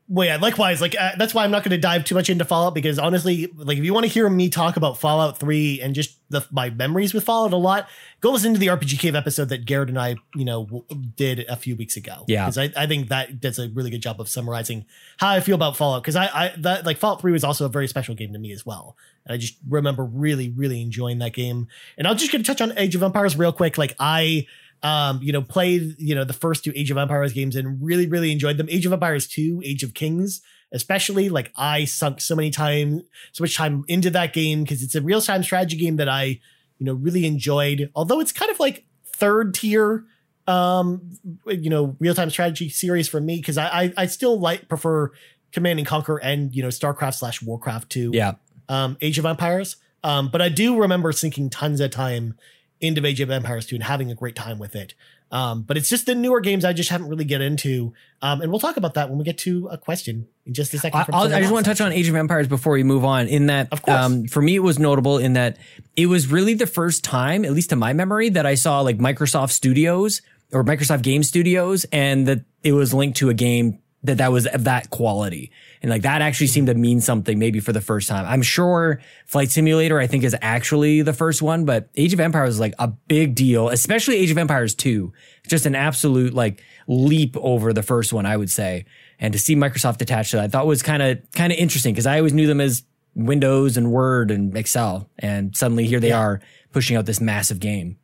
Well, 0.07 0.27
yeah, 0.27 0.37
likewise. 0.37 0.81
Like 0.81 0.95
uh, 0.99 1.11
that's 1.17 1.35
why 1.35 1.43
I'm 1.43 1.51
not 1.51 1.63
going 1.63 1.71
to 1.71 1.77
dive 1.77 2.03
too 2.03 2.15
much 2.15 2.31
into 2.31 2.45
Fallout 2.45 2.73
because 2.73 2.97
honestly, 2.97 3.51
like 3.55 3.77
if 3.77 3.83
you 3.83 3.93
want 3.93 4.05
to 4.05 4.11
hear 4.11 4.27
me 4.27 4.49
talk 4.49 4.75
about 4.75 4.99
Fallout 4.99 5.37
Three 5.37 5.81
and 5.81 5.93
just 5.93 6.17
the, 6.29 6.43
my 6.51 6.71
memories 6.71 7.13
with 7.13 7.23
Fallout 7.23 7.53
a 7.53 7.57
lot, 7.57 7.87
go 8.21 8.31
listen 8.31 8.53
to 8.53 8.59
the 8.59 8.67
RPG 8.67 8.99
Cave 8.99 9.13
episode 9.13 9.49
that 9.49 9.65
Garrett 9.65 9.89
and 9.89 9.99
I, 9.99 10.15
you 10.33 10.45
know, 10.45 10.83
did 11.15 11.45
a 11.47 11.55
few 11.55 11.75
weeks 11.75 11.95
ago. 11.95 12.23
Yeah, 12.27 12.45
because 12.45 12.57
I, 12.57 12.71
I 12.75 12.87
think 12.87 13.09
that 13.09 13.39
does 13.39 13.59
a 13.59 13.69
really 13.69 13.91
good 13.91 14.01
job 14.01 14.19
of 14.19 14.29
summarizing 14.29 14.85
how 15.17 15.29
I 15.29 15.41
feel 15.41 15.55
about 15.55 15.77
Fallout. 15.77 16.01
Because 16.01 16.15
I, 16.15 16.25
I 16.25 16.53
that 16.57 16.87
like 16.87 16.97
Fallout 16.97 17.21
Three 17.21 17.31
was 17.31 17.43
also 17.43 17.65
a 17.65 17.69
very 17.69 17.87
special 17.87 18.15
game 18.15 18.33
to 18.33 18.39
me 18.39 18.51
as 18.51 18.65
well, 18.65 18.97
and 19.25 19.33
I 19.33 19.37
just 19.37 19.57
remember 19.69 20.05
really, 20.05 20.49
really 20.49 20.81
enjoying 20.81 21.19
that 21.19 21.33
game. 21.33 21.67
And 21.99 22.07
I'm 22.07 22.17
just 22.17 22.31
going 22.31 22.43
to 22.43 22.47
touch 22.47 22.61
on 22.61 22.77
Age 22.77 22.95
of 22.95 23.01
Empires 23.03 23.35
real 23.35 23.51
quick. 23.51 23.77
Like 23.77 23.95
I 23.99 24.45
um, 24.83 25.19
you 25.21 25.31
know, 25.31 25.41
played, 25.41 25.95
you 25.97 26.15
know, 26.15 26.23
the 26.23 26.33
first 26.33 26.63
two 26.63 26.71
Age 26.75 26.91
of 26.91 26.97
Empires 26.97 27.33
games 27.33 27.55
and 27.55 27.81
really, 27.81 28.07
really 28.07 28.31
enjoyed 28.31 28.57
them. 28.57 28.67
Age 28.69 28.85
of 28.85 28.93
Empires 28.93 29.27
2, 29.27 29.61
Age 29.63 29.83
of 29.83 29.93
Kings, 29.93 30.41
especially, 30.71 31.29
like 31.29 31.51
I 31.55 31.85
sunk 31.85 32.21
so 32.21 32.35
many 32.35 32.51
time, 32.51 33.01
so 33.31 33.43
much 33.43 33.57
time 33.57 33.83
into 33.87 34.09
that 34.11 34.33
game 34.33 34.63
because 34.63 34.83
it's 34.83 34.95
a 34.95 35.01
real 35.01 35.21
time 35.21 35.43
strategy 35.43 35.77
game 35.77 35.95
that 35.97 36.09
I, 36.09 36.39
you 36.77 36.85
know, 36.85 36.93
really 36.93 37.25
enjoyed. 37.25 37.89
Although 37.95 38.19
it's 38.19 38.31
kind 38.31 38.51
of 38.51 38.59
like 38.59 38.85
third 39.05 39.53
tier, 39.53 40.05
um, 40.47 41.17
you 41.47 41.69
know, 41.69 41.95
real 41.99 42.13
time 42.13 42.29
strategy 42.29 42.69
series 42.69 43.07
for 43.07 43.19
me 43.19 43.37
because 43.37 43.57
I, 43.57 43.67
I, 43.67 43.93
I 43.97 44.05
still 44.05 44.39
like 44.39 44.67
prefer 44.67 45.11
Command 45.51 45.79
and 45.79 45.87
Conquer 45.87 46.17
and 46.17 46.53
you 46.53 46.61
know 46.61 46.69
StarCraft 46.69 47.15
slash 47.15 47.41
Warcraft 47.41 47.89
to 47.91 48.11
yeah, 48.13 48.33
um, 48.69 48.97
Age 49.01 49.17
of 49.17 49.25
Empires. 49.25 49.77
Um, 50.03 50.29
but 50.29 50.39
I 50.39 50.49
do 50.49 50.77
remember 50.79 51.11
sinking 51.11 51.49
tons 51.49 51.79
of 51.79 51.89
time 51.89 52.37
into 52.81 53.05
Age 53.05 53.21
of 53.21 53.29
Empires 53.29 53.65
2 53.65 53.75
and 53.75 53.83
having 53.83 54.11
a 54.11 54.15
great 54.15 54.35
time 54.35 54.59
with 54.59 54.75
it. 54.75 54.93
Um, 55.31 55.63
but 55.63 55.75
it's 55.75 55.89
just 55.89 56.05
the 56.05 56.15
newer 56.15 56.39
games 56.39 56.63
I 56.63 56.73
just 56.73 56.89
haven't 56.89 57.09
really 57.09 57.25
get 57.25 57.41
into. 57.41 57.93
Um, 58.21 58.41
and 58.41 58.51
we'll 58.51 58.59
talk 58.59 58.77
about 58.77 58.93
that 58.93 59.09
when 59.09 59.17
we 59.17 59.23
get 59.23 59.37
to 59.39 59.67
a 59.67 59.77
question 59.77 60.27
in 60.45 60.53
just 60.53 60.73
a 60.73 60.77
second. 60.77 61.05
I, 61.11 61.23
I 61.23 61.41
just 61.41 61.51
want 61.51 61.65
to 61.65 61.71
touch 61.71 61.81
on 61.81 61.91
Age 61.91 62.07
of 62.07 62.15
Empires 62.15 62.47
before 62.47 62.73
we 62.73 62.83
move 62.83 63.03
on. 63.03 63.27
In 63.27 63.47
that, 63.47 63.69
of 63.71 63.81
course. 63.81 63.97
Um, 63.97 64.27
for 64.27 64.41
me, 64.41 64.55
it 64.55 64.59
was 64.59 64.77
notable 64.77 65.17
in 65.17 65.33
that 65.33 65.57
it 65.95 66.05
was 66.05 66.31
really 66.31 66.53
the 66.53 66.67
first 66.67 67.03
time, 67.03 67.43
at 67.43 67.51
least 67.51 67.71
to 67.71 67.75
my 67.75 67.93
memory, 67.93 68.29
that 68.29 68.45
I 68.45 68.55
saw 68.55 68.81
like 68.81 68.97
Microsoft 68.97 69.51
Studios 69.51 70.21
or 70.51 70.63
Microsoft 70.63 71.01
Game 71.01 71.23
Studios, 71.23 71.85
and 71.91 72.27
that 72.27 72.41
it 72.63 72.73
was 72.73 72.93
linked 72.93 73.17
to 73.17 73.29
a 73.29 73.33
game 73.33 73.79
that 74.05 74.17
that 74.17 74.31
was 74.31 74.45
of 74.47 74.63
that 74.65 74.89
quality. 74.89 75.51
And 75.81 75.89
like 75.89 76.03
that 76.03 76.21
actually 76.21 76.47
seemed 76.47 76.67
to 76.67 76.73
mean 76.73 77.01
something 77.01 77.37
maybe 77.37 77.59
for 77.59 77.73
the 77.73 77.81
first 77.81 78.07
time. 78.07 78.25
I'm 78.25 78.41
sure 78.41 79.01
Flight 79.25 79.51
Simulator, 79.51 79.99
I 79.99 80.07
think 80.07 80.23
is 80.23 80.35
actually 80.41 81.01
the 81.01 81.13
first 81.13 81.41
one, 81.41 81.65
but 81.65 81.89
Age 81.95 82.13
of 82.13 82.19
Empires 82.19 82.55
is 82.55 82.59
like 82.59 82.73
a 82.79 82.87
big 82.87 83.35
deal, 83.35 83.69
especially 83.69 84.17
Age 84.17 84.31
of 84.31 84.37
Empires 84.37 84.75
2. 84.75 85.11
Just 85.47 85.65
an 85.65 85.75
absolute 85.75 86.33
like 86.33 86.63
leap 86.87 87.35
over 87.37 87.73
the 87.73 87.83
first 87.83 88.13
one, 88.13 88.25
I 88.25 88.37
would 88.37 88.49
say. 88.49 88.85
And 89.19 89.33
to 89.33 89.39
see 89.39 89.55
Microsoft 89.55 90.01
attached 90.01 90.31
to 90.31 90.37
that, 90.37 90.45
I 90.45 90.47
thought 90.47 90.67
was 90.67 90.81
kind 90.81 91.01
of, 91.01 91.19
kind 91.33 91.51
of 91.51 91.57
interesting 91.57 91.93
because 91.93 92.07
I 92.07 92.17
always 92.17 92.33
knew 92.33 92.47
them 92.47 92.61
as 92.61 92.83
Windows 93.15 93.77
and 93.77 93.91
Word 93.91 94.31
and 94.31 94.55
Excel. 94.55 95.09
And 95.17 95.55
suddenly 95.55 95.85
here 95.85 95.99
they 95.99 96.09
yeah. 96.09 96.19
are 96.19 96.41
pushing 96.71 96.97
out 96.97 97.05
this 97.05 97.21
massive 97.21 97.59
game. 97.59 97.97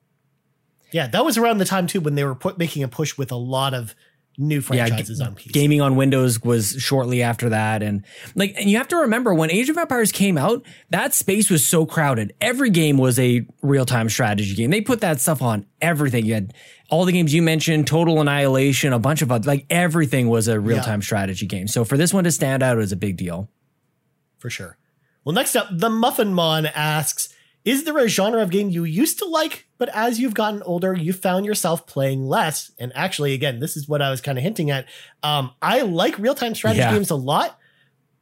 Yeah, 0.91 1.07
that 1.07 1.23
was 1.23 1.37
around 1.37 1.59
the 1.59 1.65
time 1.65 1.87
too 1.87 2.01
when 2.01 2.15
they 2.15 2.23
were 2.23 2.35
put, 2.35 2.57
making 2.57 2.83
a 2.83 2.87
push 2.87 3.17
with 3.17 3.31
a 3.31 3.37
lot 3.37 3.73
of 3.73 3.95
new 4.37 4.61
franchises 4.61 5.19
yeah, 5.19 5.27
on 5.27 5.35
PC. 5.35 5.51
Gaming 5.51 5.81
on 5.81 5.95
Windows 5.95 6.41
was 6.41 6.71
shortly 6.79 7.21
after 7.21 7.49
that. 7.49 7.83
And 7.83 8.05
like, 8.35 8.53
and 8.57 8.69
you 8.69 8.77
have 8.77 8.87
to 8.89 8.97
remember 8.97 9.33
when 9.33 9.51
Age 9.51 9.69
of 9.69 9.77
Empires 9.77 10.11
came 10.11 10.37
out, 10.37 10.65
that 10.89 11.13
space 11.13 11.49
was 11.49 11.65
so 11.65 11.85
crowded. 11.85 12.33
Every 12.41 12.69
game 12.69 12.97
was 12.97 13.19
a 13.19 13.45
real 13.61 13.85
time 13.85 14.09
strategy 14.09 14.55
game. 14.55 14.71
They 14.71 14.81
put 14.81 15.01
that 15.01 15.21
stuff 15.21 15.41
on 15.41 15.65
everything. 15.81 16.25
You 16.25 16.35
had 16.35 16.53
all 16.89 17.05
the 17.05 17.11
games 17.11 17.33
you 17.33 17.41
mentioned, 17.41 17.87
Total 17.87 18.19
Annihilation, 18.19 18.93
a 18.93 18.99
bunch 18.99 19.21
of 19.21 19.31
other, 19.31 19.47
like 19.47 19.65
everything 19.69 20.27
was 20.27 20.47
a 20.47 20.59
real 20.59 20.81
time 20.81 20.99
yeah. 20.99 21.05
strategy 21.05 21.45
game. 21.45 21.67
So 21.67 21.85
for 21.85 21.97
this 21.97 22.13
one 22.13 22.23
to 22.25 22.31
stand 22.31 22.63
out 22.63 22.77
was 22.77 22.91
a 22.91 22.97
big 22.97 23.17
deal. 23.17 23.49
For 24.37 24.49
sure. 24.49 24.77
Well, 25.23 25.35
next 25.35 25.55
up, 25.55 25.67
the 25.71 25.89
Muffin 25.89 26.33
Mon 26.33 26.65
asks, 26.65 27.29
is 27.63 27.83
there 27.83 27.97
a 27.97 28.07
genre 28.07 28.41
of 28.41 28.49
game 28.49 28.69
you 28.69 28.83
used 28.83 29.19
to 29.19 29.25
like, 29.25 29.67
but 29.81 29.89
as 29.95 30.19
you've 30.19 30.35
gotten 30.35 30.61
older, 30.61 30.93
you 30.93 31.11
found 31.11 31.43
yourself 31.43 31.87
playing 31.87 32.27
less? 32.27 32.69
And 32.77 32.91
actually, 32.93 33.33
again, 33.33 33.59
this 33.59 33.75
is 33.75 33.87
what 33.87 33.99
I 33.99 34.11
was 34.11 34.21
kind 34.21 34.37
of 34.37 34.43
hinting 34.43 34.69
at. 34.69 34.85
Um, 35.23 35.53
I 35.59 35.81
like 35.81 36.19
real 36.19 36.35
time 36.35 36.53
strategy 36.53 36.81
yeah. 36.81 36.93
games 36.93 37.09
a 37.09 37.15
lot, 37.15 37.57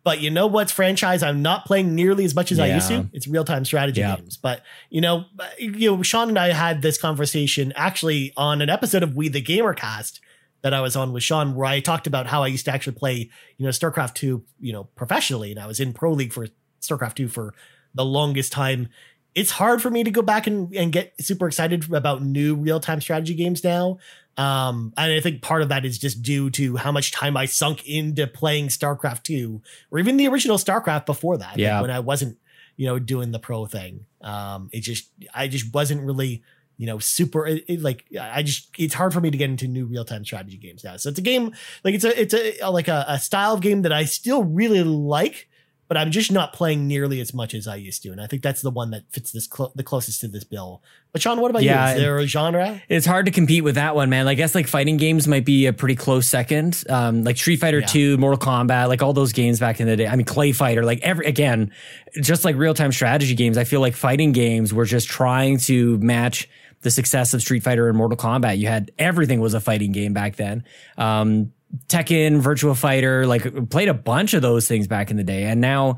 But 0.06 0.22
you 0.22 0.32
know 0.32 0.48
what's 0.48 0.72
franchise 0.72 1.22
I'm 1.22 1.42
not 1.42 1.66
playing 1.66 1.94
nearly 1.96 2.24
as 2.24 2.34
much 2.34 2.54
as 2.54 2.60
I 2.60 2.68
used 2.68 2.88
to? 2.88 3.10
It's 3.12 3.28
real 3.28 3.44
time 3.44 3.66
strategy 3.66 4.00
Yeah. 4.00 4.16
games. 4.16 4.38
But 4.38 4.64
you 4.90 5.02
know, 5.02 5.26
you 5.58 5.92
know, 5.92 6.02
Sean 6.02 6.30
and 6.30 6.40
I 6.40 6.54
had 6.54 6.82
this 6.82 6.98
conversation 6.98 7.74
actually 7.76 8.32
on 8.38 8.62
an 8.62 8.70
episode 8.70 9.04
of 9.04 9.18
We 9.18 9.28
the 9.28 9.42
Gamer 9.42 9.74
Cast 9.74 10.22
that 10.62 10.74
I 10.74 10.80
was 10.80 10.96
on 10.96 11.12
with 11.12 11.24
Sean, 11.24 11.56
where 11.56 11.66
I 11.66 11.82
talked 11.82 12.08
about 12.08 12.28
how 12.28 12.42
I 12.42 12.48
used 12.48 12.64
to 12.66 12.72
actually 12.72 12.96
play, 12.96 13.30
you 13.58 13.66
know, 13.66 13.70
StarCraft 13.70 14.14
2, 14.14 14.44
you 14.62 14.72
know, 14.72 14.86
professionally. 14.96 15.52
And 15.52 15.60
I 15.60 15.68
was 15.68 15.82
in 15.82 15.92
Pro 15.92 16.14
League 16.14 16.32
for 16.32 16.48
StarCraft 16.82 17.16
2 17.16 17.28
for 17.28 17.54
the 17.94 18.06
longest 18.06 18.54
time. 18.54 18.88
It's 19.40 19.52
hard 19.52 19.82
for 19.82 19.90
me 19.90 20.04
to 20.04 20.12
go 20.12 20.22
back 20.22 20.48
and, 20.48 20.74
and 20.76 20.92
get 20.92 21.14
super 21.20 21.48
excited 21.48 21.92
about 21.94 22.22
new 22.22 22.56
real 22.56 22.80
time 22.80 23.00
strategy 23.02 23.34
games 23.36 23.64
now. 23.64 23.98
Um, 24.38 24.94
and 24.96 25.12
I 25.12 25.20
think 25.20 25.42
part 25.42 25.62
of 25.62 25.70
that 25.70 25.84
is 25.86 25.98
just 25.98 26.22
due 26.22 26.50
to 26.52 26.78
how 26.78 26.92
much 26.92 27.12
time 27.12 27.36
I 27.36 27.46
sunk 27.46 27.88
into 27.88 28.26
playing 28.26 28.68
StarCraft 28.68 29.24
2 29.24 29.62
or 29.92 30.00
even 30.00 30.18
the 30.18 30.28
original 30.28 30.58
StarCraft 30.58 31.06
before 31.06 31.38
that. 31.38 31.52
like 31.52 31.60
Yeah. 31.60 31.82
when 31.82 31.92
I 31.92 32.00
wasn't, 32.00 32.38
you 32.78 32.86
know, 32.86 33.00
doing 33.00 33.32
the 33.32 33.40
pro 33.40 33.66
thing. 33.66 34.06
Um, 34.22 34.70
it 34.72 34.80
just, 34.82 35.10
I 35.34 35.48
just 35.50 35.74
wasn't 35.74 36.04
really, 36.04 36.42
you 36.78 36.86
know, 36.86 37.00
super 37.00 37.46
it, 37.46 37.66
it, 37.68 37.82
like 37.82 38.06
I 38.20 38.42
just 38.42 38.70
it's 38.78 38.94
hard 38.94 39.12
for 39.12 39.20
me 39.20 39.30
to 39.30 39.38
get 39.38 39.50
into 39.50 39.68
new 39.68 39.86
real 39.86 40.06
time 40.06 40.24
strategy 40.24 40.56
games 40.56 40.86
now. 40.86 40.96
So 40.96 41.10
it's 41.10 41.20
a 41.20 41.22
game 41.22 41.52
like 41.84 41.94
it's 41.94 42.06
a 42.06 42.22
it's 42.22 42.34
a 42.34 42.70
like 42.70 42.88
a, 42.88 43.04
a 43.10 43.20
style 43.20 43.54
of 43.56 43.60
game 43.60 43.82
that 43.82 43.92
I 43.92 44.06
still 44.06 44.46
really 44.46 44.84
like, 44.84 45.49
but 45.90 45.98
I'm 45.98 46.12
just 46.12 46.32
not 46.32 46.54
playing 46.54 46.88
nearly 46.88 47.20
as 47.20 47.34
much 47.34 47.54
as 47.54 47.68
I 47.68 47.76
used 47.76 48.02
to, 48.04 48.12
and 48.12 48.22
I 48.22 48.28
think 48.28 48.42
that's 48.44 48.62
the 48.62 48.70
one 48.72 48.92
that 48.92 49.04
fits 49.12 49.32
this 49.34 49.46
clo- 49.48 49.74
the 49.76 49.84
closest 49.84 50.22
to 50.22 50.30
this 50.30 50.46
bill. 50.46 50.82
But 51.12 51.22
Sean, 51.22 51.42
what 51.42 51.50
about 51.52 51.64
Yeah, 51.64 51.90
you? 51.90 51.96
Is 51.96 52.02
there 52.02 52.18
a 52.20 52.26
genre? 52.28 52.82
It's 52.88 53.06
hard 53.06 53.26
to 53.26 53.32
compete 53.32 53.64
with 53.66 53.76
that 53.76 53.96
one, 53.96 54.10
man. 54.10 54.28
I 54.28 54.36
guess 54.36 54.56
like 54.56 54.68
fighting 54.68 54.96
games 54.98 55.28
might 55.28 55.44
be 55.44 55.66
a 55.66 55.74
pretty 55.74 55.96
close 55.96 56.28
second. 56.28 56.84
Um, 56.88 57.24
like 57.26 57.36
Street 57.36 57.58
Fighter 57.58 57.80
Yeah. 57.80 57.88
2, 57.88 58.18
Mortal 58.18 58.40
Kombat, 58.40 58.88
like 58.88 59.02
all 59.02 59.12
those 59.14 59.34
games 59.34 59.60
back 59.60 59.82
in 59.82 59.88
the 59.88 59.96
day. 59.98 60.08
I 60.08 60.16
mean, 60.16 60.26
Clay 60.26 60.52
Fighter, 60.52 60.86
like 60.86 61.02
every, 61.02 61.26
again, 61.26 61.72
just 62.22 62.46
like 62.46 62.56
real 62.56 62.76
time 62.76 62.92
strategy 62.92 63.34
games, 63.34 63.58
I 63.58 63.64
feel 63.64 63.82
like 63.82 63.96
fighting 63.96 64.32
games 64.32 64.72
were 64.74 64.86
just 64.86 65.08
trying 65.08 65.58
to 65.62 65.98
match 65.98 66.48
the 66.82 66.92
success 66.92 67.34
of 67.34 67.42
Street 67.42 67.64
Fighter 67.64 67.90
and 67.90 67.98
Mortal 67.98 68.16
Kombat. 68.18 68.60
You 68.60 68.68
had 68.68 68.92
everything 69.00 69.40
was 69.42 69.54
a 69.56 69.60
fighting 69.60 69.92
game 69.92 70.14
back 70.14 70.36
then. 70.36 70.64
Um, 70.98 71.52
Tekken, 71.88 72.42
Virtua 72.42 72.76
Fighter, 72.76 73.26
like 73.28 73.70
played 73.70 73.88
a 73.90 73.94
bunch 73.94 74.34
of 74.34 74.42
those 74.42 74.68
things 74.68 74.88
back 74.88 75.12
in 75.12 75.18
the 75.18 75.24
day. 75.24 75.44
And 75.44 75.62
now, 75.62 75.98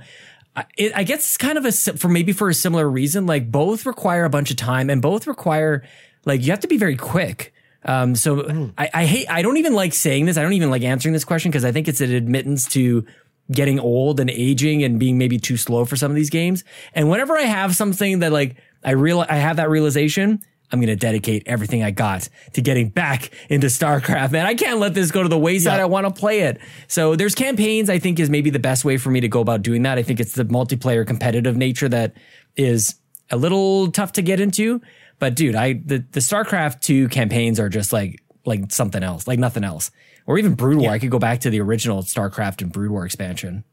I- 0.55 0.65
it, 0.78 0.91
I 0.95 1.03
guess 1.03 1.19
it's 1.19 1.38
kind 1.38 1.57
of 1.57 1.65
a 1.65 1.72
for 1.72 2.09
maybe 2.09 2.34
for 2.34 2.49
a 2.49 2.53
similar 2.53 2.89
reason. 2.89 3.26
Like 3.26 3.51
both 3.51 3.86
require 3.86 4.26
a 4.26 4.30
bunch 4.30 4.51
of 4.51 4.57
time, 4.57 4.89
and 4.89 5.01
both 5.01 5.28
require 5.28 5.84
like 6.26 6.41
you 6.43 6.51
have 6.51 6.59
to 6.61 6.67
be 6.67 6.78
very 6.78 6.97
quick. 6.97 7.53
Um, 7.84 8.15
so 8.15 8.72
I, 8.78 8.89
I 8.93 9.05
hate. 9.05 9.28
I 9.30 9.41
don't 9.41 9.57
even 9.57 9.74
like 9.74 9.93
saying 9.93 10.26
this. 10.26 10.38
I 10.38 10.43
don't 10.43 10.53
even 10.53 10.69
like 10.69 10.84
answering 10.84 11.13
this 11.13 11.24
question 11.24 11.51
because 11.51 11.65
I 11.65 11.72
think 11.72 11.88
it's 11.88 12.01
an 12.01 12.13
admittance 12.13 12.67
to 12.69 13.05
getting 13.51 13.80
old 13.80 14.19
and 14.19 14.30
aging 14.30 14.84
and 14.84 14.99
being 14.99 15.17
maybe 15.17 15.38
too 15.39 15.57
slow 15.57 15.84
for 15.86 15.95
some 15.95 16.11
of 16.11 16.15
these 16.15 16.30
games. 16.30 16.63
And 16.93 17.09
whenever 17.09 17.36
I 17.38 17.41
have 17.43 17.76
something 17.76 18.19
that 18.19 18.32
like 18.32 18.57
I 18.84 18.91
real 18.91 19.26
I 19.28 19.38
have 19.38 19.55
that 19.57 19.69
realization. 19.69 20.41
I'm 20.72 20.80
going 20.80 20.88
to 20.88 20.95
dedicate 20.95 21.43
everything 21.45 21.84
I 21.84 21.91
got 21.91 22.30
to 22.53 22.61
getting 22.61 22.89
back 22.89 23.32
into 23.49 23.67
StarCraft, 23.67 24.32
man. 24.32 24.45
I 24.45 24.55
can't 24.55 24.80
let 24.80 24.93
this 24.93 25.11
go 25.11 25.22
to 25.22 25.30
the 25.30 25.38
wayside. 25.38 25.78
Yeah. 25.78 25.84
I 25.84 25.86
want 25.86 26.07
to 26.07 26.19
play 26.19 26.41
it. 26.41 26.59
So 26.88 27.15
there's 27.15 27.36
campaigns, 27.36 27.89
I 27.89 27.99
think 27.99 28.19
is 28.19 28.30
maybe 28.30 28.49
the 28.49 28.59
best 28.59 28.86
way 28.86 28.97
for 28.97 29.09
me 29.09 29.19
to 29.19 29.28
go 29.28 29.41
about 29.41 29.61
doing 29.61 29.84
that. 29.84 29.97
I 29.97 30.03
think 30.03 30.19
it's 30.19 30.34
the 30.34 30.45
multiplayer 30.45 31.05
competitive 31.05 31.57
nature 31.57 31.89
that 31.89 32.13
is 32.55 32.95
a 33.30 33.38
little 33.38 33.91
tough 33.91 34.13
to 34.13 34.22
get 34.22 34.39
into. 34.39 34.82
But 35.19 35.36
dude, 35.36 35.55
I, 35.55 35.74
the, 35.74 36.05
the 36.11 36.19
StarCraft 36.19 36.82
2 36.82 37.09
campaigns 37.09 37.59
are 37.59 37.69
just 37.69 37.91
like, 37.93 38.22
like 38.45 38.72
something 38.72 39.03
else, 39.03 39.28
like 39.28 39.39
nothing 39.39 39.63
else. 39.63 39.91
Or 40.26 40.38
even 40.38 40.55
Brood 40.55 40.78
War. 40.78 40.91
I 40.91 40.99
could 40.99 41.11
go 41.11 41.19
back 41.19 41.41
to 41.41 41.49
the 41.49 41.59
original 41.59 42.03
StarCraft 42.03 42.61
and 42.61 42.72
Brood 42.72 42.91
War 42.91 43.05
expansion. 43.05 43.63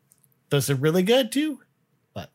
Those 0.51 0.71
are 0.71 0.75
really 0.75 1.03
good 1.03 1.31
too. 1.31 1.61
But 2.15 2.31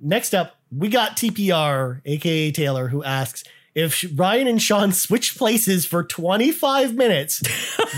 next 0.00 0.34
up, 0.34 0.56
we 0.70 0.88
got 0.88 1.16
TPR, 1.16 2.00
aka 2.04 2.50
Taylor, 2.52 2.88
who 2.88 3.04
asks 3.04 3.44
if 3.74 4.04
Ryan 4.14 4.46
and 4.46 4.62
Sean 4.62 4.92
switch 4.92 5.36
places 5.36 5.84
for 5.86 6.04
25 6.04 6.94
minutes, 6.94 7.42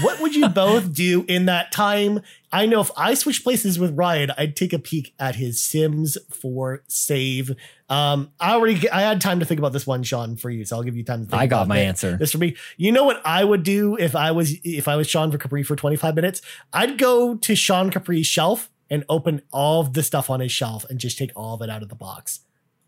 what 0.02 0.20
would 0.20 0.34
you 0.34 0.48
both 0.50 0.92
do 0.92 1.24
in 1.28 1.46
that 1.46 1.72
time? 1.72 2.20
I 2.52 2.66
know 2.66 2.80
if 2.80 2.90
I 2.96 3.14
switch 3.14 3.42
places 3.42 3.78
with 3.78 3.96
Ryan, 3.96 4.30
I'd 4.38 4.56
take 4.56 4.72
a 4.72 4.78
peek 4.78 5.14
at 5.18 5.36
his 5.36 5.62
Sims 5.62 6.16
4 6.30 6.82
save. 6.88 7.54
Um, 7.88 8.30
I 8.40 8.52
already 8.54 8.88
I 8.88 9.02
had 9.02 9.20
time 9.20 9.40
to 9.40 9.46
think 9.46 9.58
about 9.58 9.72
this 9.72 9.86
one, 9.86 10.02
Sean, 10.02 10.36
for 10.36 10.48
you, 10.48 10.64
so 10.64 10.76
I'll 10.76 10.82
give 10.82 10.96
you 10.96 11.04
time 11.04 11.24
to 11.24 11.30
think. 11.30 11.40
I 11.40 11.46
got 11.46 11.68
my 11.68 11.78
it. 11.78 11.84
answer. 11.86 12.16
This 12.16 12.32
for 12.32 12.38
me. 12.38 12.56
You 12.76 12.92
know 12.92 13.04
what 13.04 13.20
I 13.24 13.44
would 13.44 13.62
do 13.62 13.96
if 13.96 14.16
I 14.16 14.30
was 14.30 14.54
if 14.64 14.88
I 14.88 14.96
was 14.96 15.08
Sean 15.08 15.30
for 15.30 15.38
Capri 15.38 15.62
for 15.62 15.76
25 15.76 16.14
minutes? 16.14 16.40
I'd 16.72 16.98
go 16.98 17.36
to 17.36 17.54
Sean 17.54 17.90
Capri's 17.90 18.26
shelf 18.26 18.70
and 18.88 19.04
open 19.08 19.42
all 19.52 19.80
of 19.80 19.92
the 19.92 20.02
stuff 20.02 20.30
on 20.30 20.40
his 20.40 20.52
shelf 20.52 20.84
and 20.88 20.98
just 20.98 21.18
take 21.18 21.32
all 21.36 21.54
of 21.54 21.62
it 21.62 21.70
out 21.70 21.82
of 21.82 21.88
the 21.88 21.94
box. 21.94 22.40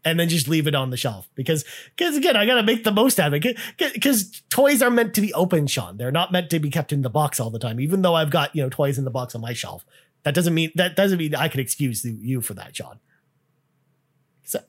And 0.09 0.18
then 0.18 0.28
just 0.28 0.48
leave 0.48 0.66
it 0.66 0.74
on 0.74 0.90
the 0.90 0.96
shelf 0.96 1.28
because, 1.34 1.64
because 1.96 2.16
again, 2.16 2.36
I 2.36 2.46
gotta 2.46 2.62
make 2.62 2.84
the 2.84 2.92
most 2.92 3.20
out 3.20 3.34
of 3.34 3.44
it. 3.44 3.59
Because 3.76 4.42
toys 4.48 4.80
are 4.80 4.90
meant 4.90 5.14
to 5.14 5.20
be 5.20 5.34
open, 5.34 5.66
Sean. 5.66 5.98
They're 5.98 6.11
not 6.11 6.32
meant 6.32 6.50
to 6.50 6.59
be 6.59 6.70
kept 6.70 6.92
in 6.92 7.02
the 7.02 7.11
box 7.11 7.38
all 7.38 7.50
the 7.50 7.59
time. 7.59 7.78
Even 7.78 8.02
though 8.02 8.14
I've 8.14 8.30
got 8.30 8.56
you 8.56 8.62
know 8.62 8.70
toys 8.70 8.96
in 8.98 9.04
the 9.04 9.11
box 9.11 9.34
on 9.34 9.40
my 9.40 9.52
shelf, 9.52 9.84
that 10.24 10.34
doesn't 10.34 10.54
mean 10.54 10.72
that 10.74 10.96
doesn't 10.96 11.18
mean 11.18 11.34
I 11.34 11.48
can 11.48 11.61
excuse 11.61 12.04
you 12.04 12.40
for 12.40 12.54
that, 12.54 12.74
Sean. 12.74 12.98
So, 14.44 14.61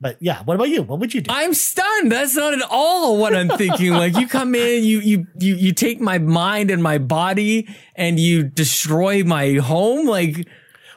but 0.00 0.16
yeah, 0.20 0.42
what 0.44 0.54
about 0.54 0.68
you? 0.68 0.82
What 0.82 1.00
would 1.00 1.12
you 1.12 1.20
do? 1.20 1.32
I'm 1.32 1.54
stunned. 1.54 2.12
That's 2.12 2.36
not 2.36 2.54
at 2.54 2.62
all 2.70 3.18
what 3.18 3.34
I'm 3.34 3.48
thinking. 3.48 3.92
like 3.92 4.16
you 4.16 4.26
come 4.28 4.54
in, 4.54 4.84
you 4.84 5.00
you 5.00 5.26
you 5.38 5.54
you 5.56 5.72
take 5.72 6.00
my 6.00 6.18
mind 6.18 6.70
and 6.70 6.82
my 6.82 6.98
body 6.98 7.68
and 7.94 8.18
you 8.18 8.44
destroy 8.44 9.24
my 9.24 9.54
home. 9.54 10.06
Like 10.06 10.48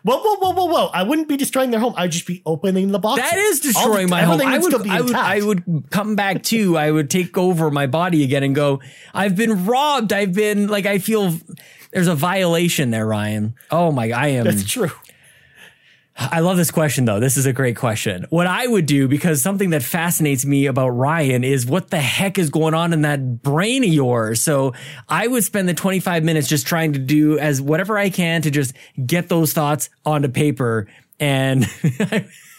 Whoa, 0.08 0.20
whoa, 0.20 0.36
whoa, 0.38 0.52
whoa, 0.54 0.66
whoa! 0.68 0.86
I 0.94 1.04
wouldn't 1.04 1.28
be 1.28 1.36
destroying 1.36 1.72
their 1.72 1.82
home. 1.82 1.94
I'd 1.98 2.14
just 2.14 2.26
be 2.26 2.42
opening 2.46 2.94
the 2.94 3.00
box. 3.00 3.20
that 3.20 3.38
is 3.38 3.60
destroying 3.60 4.10
my 4.10 4.22
home. 4.22 4.40
I 4.42 4.58
would, 4.58 4.74
I 4.88 5.02
would 5.02 5.16
I 5.16 5.42
would 5.42 5.90
come 5.92 6.16
back 6.16 6.44
too. 6.44 6.78
I 6.78 6.90
would 6.92 7.10
take 7.10 7.38
over 7.38 7.70
my 7.70 7.88
body 7.88 8.24
again 8.24 8.42
and 8.42 8.56
go, 8.56 8.80
I've 9.14 9.36
been 9.36 9.66
robbed. 9.66 10.14
I've 10.14 10.32
been 10.34 10.68
like 10.68 10.86
I 10.86 11.00
feel 11.00 11.34
there's 11.92 12.08
a 12.08 12.16
violation 12.16 12.92
there, 12.92 13.06
Ryan. 13.06 13.56
Oh 13.70 13.92
my 13.92 14.10
I 14.12 14.28
am 14.28 14.46
That's 14.46 14.64
true. 14.64 14.92
I 16.20 16.40
love 16.40 16.58
this 16.58 16.72
question 16.72 17.06
though. 17.06 17.20
This 17.20 17.38
is 17.38 17.46
a 17.46 17.54
great 17.54 17.76
question. 17.76 18.26
What 18.30 18.48
I 18.48 18.66
would 18.66 18.88
do, 18.88 19.08
because 19.08 19.42
something 19.42 19.70
that 19.70 19.84
fascinates 19.84 20.46
me 20.46 20.66
about 20.66 20.90
Ryan 20.90 21.44
is 21.44 21.66
what 21.68 21.92
the 21.92 22.00
heck 22.00 22.40
is 22.40 22.50
going 22.50 22.74
on 22.74 22.92
in 22.92 23.04
that 23.04 23.44
brain 23.44 23.84
of 23.84 23.90
yours. 23.90 24.42
So 24.42 24.74
I 25.08 25.28
would 25.28 25.44
spend 25.44 25.70
the 25.70 25.76
25 25.76 26.24
minutes 26.24 26.48
just 26.48 26.66
trying 26.66 26.94
to 26.94 27.00
do 27.00 27.38
as 27.38 27.62
whatever 27.62 28.00
I 28.00 28.10
can 28.10 28.42
to 28.42 28.50
just 28.52 28.74
get 29.06 29.30
those 29.30 29.54
thoughts 29.54 29.90
onto 30.06 30.28
paper. 30.28 30.88
And 31.20 31.66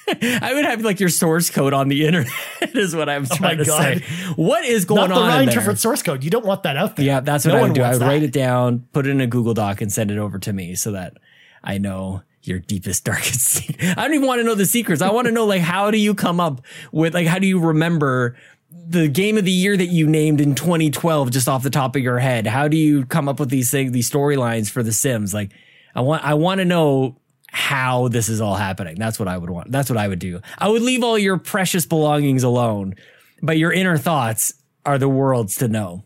I 0.08 0.52
would 0.54 0.64
have 0.64 0.82
like 0.82 1.00
your 1.00 1.08
source 1.08 1.50
code 1.50 1.74
on 1.74 1.88
the 1.88 2.06
internet 2.06 2.32
is 2.60 2.94
what 2.94 3.08
I'm 3.08 3.26
Oh 3.28 3.34
trying 3.34 3.58
to 3.58 3.64
God. 3.64 3.98
say. 3.98 4.04
What 4.36 4.64
is 4.64 4.84
going 4.84 5.00
Not 5.00 5.08
the 5.08 5.14
on? 5.20 5.28
Ryan 5.28 5.48
there? 5.48 5.76
Source 5.76 6.02
code. 6.02 6.22
You 6.22 6.30
don't 6.30 6.46
want 6.46 6.62
that 6.62 6.76
out 6.76 6.94
there. 6.94 7.04
Yeah, 7.04 7.20
that's 7.20 7.44
what 7.44 7.52
No 7.54 7.58
I 7.58 7.62
would 7.62 7.72
do. 7.74 7.82
I 7.82 7.92
would 7.92 8.02
write 8.02 8.22
it 8.22 8.32
down, 8.32 8.86
put 8.92 9.06
it 9.06 9.10
in 9.10 9.20
a 9.20 9.26
Google 9.26 9.54
Doc, 9.54 9.80
and 9.80 9.92
send 9.92 10.12
it 10.12 10.18
over 10.18 10.38
to 10.38 10.52
me 10.52 10.76
so 10.76 10.92
that 10.92 11.14
I 11.62 11.78
know 11.78 12.22
your 12.48 12.58
deepest, 12.58 13.04
darkest 13.04 13.40
secret. 13.40 13.96
I 13.96 14.02
don't 14.02 14.14
even 14.14 14.26
want 14.26 14.40
to 14.40 14.44
know 14.44 14.54
the 14.54 14.66
secrets. 14.66 15.02
I 15.02 15.10
want 15.10 15.26
to 15.26 15.32
know 15.32 15.46
like 15.46 15.62
how 15.62 15.90
do 15.90 15.98
you 15.98 16.14
come 16.14 16.40
up 16.40 16.62
with 16.92 17.14
like 17.14 17.26
how 17.26 17.38
do 17.38 17.46
you 17.46 17.60
remember 17.60 18.36
the 18.70 19.08
game 19.08 19.38
of 19.38 19.44
the 19.44 19.52
year 19.52 19.76
that 19.76 19.86
you 19.86 20.06
named 20.06 20.40
in 20.40 20.54
2012 20.54 21.30
just 21.30 21.48
off 21.48 21.62
the 21.62 21.70
top 21.70 21.96
of 21.96 22.02
your 22.02 22.18
head? 22.18 22.46
How 22.46 22.68
do 22.68 22.76
you 22.76 23.06
come 23.06 23.28
up 23.28 23.38
with 23.40 23.50
these 23.50 23.70
things, 23.70 23.92
these 23.92 24.10
storylines 24.10 24.70
for 24.70 24.82
The 24.82 24.92
Sims? 24.92 25.32
Like 25.32 25.52
I 25.94 26.00
want 26.00 26.24
I 26.24 26.34
want 26.34 26.58
to 26.58 26.64
know 26.64 27.16
how 27.50 28.08
this 28.08 28.28
is 28.28 28.40
all 28.40 28.56
happening. 28.56 28.96
That's 28.98 29.18
what 29.18 29.28
I 29.28 29.38
would 29.38 29.50
want. 29.50 29.72
That's 29.72 29.88
what 29.88 29.96
I 29.96 30.06
would 30.06 30.18
do. 30.18 30.40
I 30.58 30.68
would 30.68 30.82
leave 30.82 31.02
all 31.02 31.18
your 31.18 31.38
precious 31.38 31.86
belongings 31.86 32.42
alone, 32.42 32.94
but 33.42 33.56
your 33.56 33.72
inner 33.72 33.96
thoughts 33.96 34.54
are 34.84 34.98
the 34.98 35.08
world's 35.08 35.56
to 35.56 35.68
know. 35.68 36.04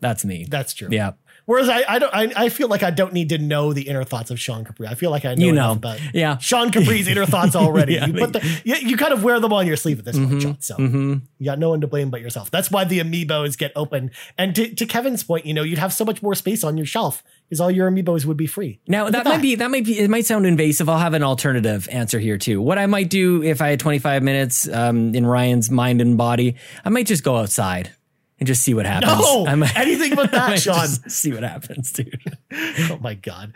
That's 0.00 0.24
me. 0.24 0.46
That's 0.48 0.74
true. 0.74 0.88
Yeah. 0.90 1.12
Whereas 1.46 1.68
I, 1.68 1.84
I 1.88 1.98
don't, 1.98 2.14
I, 2.14 2.32
I 2.44 2.48
feel 2.48 2.68
like 2.68 2.82
I 2.82 2.90
don't 2.90 3.12
need 3.12 3.28
to 3.28 3.38
know 3.38 3.72
the 3.72 3.82
inner 3.88 4.02
thoughts 4.04 4.30
of 4.30 4.40
Sean 4.40 4.64
Capri. 4.64 4.86
I 4.86 4.94
feel 4.94 5.10
like 5.10 5.24
I 5.24 5.34
know 5.34 5.44
You 5.46 5.52
enough 5.52 5.66
know. 5.68 5.90
about 5.90 6.00
Yeah. 6.14 6.38
Sean 6.38 6.70
Capri's 6.70 7.06
inner 7.08 7.26
thoughts 7.26 7.54
already. 7.54 7.94
Yeah, 7.94 8.06
you 8.06 8.14
put 8.14 8.32
the, 8.32 8.60
you, 8.64 8.74
you 8.76 8.96
kind 8.96 9.12
of 9.12 9.22
wear 9.22 9.38
them 9.40 9.52
on 9.52 9.66
your 9.66 9.76
sleeve 9.76 9.98
at 9.98 10.04
this 10.04 10.16
Mm-hmm. 10.16 10.30
point, 10.30 10.42
Sean. 10.42 10.60
So 10.60 10.76
you 10.78 11.44
got 11.44 11.58
no 11.58 11.68
one 11.70 11.80
to 11.82 11.86
blame 11.86 12.10
but 12.10 12.20
yourself. 12.22 12.50
That's 12.50 12.70
why 12.70 12.84
the 12.84 12.98
amiibos 13.00 13.58
get 13.58 13.72
open. 13.76 14.10
And 14.38 14.54
to, 14.56 14.74
to 14.74 14.86
Kevin's 14.86 15.22
point, 15.22 15.44
you 15.46 15.52
know, 15.54 15.62
you'd 15.62 15.78
have 15.78 15.92
so 15.92 16.04
much 16.04 16.22
more 16.22 16.34
space 16.34 16.64
on 16.64 16.76
your 16.76 16.86
shelf 16.86 17.22
because 17.48 17.60
all 17.60 17.70
your 17.70 17.90
amiibos 17.90 18.24
would 18.24 18.36
be 18.38 18.46
free. 18.46 18.80
Now 18.88 19.04
Look 19.04 19.12
that 19.12 19.24
might 19.26 19.42
be 19.42 19.54
that 19.56 19.70
might 19.70 19.84
be 19.84 19.98
it 19.98 20.08
might 20.08 20.24
sound 20.26 20.46
invasive. 20.46 20.88
I'll 20.88 20.98
have 20.98 21.14
an 21.14 21.22
alternative 21.22 21.88
answer 21.92 22.18
here 22.18 22.38
too. 22.38 22.60
What 22.62 22.78
I 22.78 22.86
might 22.86 23.10
do 23.10 23.42
if 23.42 23.60
I 23.60 23.68
had 23.68 23.80
25 23.80 24.22
minutes 24.22 24.66
um, 24.68 25.14
in 25.14 25.26
Ryan's 25.26 25.70
mind 25.70 26.00
and 26.00 26.16
body, 26.16 26.56
I 26.84 26.88
might 26.88 27.06
just 27.06 27.22
go 27.22 27.36
outside 27.36 27.90
and 28.38 28.46
just 28.46 28.62
see 28.62 28.74
what 28.74 28.86
happens. 28.86 29.20
No, 29.20 29.46
I 29.48 29.54
might, 29.54 29.76
anything 29.76 30.14
but 30.14 30.30
that, 30.32 30.58
Sean. 30.60 30.80
just 30.80 31.10
see 31.10 31.32
what 31.32 31.42
happens, 31.42 31.92
dude. 31.92 32.20
oh 32.52 32.98
my 33.00 33.14
god. 33.14 33.52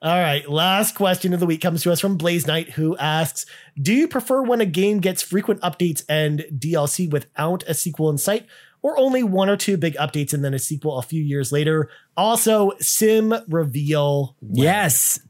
All 0.00 0.18
right, 0.18 0.48
last 0.50 0.96
question 0.96 1.32
of 1.32 1.38
the 1.38 1.46
week 1.46 1.60
comes 1.60 1.82
to 1.84 1.92
us 1.92 2.00
from 2.00 2.16
Blaze 2.16 2.44
Knight, 2.46 2.70
who 2.70 2.96
asks 2.96 3.46
Do 3.80 3.92
you 3.92 4.08
prefer 4.08 4.42
when 4.42 4.60
a 4.60 4.66
game 4.66 4.98
gets 4.98 5.22
frequent 5.22 5.60
updates 5.60 6.02
and 6.08 6.44
DLC 6.52 7.08
without 7.08 7.62
a 7.68 7.74
sequel 7.74 8.10
in 8.10 8.18
sight, 8.18 8.46
or 8.82 8.98
only 8.98 9.22
one 9.22 9.48
or 9.48 9.56
two 9.56 9.76
big 9.76 9.94
updates 9.94 10.32
and 10.34 10.44
then 10.44 10.54
a 10.54 10.58
sequel 10.58 10.98
a 10.98 11.02
few 11.02 11.22
years 11.22 11.52
later? 11.52 11.88
Also, 12.16 12.72
sim 12.80 13.32
reveal. 13.48 14.34
Yes. 14.40 15.20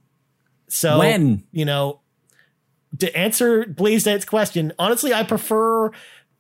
So 0.68 1.00
When? 1.00 1.44
you 1.52 1.66
know, 1.66 2.00
to 2.98 3.14
answer 3.14 3.66
Blaze 3.66 4.06
Knight's 4.06 4.24
question, 4.24 4.72
honestly, 4.78 5.12
I 5.12 5.22
prefer 5.22 5.90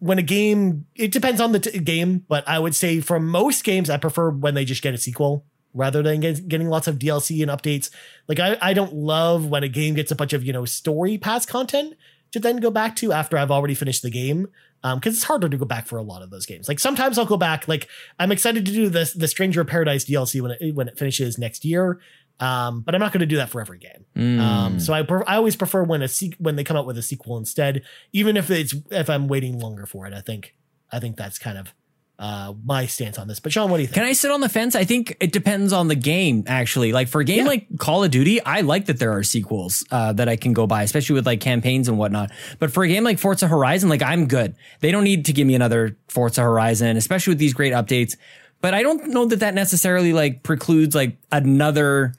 when 0.02 0.18
a 0.18 0.22
game. 0.22 0.86
It 0.96 1.12
depends 1.12 1.40
on 1.40 1.52
the 1.52 1.60
t- 1.60 1.78
game, 1.78 2.24
but 2.28 2.46
I 2.48 2.58
would 2.58 2.74
say 2.74 3.00
for 3.00 3.20
most 3.20 3.62
games, 3.62 3.88
I 3.88 3.96
prefer 3.96 4.30
when 4.30 4.54
they 4.54 4.64
just 4.64 4.82
get 4.82 4.94
a 4.94 4.98
sequel 4.98 5.44
rather 5.72 6.02
than 6.02 6.20
get, 6.20 6.48
getting 6.48 6.68
lots 6.68 6.88
of 6.88 6.98
DLC 6.98 7.40
and 7.40 7.50
updates. 7.50 7.88
Like 8.28 8.40
I, 8.40 8.58
I 8.60 8.74
don't 8.74 8.92
love 8.92 9.46
when 9.46 9.62
a 9.62 9.68
game 9.68 9.94
gets 9.94 10.10
a 10.10 10.16
bunch 10.16 10.32
of 10.32 10.44
you 10.44 10.52
know 10.52 10.64
story 10.64 11.18
pass 11.18 11.46
content 11.46 11.94
to 12.32 12.40
then 12.40 12.56
go 12.56 12.70
back 12.70 12.96
to 12.96 13.12
after 13.12 13.38
I've 13.38 13.52
already 13.52 13.74
finished 13.74 14.02
the 14.02 14.10
game. 14.10 14.48
Um, 14.84 14.98
because 14.98 15.14
it's 15.14 15.22
harder 15.22 15.48
to 15.48 15.56
go 15.56 15.64
back 15.64 15.86
for 15.86 15.96
a 15.96 16.02
lot 16.02 16.22
of 16.22 16.30
those 16.30 16.44
games. 16.44 16.66
Like 16.66 16.80
sometimes 16.80 17.16
I'll 17.16 17.24
go 17.24 17.36
back. 17.36 17.68
Like 17.68 17.86
I'm 18.18 18.32
excited 18.32 18.66
to 18.66 18.72
do 18.72 18.88
this 18.88 19.12
the 19.12 19.28
Stranger 19.28 19.64
Paradise 19.64 20.04
DLC 20.04 20.40
when 20.40 20.56
it 20.58 20.74
when 20.74 20.88
it 20.88 20.98
finishes 20.98 21.38
next 21.38 21.64
year. 21.64 22.00
Um, 22.42 22.80
but 22.80 22.94
I'm 22.94 23.00
not 23.00 23.12
going 23.12 23.20
to 23.20 23.26
do 23.26 23.36
that 23.36 23.50
for 23.50 23.60
every 23.60 23.78
game. 23.78 24.04
Mm. 24.16 24.40
Um, 24.40 24.80
so 24.80 24.92
I 24.92 25.02
pre- 25.02 25.22
I 25.26 25.36
always 25.36 25.54
prefer 25.54 25.82
when 25.84 26.02
a 26.02 26.08
se- 26.08 26.34
when 26.38 26.56
they 26.56 26.64
come 26.64 26.76
out 26.76 26.86
with 26.86 26.98
a 26.98 27.02
sequel 27.02 27.36
instead, 27.36 27.82
even 28.12 28.36
if 28.36 28.50
it's 28.50 28.74
if 28.90 29.08
I'm 29.08 29.28
waiting 29.28 29.58
longer 29.60 29.86
for 29.86 30.06
it. 30.06 30.12
I 30.12 30.20
think 30.22 30.54
I 30.90 30.98
think 30.98 31.16
that's 31.16 31.38
kind 31.38 31.56
of 31.58 31.72
uh 32.18 32.52
my 32.64 32.86
stance 32.86 33.18
on 33.18 33.28
this. 33.28 33.40
But 33.40 33.52
Sean, 33.52 33.70
what 33.70 33.76
do 33.76 33.82
you 33.82 33.86
think? 33.86 33.94
Can 33.94 34.04
I 34.04 34.12
sit 34.12 34.30
on 34.30 34.40
the 34.40 34.48
fence? 34.48 34.74
I 34.74 34.84
think 34.84 35.16
it 35.20 35.32
depends 35.32 35.72
on 35.72 35.86
the 35.88 35.94
game, 35.94 36.44
actually. 36.46 36.92
Like 36.92 37.08
for 37.08 37.20
a 37.20 37.24
game 37.24 37.38
Yeah. 37.38 37.46
like 37.46 37.66
Call 37.78 38.02
of 38.04 38.10
Duty, 38.10 38.42
I 38.44 38.60
like 38.62 38.86
that 38.86 38.98
there 38.98 39.12
are 39.12 39.22
sequels 39.22 39.84
uh, 39.90 40.12
that 40.14 40.28
I 40.28 40.36
can 40.36 40.52
go 40.52 40.66
buy, 40.66 40.82
especially 40.82 41.14
with 41.14 41.26
like 41.26 41.40
campaigns 41.40 41.88
and 41.88 41.96
whatnot. 41.96 42.30
But 42.58 42.72
for 42.72 42.82
a 42.82 42.88
game 42.88 43.04
like 43.04 43.18
Forza 43.18 43.46
Horizon, 43.48 43.88
like 43.88 44.02
I'm 44.02 44.26
good. 44.26 44.54
They 44.80 44.90
don't 44.90 45.04
need 45.04 45.24
to 45.26 45.32
give 45.32 45.46
me 45.46 45.54
another 45.54 45.96
Forza 46.08 46.42
Horizon, 46.42 46.96
especially 46.96 47.30
with 47.32 47.38
these 47.38 47.54
great 47.54 47.72
updates. 47.72 48.16
But 48.60 48.74
I 48.74 48.82
don't 48.82 49.08
know 49.08 49.26
that 49.26 49.40
that 49.40 49.54
necessarily 49.54 50.12
like 50.12 50.42
precludes 50.42 50.94
like 50.94 51.16
another 51.32 52.14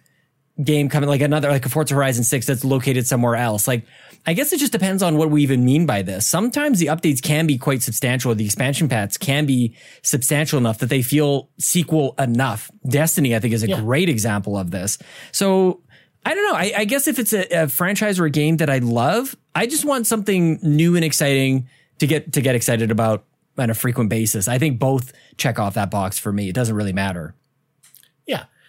game 0.61 0.89
coming, 0.89 1.09
like 1.09 1.21
another, 1.21 1.49
like 1.49 1.65
a 1.65 1.69
Forza 1.69 1.95
Horizon 1.95 2.23
6 2.23 2.45
that's 2.45 2.63
located 2.63 3.07
somewhere 3.07 3.35
else. 3.35 3.67
Like, 3.67 3.85
I 4.25 4.33
guess 4.33 4.53
it 4.53 4.59
just 4.59 4.71
depends 4.71 5.01
on 5.03 5.17
what 5.17 5.29
we 5.31 5.41
even 5.43 5.65
mean 5.65 5.85
by 5.85 6.01
this. 6.01 6.25
Sometimes 6.27 6.79
the 6.79 6.85
updates 6.87 7.21
can 7.21 7.47
be 7.47 7.57
quite 7.57 7.81
substantial. 7.81 8.33
The 8.35 8.45
expansion 8.45 8.87
packs 8.87 9.17
can 9.17 9.45
be 9.45 9.75
substantial 10.03 10.57
enough 10.59 10.77
that 10.79 10.89
they 10.89 11.01
feel 11.01 11.49
sequel 11.57 12.15
enough. 12.19 12.69
Destiny, 12.87 13.35
I 13.35 13.39
think, 13.39 13.53
is 13.53 13.63
a 13.63 13.67
Yeah. 13.67 13.81
great 13.81 14.09
example 14.09 14.57
of 14.57 14.71
this. 14.71 14.97
So 15.31 15.81
I 16.25 16.33
don't 16.35 16.47
know. 16.49 16.55
I, 16.57 16.71
I 16.77 16.85
guess 16.85 17.07
if 17.07 17.19
it's 17.19 17.33
a, 17.33 17.63
a 17.63 17.67
franchise 17.67 18.17
or 18.19 18.25
a 18.25 18.29
game 18.29 18.57
that 18.57 18.69
I 18.69 18.77
love, 18.77 19.35
I 19.55 19.65
just 19.67 19.83
want 19.83 20.07
something 20.07 20.57
new 20.61 20.95
and 20.95 21.03
exciting 21.03 21.67
to 21.99 22.07
get 22.07 22.31
to 22.33 22.41
get 22.41 22.55
excited 22.55 22.91
about 22.91 23.25
on 23.57 23.69
a 23.69 23.73
frequent 23.73 24.09
basis. 24.09 24.47
I 24.47 24.57
think 24.57 24.79
both 24.79 25.11
check 25.37 25.59
off 25.59 25.73
that 25.73 25.91
box 25.91 26.17
for 26.17 26.31
me. 26.31 26.47
It 26.47 26.55
doesn't 26.55 26.75
really 26.75 26.93
matter. 26.93 27.35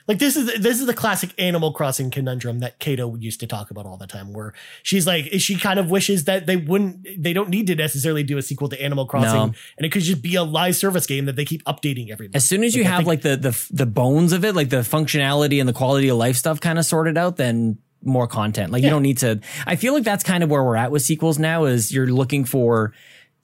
Yeah. 0.06 0.12
Like 0.12 0.18
this 0.18 0.36
is 0.36 0.46
this 0.62 0.80
is 0.80 0.86
the 0.86 0.94
classic 0.94 1.30
Animal 1.38 1.72
Crossing 1.72 2.10
conundrum 2.10 2.58
that 2.58 2.78
Kato 2.78 3.14
used 3.16 3.40
to 3.40 3.46
talk 3.46 3.70
about 3.70 3.86
all 3.86 3.96
the 3.96 4.06
time, 4.06 4.32
where 4.32 4.52
she's 4.82 5.06
like, 5.06 5.26
she 5.38 5.56
kind 5.58 5.78
of 5.78 5.90
wishes 5.90 6.24
that 6.24 6.46
they 6.46 6.56
wouldn't, 6.56 7.06
they 7.22 7.32
don't 7.32 7.48
need 7.48 7.66
to 7.68 7.74
necessarily 7.74 8.22
do 8.22 8.36
a 8.36 8.42
sequel 8.42 8.68
to 8.68 8.82
Animal 8.82 9.06
Crossing, 9.06 9.32
No. 9.32 9.44
and 9.78 9.86
it 9.86 9.90
could 9.92 10.02
just 10.02 10.20
be 10.20 10.34
a 10.34 10.42
live 10.42 10.76
service 10.76 11.06
game 11.06 11.24
that 11.24 11.36
they 11.36 11.44
keep 11.46 11.64
updating 11.64 12.10
every 12.10 12.26
month. 12.28 12.36
As 12.36 12.44
soon 12.44 12.64
as 12.64 12.74
you 12.76 12.84
have 12.84 12.98
think- 12.98 13.08
like 13.08 13.22
the 13.22 13.36
the 13.36 13.66
the 13.70 13.86
bones 13.86 14.32
of 14.32 14.44
it, 14.44 14.54
like 14.54 14.68
the 14.68 14.78
functionality 14.82 15.58
and 15.58 15.68
the 15.68 15.72
quality 15.72 16.08
of 16.10 16.18
life 16.18 16.36
stuff 16.36 16.60
kind 16.60 16.78
of 16.78 16.84
sorted 16.84 17.16
out, 17.16 17.36
then 17.36 17.78
more 18.02 18.26
content. 18.26 18.70
Like 18.72 18.82
you 18.82 18.90
don't 18.90 19.02
need 19.02 19.16
to. 19.18 19.40
I 19.66 19.76
feel 19.76 19.94
like 19.94 20.04
that's 20.04 20.22
kind 20.22 20.44
of 20.44 20.50
where 20.50 20.62
we're 20.62 20.76
at 20.76 20.90
with 20.90 21.00
sequels 21.00 21.38
now. 21.38 21.64
Is 21.64 21.90
you're 21.90 22.08
looking 22.08 22.44
for 22.44 22.92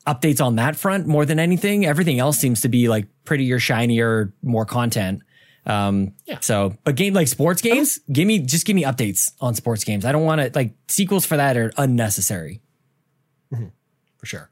updates 0.06 0.44
on 0.44 0.56
that 0.56 0.76
front 0.76 1.06
more 1.06 1.24
than 1.24 1.38
anything. 1.38 1.86
Everything 1.86 2.18
else 2.18 2.38
seems 2.38 2.60
to 2.62 2.68
be 2.68 2.88
like 2.88 3.06
prettier, 3.24 3.58
shinier, 3.58 4.32
more 4.42 4.66
content. 4.66 5.22
Um, 5.66 6.14
Yeah. 6.26 6.38
So, 6.40 6.76
but 6.84 6.96
game 6.96 7.14
like 7.14 7.28
sports 7.28 7.60
games, 7.62 8.00
give 8.10 8.26
me 8.26 8.38
just 8.40 8.66
give 8.66 8.74
me 8.76 8.84
updates 8.84 9.32
on 9.40 9.54
sports 9.54 9.84
games. 9.84 10.04
I 10.04 10.12
don't 10.12 10.24
want 10.24 10.40
to 10.40 10.50
like 10.54 10.74
sequels 10.88 11.26
for 11.26 11.36
that 11.36 11.56
are 11.56 11.72
unnecessary. 11.76 12.60
for 13.50 14.26
sure. 14.26 14.50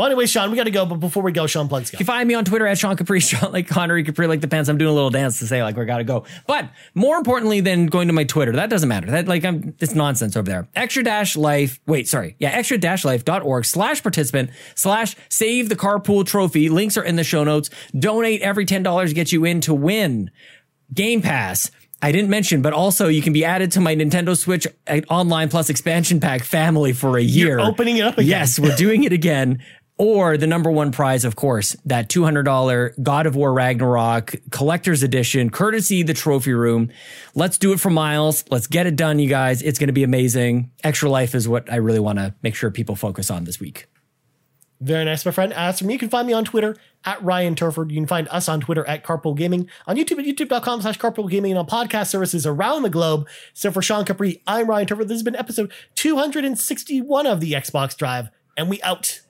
Well, 0.00 0.06
anyway, 0.06 0.24
Sean, 0.24 0.50
we 0.50 0.56
got 0.56 0.64
to 0.64 0.70
go, 0.70 0.86
but 0.86 0.94
before 0.94 1.22
we 1.22 1.30
go, 1.30 1.46
Sean 1.46 1.68
plugs 1.68 1.90
go. 1.90 1.96
You 1.96 1.98
can 1.98 2.06
find 2.06 2.26
me 2.26 2.32
on 2.32 2.46
Twitter 2.46 2.66
at 2.66 2.78
Sean 2.78 2.96
Capri, 2.96 3.20
Sean 3.20 3.52
like 3.52 3.68
Connery 3.68 4.02
Capri 4.02 4.26
like 4.26 4.40
the 4.40 4.48
pants. 4.48 4.70
I'm 4.70 4.78
doing 4.78 4.90
a 4.90 4.94
little 4.94 5.10
dance 5.10 5.40
to 5.40 5.46
say 5.46 5.62
like 5.62 5.76
we 5.76 5.84
gotta 5.84 6.04
go. 6.04 6.24
But 6.46 6.70
more 6.94 7.18
importantly 7.18 7.60
than 7.60 7.84
going 7.84 8.06
to 8.08 8.14
my 8.14 8.24
Twitter, 8.24 8.52
that 8.52 8.70
doesn't 8.70 8.88
matter. 8.88 9.10
That 9.10 9.28
like 9.28 9.44
I'm 9.44 9.74
it's 9.78 9.94
nonsense 9.94 10.38
over 10.38 10.48
there. 10.48 10.68
Extra 10.74 11.02
dash 11.02 11.36
life. 11.36 11.80
Wait, 11.84 12.08
sorry. 12.08 12.34
Yeah, 12.38 12.48
extra 12.48 12.78
dash 12.78 13.04
life.org 13.04 13.66
slash 13.66 14.02
participant 14.02 14.48
slash 14.74 15.16
save 15.28 15.68
the 15.68 15.76
carpool 15.76 16.24
trophy. 16.24 16.70
Links 16.70 16.96
are 16.96 17.04
in 17.04 17.16
the 17.16 17.24
show 17.24 17.44
notes. 17.44 17.68
Donate 17.92 18.40
every 18.40 18.64
ten 18.64 18.82
dollars 18.82 19.12
gets 19.12 19.34
you 19.34 19.44
in 19.44 19.60
to 19.60 19.74
win. 19.74 20.30
Game 20.94 21.20
Pass. 21.20 21.70
I 22.02 22.12
didn't 22.12 22.30
mention, 22.30 22.62
but 22.62 22.72
also 22.72 23.08
you 23.08 23.20
can 23.20 23.34
be 23.34 23.44
added 23.44 23.72
to 23.72 23.80
my 23.80 23.94
Nintendo 23.94 24.34
Switch 24.34 24.66
uh, 24.86 25.02
Online 25.10 25.50
Plus 25.50 25.68
expansion 25.68 26.18
pack 26.18 26.44
family 26.44 26.94
for 26.94 27.18
a 27.18 27.22
year. 27.22 27.58
You're 27.58 27.60
opening 27.60 27.98
it 27.98 28.06
up 28.06 28.16
again. 28.16 28.26
Yes, 28.26 28.58
we're 28.58 28.74
doing 28.76 29.04
it 29.04 29.12
again. 29.12 29.62
Or 30.00 30.38
the 30.38 30.46
number 30.46 30.70
one 30.70 30.92
prize, 30.92 31.26
of 31.26 31.36
course, 31.36 31.76
that 31.84 32.08
$200 32.08 33.02
God 33.02 33.26
of 33.26 33.36
War 33.36 33.52
Ragnarok 33.52 34.34
collector's 34.50 35.02
edition, 35.02 35.50
courtesy 35.50 36.02
the 36.02 36.14
trophy 36.14 36.54
room. 36.54 36.90
Let's 37.34 37.58
do 37.58 37.74
it 37.74 37.80
for 37.80 37.90
Miles. 37.90 38.42
Let's 38.50 38.66
get 38.66 38.86
it 38.86 38.96
done, 38.96 39.18
you 39.18 39.28
guys. 39.28 39.60
It's 39.60 39.78
going 39.78 39.88
to 39.88 39.92
be 39.92 40.02
amazing. 40.02 40.70
Extra 40.82 41.10
life 41.10 41.34
is 41.34 41.46
what 41.46 41.70
I 41.70 41.76
really 41.76 42.00
want 42.00 42.18
to 42.18 42.34
make 42.42 42.54
sure 42.54 42.70
people 42.70 42.96
focus 42.96 43.30
on 43.30 43.44
this 43.44 43.60
week. 43.60 43.88
Very 44.80 45.04
nice, 45.04 45.26
my 45.26 45.32
friend. 45.32 45.52
As 45.52 45.80
for 45.80 45.84
me, 45.84 45.92
you 45.92 45.98
can 45.98 46.08
find 46.08 46.26
me 46.26 46.32
on 46.32 46.46
Twitter 46.46 46.76
at 47.04 47.22
Ryan 47.22 47.54
Turford. 47.54 47.90
You 47.90 47.98
can 47.98 48.06
find 48.06 48.26
us 48.28 48.48
on 48.48 48.62
Twitter 48.62 48.86
at 48.86 49.04
Carpool 49.04 49.36
Gaming, 49.36 49.68
on 49.86 49.96
YouTube 49.96 50.18
at 50.18 50.24
youtube.com 50.24 50.80
slash 50.80 50.98
carpool 50.98 51.28
gaming, 51.28 51.52
and 51.52 51.58
on 51.58 51.66
podcast 51.66 52.06
services 52.06 52.46
around 52.46 52.84
the 52.84 52.88
globe. 52.88 53.28
So 53.52 53.70
for 53.70 53.82
Sean 53.82 54.06
Capri, 54.06 54.40
I'm 54.46 54.66
Ryan 54.66 54.86
Turford. 54.86 55.08
This 55.08 55.16
has 55.16 55.22
been 55.22 55.36
episode 55.36 55.70
261 55.96 57.26
of 57.26 57.40
the 57.40 57.52
Xbox 57.52 57.94
Drive, 57.94 58.30
and 58.56 58.70
we 58.70 58.80
out. 58.80 59.20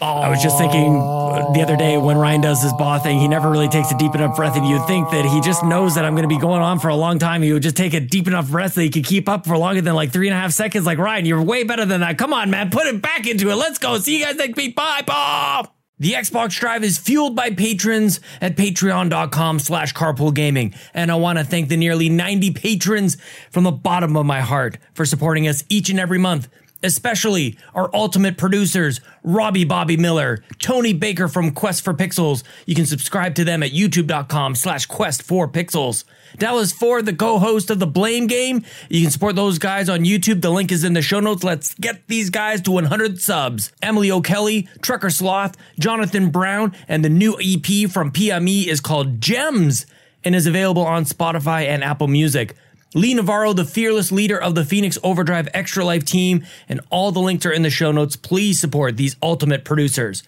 I 0.00 0.28
was 0.30 0.42
just 0.42 0.56
thinking 0.56 0.94
the 0.94 1.60
other 1.62 1.76
day 1.76 1.98
when 1.98 2.16
Ryan 2.16 2.40
does 2.40 2.62
his 2.62 2.72
baw 2.72 2.98
thing, 2.98 3.18
he 3.18 3.28
never 3.28 3.50
really 3.50 3.68
takes 3.68 3.90
a 3.92 3.98
deep 3.98 4.14
enough 4.14 4.34
breath, 4.34 4.56
and 4.56 4.66
you'd 4.66 4.86
think 4.86 5.10
that 5.10 5.26
he 5.26 5.40
just 5.40 5.62
knows 5.64 5.94
that 5.94 6.04
I'm 6.04 6.14
going 6.14 6.28
to 6.28 6.34
be 6.34 6.38
going 6.38 6.62
on 6.62 6.78
for 6.78 6.88
a 6.88 6.96
long 6.96 7.18
time. 7.18 7.42
He 7.42 7.52
would 7.52 7.62
just 7.62 7.76
take 7.76 7.92
a 7.92 8.00
deep 8.00 8.26
enough 8.26 8.50
breath 8.50 8.74
that 8.74 8.82
he 8.82 8.90
could 8.90 9.04
keep 9.04 9.28
up 9.28 9.46
for 9.46 9.56
longer 9.58 9.80
than 9.82 9.94
like 9.94 10.10
three 10.10 10.28
and 10.28 10.34
a 10.34 10.40
half 10.40 10.52
seconds. 10.52 10.86
Like 10.86 10.98
Ryan, 10.98 11.26
you're 11.26 11.42
way 11.42 11.64
better 11.64 11.84
than 11.84 12.00
that. 12.00 12.18
Come 12.18 12.32
on, 12.32 12.50
man, 12.50 12.70
put 12.70 12.86
it 12.86 13.02
back 13.02 13.26
into 13.26 13.50
it. 13.50 13.56
Let's 13.56 13.78
go. 13.78 13.98
See 13.98 14.18
you 14.18 14.24
guys 14.24 14.36
next 14.36 14.56
week. 14.56 14.74
Bye, 14.74 15.02
Bob. 15.06 15.70
The 16.00 16.12
Xbox 16.12 16.58
Drive 16.58 16.82
is 16.82 16.96
fueled 16.96 17.36
by 17.36 17.50
patrons 17.50 18.20
at 18.40 18.56
patreon.com 18.56 19.58
slash 19.58 19.92
carpool 19.92 20.32
gaming. 20.32 20.74
And 20.94 21.12
I 21.12 21.16
want 21.16 21.38
to 21.38 21.44
thank 21.44 21.68
the 21.68 21.76
nearly 21.76 22.08
90 22.08 22.52
patrons 22.52 23.18
from 23.50 23.64
the 23.64 23.70
bottom 23.70 24.16
of 24.16 24.24
my 24.24 24.40
heart 24.40 24.78
for 24.94 25.04
supporting 25.04 25.46
us 25.46 25.62
each 25.68 25.90
and 25.90 26.00
every 26.00 26.16
month. 26.16 26.48
Especially 26.82 27.58
our 27.74 27.90
ultimate 27.94 28.38
producers, 28.38 29.00
Robby 29.22 29.64
Bobby 29.64 29.96
Miller, 29.96 30.42
Tony 30.58 30.92
Baker 30.92 31.28
from 31.28 31.52
Quest 31.52 31.84
for 31.84 31.92
Pixels. 31.92 32.42
You 32.66 32.74
can 32.74 32.86
subscribe 32.86 33.34
to 33.34 33.44
them 33.44 33.62
at 33.62 33.72
youtube.com 33.72 34.54
slash 34.54 34.86
quest 34.86 35.22
for 35.22 35.46
pixels. 35.46 36.04
Dallas 36.38 36.72
Ford, 36.72 37.06
the 37.06 37.14
co-host 37.14 37.70
of 37.70 37.80
the 37.80 37.86
Blame 37.86 38.26
Game. 38.26 38.64
You 38.88 39.02
can 39.02 39.10
support 39.10 39.36
those 39.36 39.58
guys 39.58 39.88
on 39.88 40.00
YouTube. 40.00 40.40
The 40.40 40.50
link 40.50 40.72
is 40.72 40.84
in 40.84 40.92
the 40.92 41.02
show 41.02 41.20
notes. 41.20 41.44
Let's 41.44 41.74
get 41.74 42.06
these 42.06 42.30
guys 42.30 42.60
to 42.62 42.70
100 42.70 43.20
subs. 43.20 43.72
Emily 43.82 44.10
O'Kelley, 44.10 44.68
Trucker 44.80 45.10
Sloth, 45.10 45.56
Johnathan 45.80 46.32
Brown, 46.32 46.74
and 46.88 47.04
the 47.04 47.08
new 47.08 47.36
EP 47.40 47.90
from 47.90 48.12
PME 48.12 48.66
is 48.66 48.80
called 48.80 49.20
Gems 49.20 49.86
and 50.24 50.34
is 50.34 50.46
available 50.46 50.84
on 50.84 51.04
Spotify 51.04 51.66
and 51.66 51.82
Apple 51.82 52.08
Music. 52.08 52.54
Lee 52.94 53.14
Navarro, 53.14 53.52
the 53.52 53.64
fearless 53.64 54.10
leader 54.10 54.40
of 54.40 54.54
the 54.54 54.64
Phoenix 54.64 54.98
Overdrive 55.04 55.48
Extra 55.54 55.84
Life 55.84 56.04
team, 56.04 56.44
and 56.68 56.80
all 56.90 57.12
the 57.12 57.20
links 57.20 57.46
are 57.46 57.52
in 57.52 57.62
the 57.62 57.70
show 57.70 57.92
notes. 57.92 58.16
Please 58.16 58.58
support 58.58 58.96
these 58.96 59.16
ultimate 59.22 59.64
producers. 59.64 60.24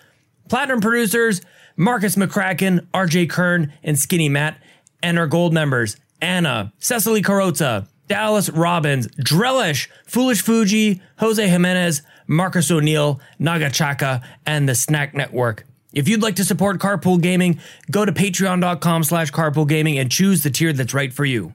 Platinum 0.48 0.80
producers, 0.80 1.40
Markus 1.76 2.14
McCracken, 2.14 2.86
RJ 2.94 3.30
Kern, 3.30 3.72
and 3.82 3.98
Skinny 3.98 4.28
Matt, 4.28 4.62
and 5.02 5.18
our 5.18 5.26
gold 5.26 5.52
members, 5.52 5.96
Anna, 6.20 6.72
Cecily 6.78 7.22
Carrozza, 7.22 7.88
Dallas 8.06 8.48
Robbins, 8.50 9.08
Drellish, 9.08 9.88
Fulish 10.06 10.42
Fuji, 10.42 11.02
Jose 11.18 11.48
Jimenez, 11.48 12.02
Marcus 12.28 12.70
O'Neill, 12.70 13.20
Ngachacha, 13.40 14.22
and 14.46 14.68
the 14.68 14.74
Snack 14.74 15.14
Network. 15.14 15.64
If 15.92 16.08
you'd 16.08 16.22
like 16.22 16.36
to 16.36 16.44
support 16.44 16.78
Carpool 16.78 17.20
Gaming, 17.20 17.60
go 17.90 18.04
to 18.04 18.12
patreon.com 18.12 19.04
slash 19.04 19.30
carpool 19.30 19.68
gaming 19.68 19.98
and 19.98 20.10
choose 20.10 20.42
the 20.42 20.50
tier 20.50 20.72
that's 20.72 20.94
right 20.94 21.12
for 21.12 21.24
you. 21.24 21.52